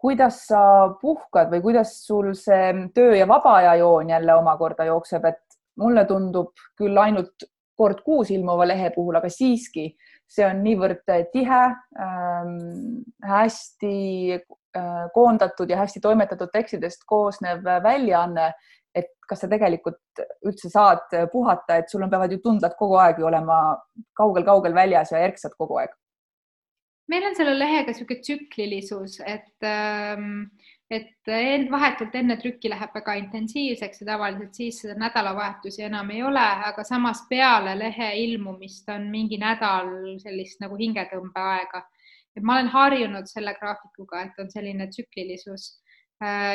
kuidas 0.00 0.44
sa 0.48 0.62
puhkad 1.00 1.50
või 1.52 1.62
kuidas 1.64 1.94
sul 2.06 2.32
see 2.38 2.72
töö 2.96 3.14
ja 3.18 3.28
vaba 3.28 3.58
aja 3.60 3.74
joon 3.82 4.10
jälle 4.10 4.34
omakorda 4.34 4.86
jookseb, 4.88 5.24
et 5.28 5.58
mulle 5.80 6.04
tundub 6.08 6.54
küll 6.78 6.96
ainult 6.98 7.44
kord 7.80 8.00
kuus 8.04 8.30
ilmuva 8.32 8.66
lehe 8.68 8.90
puhul, 8.94 9.16
aga 9.16 9.28
siiski 9.32 9.90
see 10.30 10.46
on 10.46 10.60
niivõrd 10.64 11.02
tihe 11.32 11.60
ähm,, 12.00 12.56
hästi 13.24 13.94
äh, 14.36 15.06
koondatud 15.14 15.70
ja 15.70 15.80
hästi 15.80 16.02
toimetatud 16.04 16.52
tekstidest 16.52 17.04
koosnev 17.08 17.64
väljaanne, 17.84 18.52
et 18.94 19.12
kas 19.28 19.44
sa 19.44 19.48
tegelikult 19.50 20.22
üldse 20.46 20.70
saad 20.72 21.14
puhata, 21.32 21.78
et 21.78 21.90
sul 21.90 22.02
on, 22.02 22.10
peavad 22.10 22.32
ju 22.32 22.40
tundlad 22.42 22.74
kogu 22.78 22.98
aeg 22.98 23.20
ju 23.20 23.28
olema 23.28 23.60
kaugel-kaugel 24.18 24.74
väljas 24.74 25.12
ja 25.14 25.22
erksad 25.22 25.54
kogu 25.58 25.78
aeg 25.82 25.94
meil 27.10 27.26
on 27.26 27.34
selle 27.34 27.56
lehega 27.58 27.90
niisugune 27.90 28.22
tsüklilisus, 28.22 29.16
et, 29.26 29.66
ähm, 29.66 30.50
et 30.90 31.30
vahetult 31.70 32.14
enne 32.18 32.36
trükki 32.38 32.70
läheb 32.70 32.94
väga 32.94 33.16
intensiivseks 33.22 34.02
ja 34.02 34.08
tavaliselt 34.12 34.58
siis 34.58 34.80
seda 34.84 34.94
nädalavahetusi 35.00 35.86
enam 35.88 36.10
ei 36.14 36.22
ole, 36.26 36.46
aga 36.70 36.84
samas 36.86 37.24
peale 37.30 37.76
lehe 37.78 38.10
ilmumist 38.24 38.88
on 38.94 39.08
mingi 39.10 39.40
nädal 39.42 39.90
sellist 40.22 40.62
nagu 40.62 40.78
hingetõmbeaega. 40.78 41.84
et 42.36 42.44
ma 42.46 42.60
olen 42.60 42.68
harjunud 42.70 43.26
selle 43.26 43.56
graafikuga, 43.58 44.22
et 44.22 44.36
on 44.38 44.50
selline 44.50 44.86
tsüklilisus 44.86 45.64
Äh, 45.72 45.89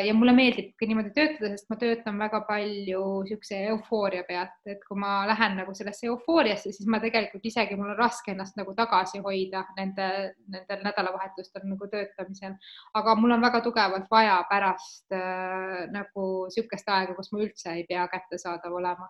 ja 0.05 0.13
mulle 0.13 0.33
meeldib 0.37 0.73
ka 0.77 0.85
niimoodi 0.85 1.09
töötada, 1.15 1.49
sest 1.55 1.71
ma 1.71 1.77
töötan 1.81 2.19
väga 2.21 2.41
palju 2.45 3.01
niisuguse 3.25 3.61
eufooria 3.71 4.25
pealt, 4.27 4.59
et 4.69 4.83
kui 4.85 4.99
ma 5.01 5.23
lähen 5.25 5.57
nagu 5.57 5.73
sellesse 5.77 6.05
eufooriasse, 6.11 6.73
siis 6.75 6.89
ma 6.91 6.99
tegelikult 7.01 7.47
isegi, 7.49 7.77
mul 7.79 7.95
on 7.95 7.97
raske 7.97 8.33
ennast 8.35 8.59
nagu 8.59 8.75
tagasi 8.77 9.23
hoida 9.25 9.63
nende, 9.79 10.09
nendel 10.53 10.85
nädalavahetustel 10.85 11.65
nagu 11.65 11.89
töötamisel. 11.89 12.53
aga 12.93 13.15
mul 13.17 13.33
on 13.37 13.47
väga 13.47 13.63
tugevalt 13.65 14.05
vaja 14.11 14.37
pärast 14.49 15.17
äh, 15.17 15.87
nagu 15.95 16.27
niisugust 16.45 16.93
aega, 16.97 17.17
kus 17.17 17.33
ma 17.33 17.41
üldse 17.47 17.73
ei 17.73 17.87
pea 17.89 18.05
kättesaadav 18.11 18.77
olema 18.81 19.09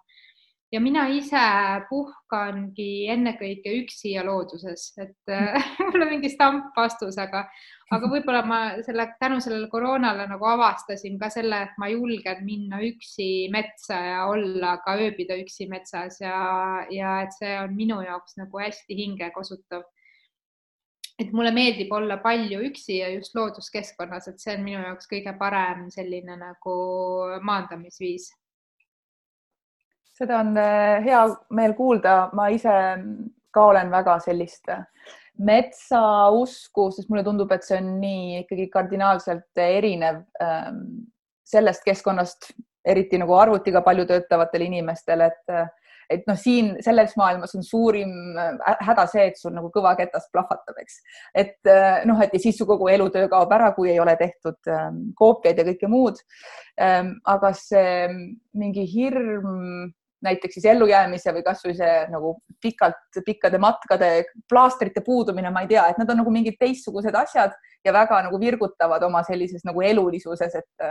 ja 0.73 0.81
mina 0.81 1.05
ise 1.13 1.41
puhkangi 1.89 3.07
ennekõike 3.13 3.73
üksi 3.81 4.15
ja 4.15 4.25
looduses, 4.25 4.87
et 5.01 5.31
äh, 5.31 5.55
mul 5.87 6.05
on 6.05 6.11
mingi 6.15 6.31
stampvastus, 6.33 7.17
aga, 7.21 7.45
aga 7.93 8.09
võib-olla 8.11 8.41
ma 8.47 8.59
selle 8.85 9.07
tänu 9.21 9.39
sellele 9.43 9.69
koroonale 9.71 10.27
nagu 10.29 10.47
avastasin 10.49 11.19
ka 11.21 11.29
selle, 11.33 11.61
et 11.67 11.75
ma 11.81 11.89
julgen 11.93 12.41
minna 12.47 12.81
üksi 12.85 13.47
metsa 13.53 13.99
ja 14.09 14.21
olla 14.31 14.77
ka 14.85 14.97
ööbida 15.01 15.37
üksi 15.41 15.69
metsas 15.71 16.19
ja, 16.23 16.37
ja 16.91 17.19
et 17.25 17.35
see 17.37 17.57
on 17.61 17.75
minu 17.77 18.01
jaoks 18.05 18.39
nagu 18.41 18.63
hästi 18.63 18.97
hingekosutav. 19.03 19.85
et 21.19 21.29
mulle 21.31 21.51
meeldib 21.55 21.93
olla 21.95 22.17
palju 22.19 22.57
üksi 22.67 22.97
ja 22.97 23.11
just 23.13 23.37
looduskeskkonnas, 23.37 24.27
et 24.27 24.41
see 24.41 24.57
on 24.57 24.65
minu 24.65 24.81
jaoks 24.81 25.07
kõige 25.07 25.31
parem 25.39 25.85
selline 25.93 26.35
nagu 26.41 26.73
maandamisviis 27.45 28.33
seda 30.15 30.39
on 30.43 30.55
äh, 30.57 31.03
hea 31.05 31.23
meel 31.55 31.75
kuulda, 31.77 32.17
ma 32.35 32.49
ise 32.53 32.75
ka 33.55 33.69
olen 33.71 33.91
väga 33.91 34.17
sellist 34.23 34.69
äh, 34.71 34.83
metsausku, 35.45 36.89
sest 36.95 37.09
mulle 37.11 37.25
tundub, 37.27 37.51
et 37.51 37.65
see 37.67 37.79
on 37.81 37.95
nii 37.99 38.43
ikkagi 38.43 38.69
kardinaalselt 38.71 39.59
erinev 39.59 40.21
ähm, 40.43 40.85
sellest 41.45 41.83
keskkonnast, 41.85 42.53
eriti 42.87 43.19
nagu 43.19 43.35
arvutiga 43.35 43.81
palju 43.83 44.05
töötavatel 44.07 44.69
inimestel, 44.69 45.27
et 45.27 45.51
äh, 45.51 45.67
et 46.05 46.21
noh, 46.29 46.37
siin 46.37 46.67
selles 46.85 47.15
maailmas 47.17 47.55
on 47.57 47.63
suurim 47.65 48.11
häda 48.61 49.07
see, 49.09 49.23
et 49.31 49.39
sul 49.39 49.55
nagu 49.55 49.71
kõva 49.73 49.95
ketas 49.97 50.27
plahvatab, 50.29 50.77
eks. 50.77 50.99
et 51.33 51.69
noh, 52.05 52.21
et 52.21 52.35
ja 52.37 52.41
siis 52.43 52.59
su 52.61 52.67
kogu 52.69 52.91
elutöö 52.93 53.25
kaob 53.31 53.49
ära, 53.57 53.71
kui 53.73 53.89
ei 53.89 53.97
ole 53.99 54.13
tehtud 54.19 54.69
ähm, 54.69 54.99
koopiaid 55.17 55.57
ja 55.57 55.65
kõike 55.71 55.89
muud 55.89 56.21
ähm,. 56.77 57.15
aga 57.25 57.49
see 57.57 58.05
mingi 58.53 58.85
hirm 58.85 59.89
näiteks 60.25 60.57
siis 60.57 60.67
ellujäämise 60.73 61.33
või 61.35 61.43
kasvõi 61.45 61.75
see 61.77 61.95
nagu 62.11 62.35
pikalt 62.61 63.21
pikkade 63.25 63.59
matkade 63.61 64.11
plaastrite 64.49 65.03
puudumine, 65.05 65.51
ma 65.53 65.65
ei 65.65 65.71
tea, 65.71 65.87
et 65.91 65.99
nad 66.01 66.09
on 66.11 66.21
nagu 66.23 66.33
mingid 66.33 66.59
teistsugused 66.59 67.15
asjad 67.15 67.55
ja 67.85 67.93
väga 67.95 68.23
nagu 68.27 68.39
virgutavad 68.41 69.03
oma 69.07 69.23
sellises 69.27 69.65
nagu 69.67 69.83
elulisuses, 69.85 70.57
et 70.61 70.87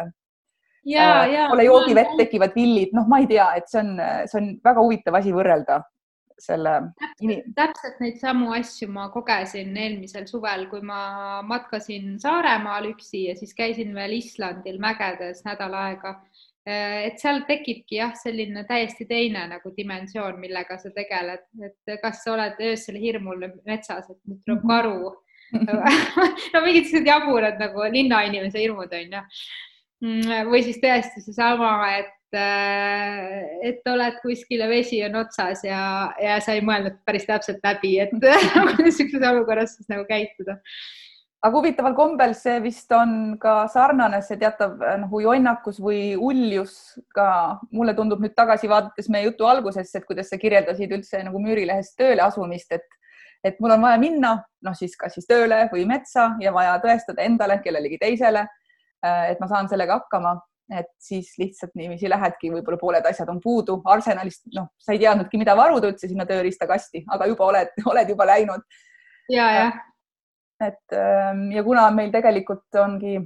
ja, 0.84 1.24
ja 1.26 1.48
pole 1.50 1.66
joogivett, 1.66 2.14
tekivad 2.20 2.54
villid, 2.56 2.94
noh, 2.96 3.08
ma 3.10 3.22
ei 3.22 3.28
tea, 3.30 3.48
et 3.58 3.68
see 3.70 3.82
on, 3.82 3.98
see 4.30 4.40
on 4.40 4.54
väga 4.64 4.84
huvitav 4.84 5.20
asi 5.20 5.34
võrrelda 5.34 5.82
selle. 6.38 6.72
täpselt 7.56 8.00
neid 8.02 8.18
samu 8.20 8.52
asju 8.56 8.88
ma 8.92 9.08
kogesin 9.14 9.76
eelmisel 9.76 10.26
suvel, 10.30 10.66
kui 10.70 10.82
ma 10.84 11.42
matkasin 11.46 12.18
Saaremaal 12.22 12.90
üksi 12.92 13.26
ja 13.28 13.36
siis 13.38 13.54
käisin 13.54 13.94
veel 13.94 14.18
Islandil 14.18 14.80
mägedes 14.82 15.44
nädal 15.46 15.74
aega. 15.78 16.18
Et 16.66 17.20
seal 17.20 17.42
tekibki 17.48 17.98
jah, 17.98 18.14
selline 18.16 18.64
täiesti 18.68 19.04
teine 19.08 19.42
nagu 19.50 19.72
dimensioon, 19.76 20.38
millega 20.40 20.78
sa 20.80 20.92
tegeled, 20.94 21.44
et 21.66 21.94
kas 22.02 22.22
sa 22.24 22.32
oled 22.36 22.60
öösel 22.64 22.96
hirmul 23.02 23.44
metsas, 23.66 24.08
et 24.08 24.18
nüüd 24.24 24.40
tuleb 24.46 24.64
mhm. 24.64 24.72
karu 24.72 25.14
no 26.54 26.60
mingid 26.64 26.88
sellised 26.88 27.06
jaburad 27.06 27.60
nagu 27.60 27.84
linnainimese 27.92 28.58
hirmud 28.58 28.90
on 28.96 29.12
ju. 29.18 29.20
Mm, 30.04 30.48
või 30.48 30.64
siis 30.66 30.80
tõesti 30.82 31.20
seesama, 31.22 31.76
et 32.00 32.10
Äh, 32.34 33.44
et 33.68 33.86
oled 33.90 34.18
kuskil 34.22 34.64
ja 34.64 34.68
vesi 34.70 34.98
on 35.06 35.20
otsas 35.22 35.62
ja, 35.66 35.80
ja 36.18 36.40
sa 36.42 36.56
ei 36.56 36.64
mõelnud 36.66 36.96
päris 37.06 37.26
täpselt 37.28 37.62
läbi, 37.64 37.94
et 38.02 38.12
niisuguses 38.80 39.26
olukorras 39.28 39.76
siis 39.78 39.90
nagu 39.92 40.06
käituda. 40.08 40.58
Aga 41.44 41.52
huvitaval 41.58 41.94
kombel 41.96 42.32
see 42.38 42.56
vist 42.64 42.92
on 42.96 43.36
ka 43.40 43.66
sarnane, 43.72 44.20
see 44.24 44.38
teatav 44.40 44.80
nagu 45.02 45.20
jonnakus 45.20 45.80
või 45.82 46.14
uljus 46.16 46.74
ka 47.14 47.26
mulle 47.74 47.94
tundub 47.98 48.22
nüüd 48.24 48.34
tagasi 48.36 48.70
vaadates 48.70 49.10
meie 49.12 49.28
jutu 49.28 49.48
algusesse, 49.48 50.00
et 50.00 50.08
kuidas 50.08 50.32
sa 50.32 50.40
kirjeldasid 50.40 50.94
üldse 50.96 51.20
nagu 51.26 51.42
Müürilehest 51.42 51.98
tööle 52.00 52.24
asumist, 52.26 52.72
et 52.72 52.88
et 53.44 53.58
mul 53.60 53.74
on 53.74 53.82
vaja 53.84 53.98
minna, 54.00 54.30
noh 54.64 54.72
siis 54.72 54.94
kas 54.96 55.12
siis 55.12 55.26
tööle 55.28 55.66
või 55.68 55.82
metsa 55.84 56.30
ja 56.40 56.48
vaja 56.52 56.78
tõestada 56.80 57.26
endale, 57.26 57.58
kellelegi 57.60 57.98
teisele, 58.00 58.46
äh, 59.04 59.24
et 59.34 59.40
ma 59.42 59.48
saan 59.50 59.68
sellega 59.68 59.98
hakkama 60.00 60.38
et 60.72 60.88
siis 60.96 61.34
lihtsalt 61.36 61.74
niiviisi 61.76 62.08
lähedki, 62.08 62.48
võib-olla 62.54 62.78
pooled 62.80 63.06
asjad 63.08 63.28
on 63.28 63.40
puudu, 63.44 63.82
arsenalist, 63.92 64.46
noh, 64.56 64.70
sa 64.80 64.94
ei 64.94 65.02
teadnudki, 65.02 65.36
mida 65.40 65.52
varuda 65.58 65.90
üldse 65.92 66.08
sinna 66.08 66.24
tööriistakasti, 66.28 67.04
aga 67.12 67.28
juba 67.28 67.50
oled, 67.50 67.74
oled 67.92 68.14
juba 68.14 68.28
läinud. 68.32 68.64
ja, 69.28 69.50
jah. 69.58 69.82
Et 70.62 70.96
ähm, 70.96 71.48
ja 71.52 71.64
kuna 71.66 71.88
meil 71.90 72.12
tegelikult 72.14 72.78
ongi 72.78 73.16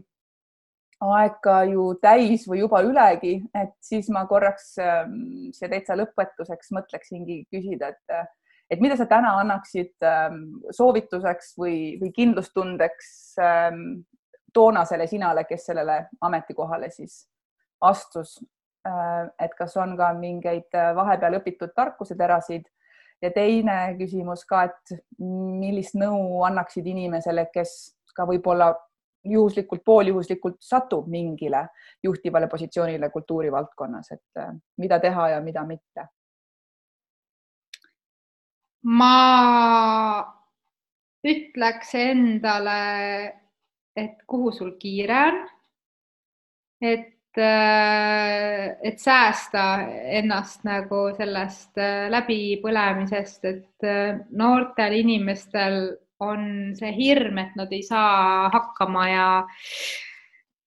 aeg 0.98 1.36
ka 1.44 1.60
ju 1.68 1.92
täis 2.02 2.48
või 2.48 2.62
juba 2.64 2.80
ülegi, 2.82 3.36
et 3.54 3.76
siis 3.84 4.08
ma 4.14 4.24
korraks 4.26 4.72
ähm, 4.82 5.52
siia 5.54 5.70
täitsa 5.70 5.96
lõpetuseks 5.98 6.72
mõtleksingi 6.74 7.44
küsida, 7.52 7.94
et 7.94 8.34
et 8.68 8.82
mida 8.84 8.98
sa 9.00 9.06
täna 9.08 9.30
annaksid 9.40 9.94
ähm, 10.04 10.42
soovituseks 10.76 11.54
või, 11.56 11.96
või 12.00 12.10
kindlustundeks 12.12 13.38
toonasele 14.52 15.06
sinale, 15.06 15.44
kes 15.48 15.66
sellele 15.70 16.02
ametikohale 16.20 16.90
siis 16.90 17.22
astus. 17.80 18.38
Äh, 18.86 19.28
et 19.44 19.54
kas 19.58 19.76
on 19.76 19.96
ka 19.98 20.12
mingeid 20.16 20.74
äh, 20.76 20.92
vahepeal 20.96 21.40
õpitud 21.40 21.74
tarkuseterasid 21.76 22.68
ja 23.22 23.30
teine 23.34 23.78
küsimus 23.98 24.44
ka, 24.48 24.64
et 24.68 24.98
millist 25.18 25.96
nõu 25.98 26.42
annaksid 26.46 26.86
inimesele, 26.86 27.48
kes 27.54 27.72
ka 28.14 28.26
võib-olla 28.28 28.72
juhuslikult, 29.28 29.82
pooljuhuslikult 29.84 30.60
satub 30.62 31.08
mingile 31.10 31.64
juhtivale 32.02 32.48
positsioonile 32.48 33.10
kultuurivaldkonnas, 33.10 34.12
et 34.14 34.40
äh, 34.42 34.54
mida 34.78 35.00
teha 35.02 35.34
ja 35.34 35.42
mida 35.42 35.66
mitte? 35.66 36.08
ma 38.88 40.24
ütleks 41.26 41.90
endale 41.98 42.76
et 43.98 44.22
kuhu 44.26 44.52
sul 44.52 44.74
kiire 44.78 45.20
on. 45.28 45.38
et, 46.80 47.17
et 47.38 48.98
säästa 49.00 49.64
ennast 50.18 50.64
nagu 50.66 51.08
sellest 51.16 51.78
äh, 51.78 52.08
läbipõlemisest, 52.12 53.44
et 53.48 53.86
äh, 53.86 54.18
noortel 54.30 54.98
inimestel 55.00 55.80
on 56.20 56.74
see 56.78 56.90
hirm, 56.96 57.38
et 57.38 57.54
nad 57.58 57.72
ei 57.72 57.82
saa 57.86 58.48
hakkama 58.52 59.08
ja 59.08 59.28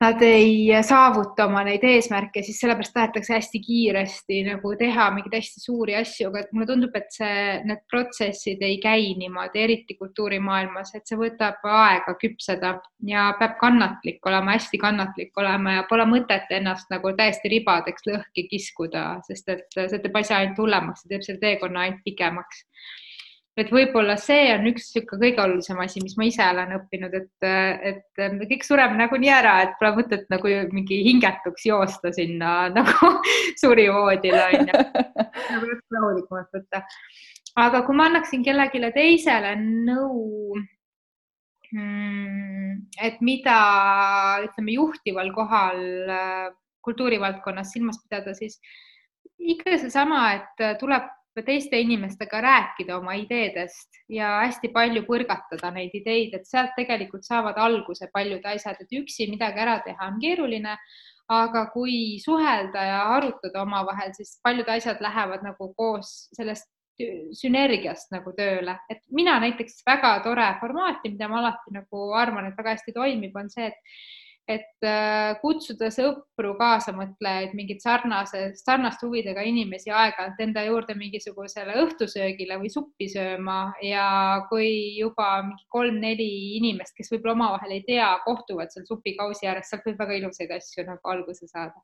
nad 0.00 0.22
ei 0.24 0.70
saavuta 0.86 1.44
oma 1.44 1.60
neid 1.66 1.82
eesmärke, 1.84 2.40
siis 2.42 2.56
sellepärast 2.62 2.94
tahetakse 2.94 3.34
hästi 3.34 3.60
kiiresti 3.60 4.38
nagu 4.46 4.72
teha 4.80 5.10
mingeid 5.12 5.34
hästi 5.36 5.60
suuri 5.60 5.96
asju, 5.98 6.30
aga 6.30 6.46
mulle 6.56 6.68
tundub, 6.70 6.96
et 6.96 7.10
see, 7.12 7.34
need 7.68 7.82
protsessid 7.92 8.64
ei 8.64 8.78
käi 8.80 9.10
niimoodi, 9.20 9.60
eriti 9.66 9.98
kultuurimaailmas, 9.98 10.94
et 10.96 11.04
see 11.10 11.20
võtab 11.20 11.60
aega 11.68 12.16
küpseda 12.22 12.72
ja 13.10 13.26
peab 13.42 13.58
kannatlik 13.60 14.24
olema, 14.30 14.56
hästi 14.56 14.80
kannatlik 14.80 15.36
olema 15.44 15.76
ja 15.76 15.84
pole 15.90 16.08
mõtet 16.08 16.48
ennast 16.56 16.88
nagu 16.94 17.12
täiesti 17.20 17.52
ribadeks 17.52 18.08
lõhki 18.08 18.48
kiskuda, 18.48 19.04
sest 19.28 19.52
et 19.52 19.68
see 19.76 20.00
teeb 20.00 20.16
asja 20.16 20.40
ainult 20.40 20.64
hullemaks, 20.64 21.04
see 21.04 21.12
teeb 21.12 21.28
selle 21.28 21.44
teekonna 21.44 21.84
ainult 21.84 22.00
pikemaks 22.08 22.64
et 23.58 23.70
võib-olla 23.74 24.14
see 24.20 24.50
on 24.54 24.66
üks 24.70 24.90
niisugune 24.94 25.20
kõige 25.24 25.42
olulisem 25.42 25.80
asi, 25.82 26.02
mis 26.04 26.16
ma 26.18 26.26
ise 26.28 26.44
olen 26.46 26.74
õppinud, 26.78 27.14
et, 27.18 27.46
et 27.90 28.22
kõik 28.52 28.66
sureme 28.66 28.98
nagunii 29.00 29.32
ära, 29.34 29.56
et 29.64 29.76
pole 29.80 29.92
mõtet 29.98 30.26
nagu 30.32 30.52
mingi 30.74 31.00
hingetuks 31.08 31.66
joosta 31.66 32.12
sinna 32.14 32.54
nagu 32.76 33.12
surivoodile 33.60 34.44
onju. 34.48 34.84
nagu 35.50 35.78
rahulikumalt 35.96 36.58
võtta. 36.60 36.84
aga 37.66 37.82
kui 37.86 37.98
ma 37.98 38.10
annaksin 38.10 38.46
kellelegi 38.46 38.92
teisele 38.94 39.56
nõu, 39.60 40.54
mm, 41.74 42.76
et 43.02 43.18
mida 43.24 43.60
ütleme 44.46 44.78
juhtival 44.78 45.34
kohal 45.34 45.82
kultuurivaldkonnas 46.86 47.74
silmas 47.74 47.98
pidada, 48.06 48.32
siis 48.32 48.60
ikka 49.40 49.76
seesama, 49.80 50.22
et 50.38 50.78
tuleb 50.80 51.08
teiste 51.46 51.78
inimestega 51.80 52.40
rääkida 52.42 52.96
oma 52.98 53.14
ideedest 53.18 54.00
ja 54.08 54.40
hästi 54.44 54.72
palju 54.74 55.04
põrgatada 55.06 55.70
neid 55.74 55.94
ideid, 55.94 56.34
et 56.34 56.48
sealt 56.48 56.74
tegelikult 56.76 57.24
saavad 57.24 57.58
alguse 57.58 58.10
paljud 58.12 58.44
asjad, 58.44 58.80
et 58.80 58.98
üksi 59.00 59.30
midagi 59.30 59.62
ära 59.62 59.78
teha 59.84 60.10
on 60.10 60.18
keeruline, 60.22 60.76
aga 61.30 61.64
kui 61.70 62.18
suhelda 62.22 62.82
ja 62.84 63.00
arutada 63.14 63.62
omavahel, 63.62 64.12
siis 64.16 64.38
paljud 64.42 64.68
asjad 64.68 65.00
lähevad 65.00 65.46
nagu 65.46 65.70
koos 65.78 66.28
sellest 66.36 66.68
sünergiast 67.38 68.10
nagu 68.12 68.32
tööle, 68.36 68.74
et 68.92 69.00
mina 69.14 69.38
näiteks 69.40 69.80
väga 69.86 70.18
tore 70.24 70.48
formaati, 70.60 71.14
mida 71.14 71.28
ma 71.30 71.38
alati 71.40 71.72
nagu 71.72 72.10
arvan, 72.18 72.50
et 72.50 72.58
väga 72.58 72.74
hästi 72.76 72.92
toimib, 72.96 73.36
on 73.36 73.48
see, 73.52 73.70
et 73.70 74.19
et 74.50 74.86
äh, 74.86 75.36
kutsuda 75.42 75.90
sõpru, 75.94 76.52
kaasamõtlejaid, 76.58 77.54
mingeid 77.58 77.82
sarnase, 77.84 78.42
sarnaste 78.58 79.06
huvidega 79.06 79.44
inimesi 79.46 79.92
aeg-ajalt 79.94 80.40
enda 80.44 80.64
juurde 80.66 80.96
mingisugusele 80.98 81.76
õhtusöögile 81.84 82.58
või 82.60 82.72
suppi 82.72 83.08
sööma 83.12 83.60
ja 83.86 84.06
kui 84.50 84.70
juba 84.98 85.32
mingi 85.46 85.66
kolm-neli 85.72 86.30
inimest, 86.58 86.96
kes 86.98 87.12
võib-olla 87.14 87.36
omavahel 87.38 87.76
ei 87.78 87.84
tea, 87.86 88.10
kohtuvad 88.26 88.72
seal 88.74 88.88
supikausi 88.88 89.50
ääres, 89.50 89.70
sealt 89.70 89.86
võib 89.86 90.00
väga 90.02 90.18
ilusaid 90.20 90.56
asju 90.58 90.86
nagu 90.88 91.14
alguse 91.14 91.48
saada 91.50 91.78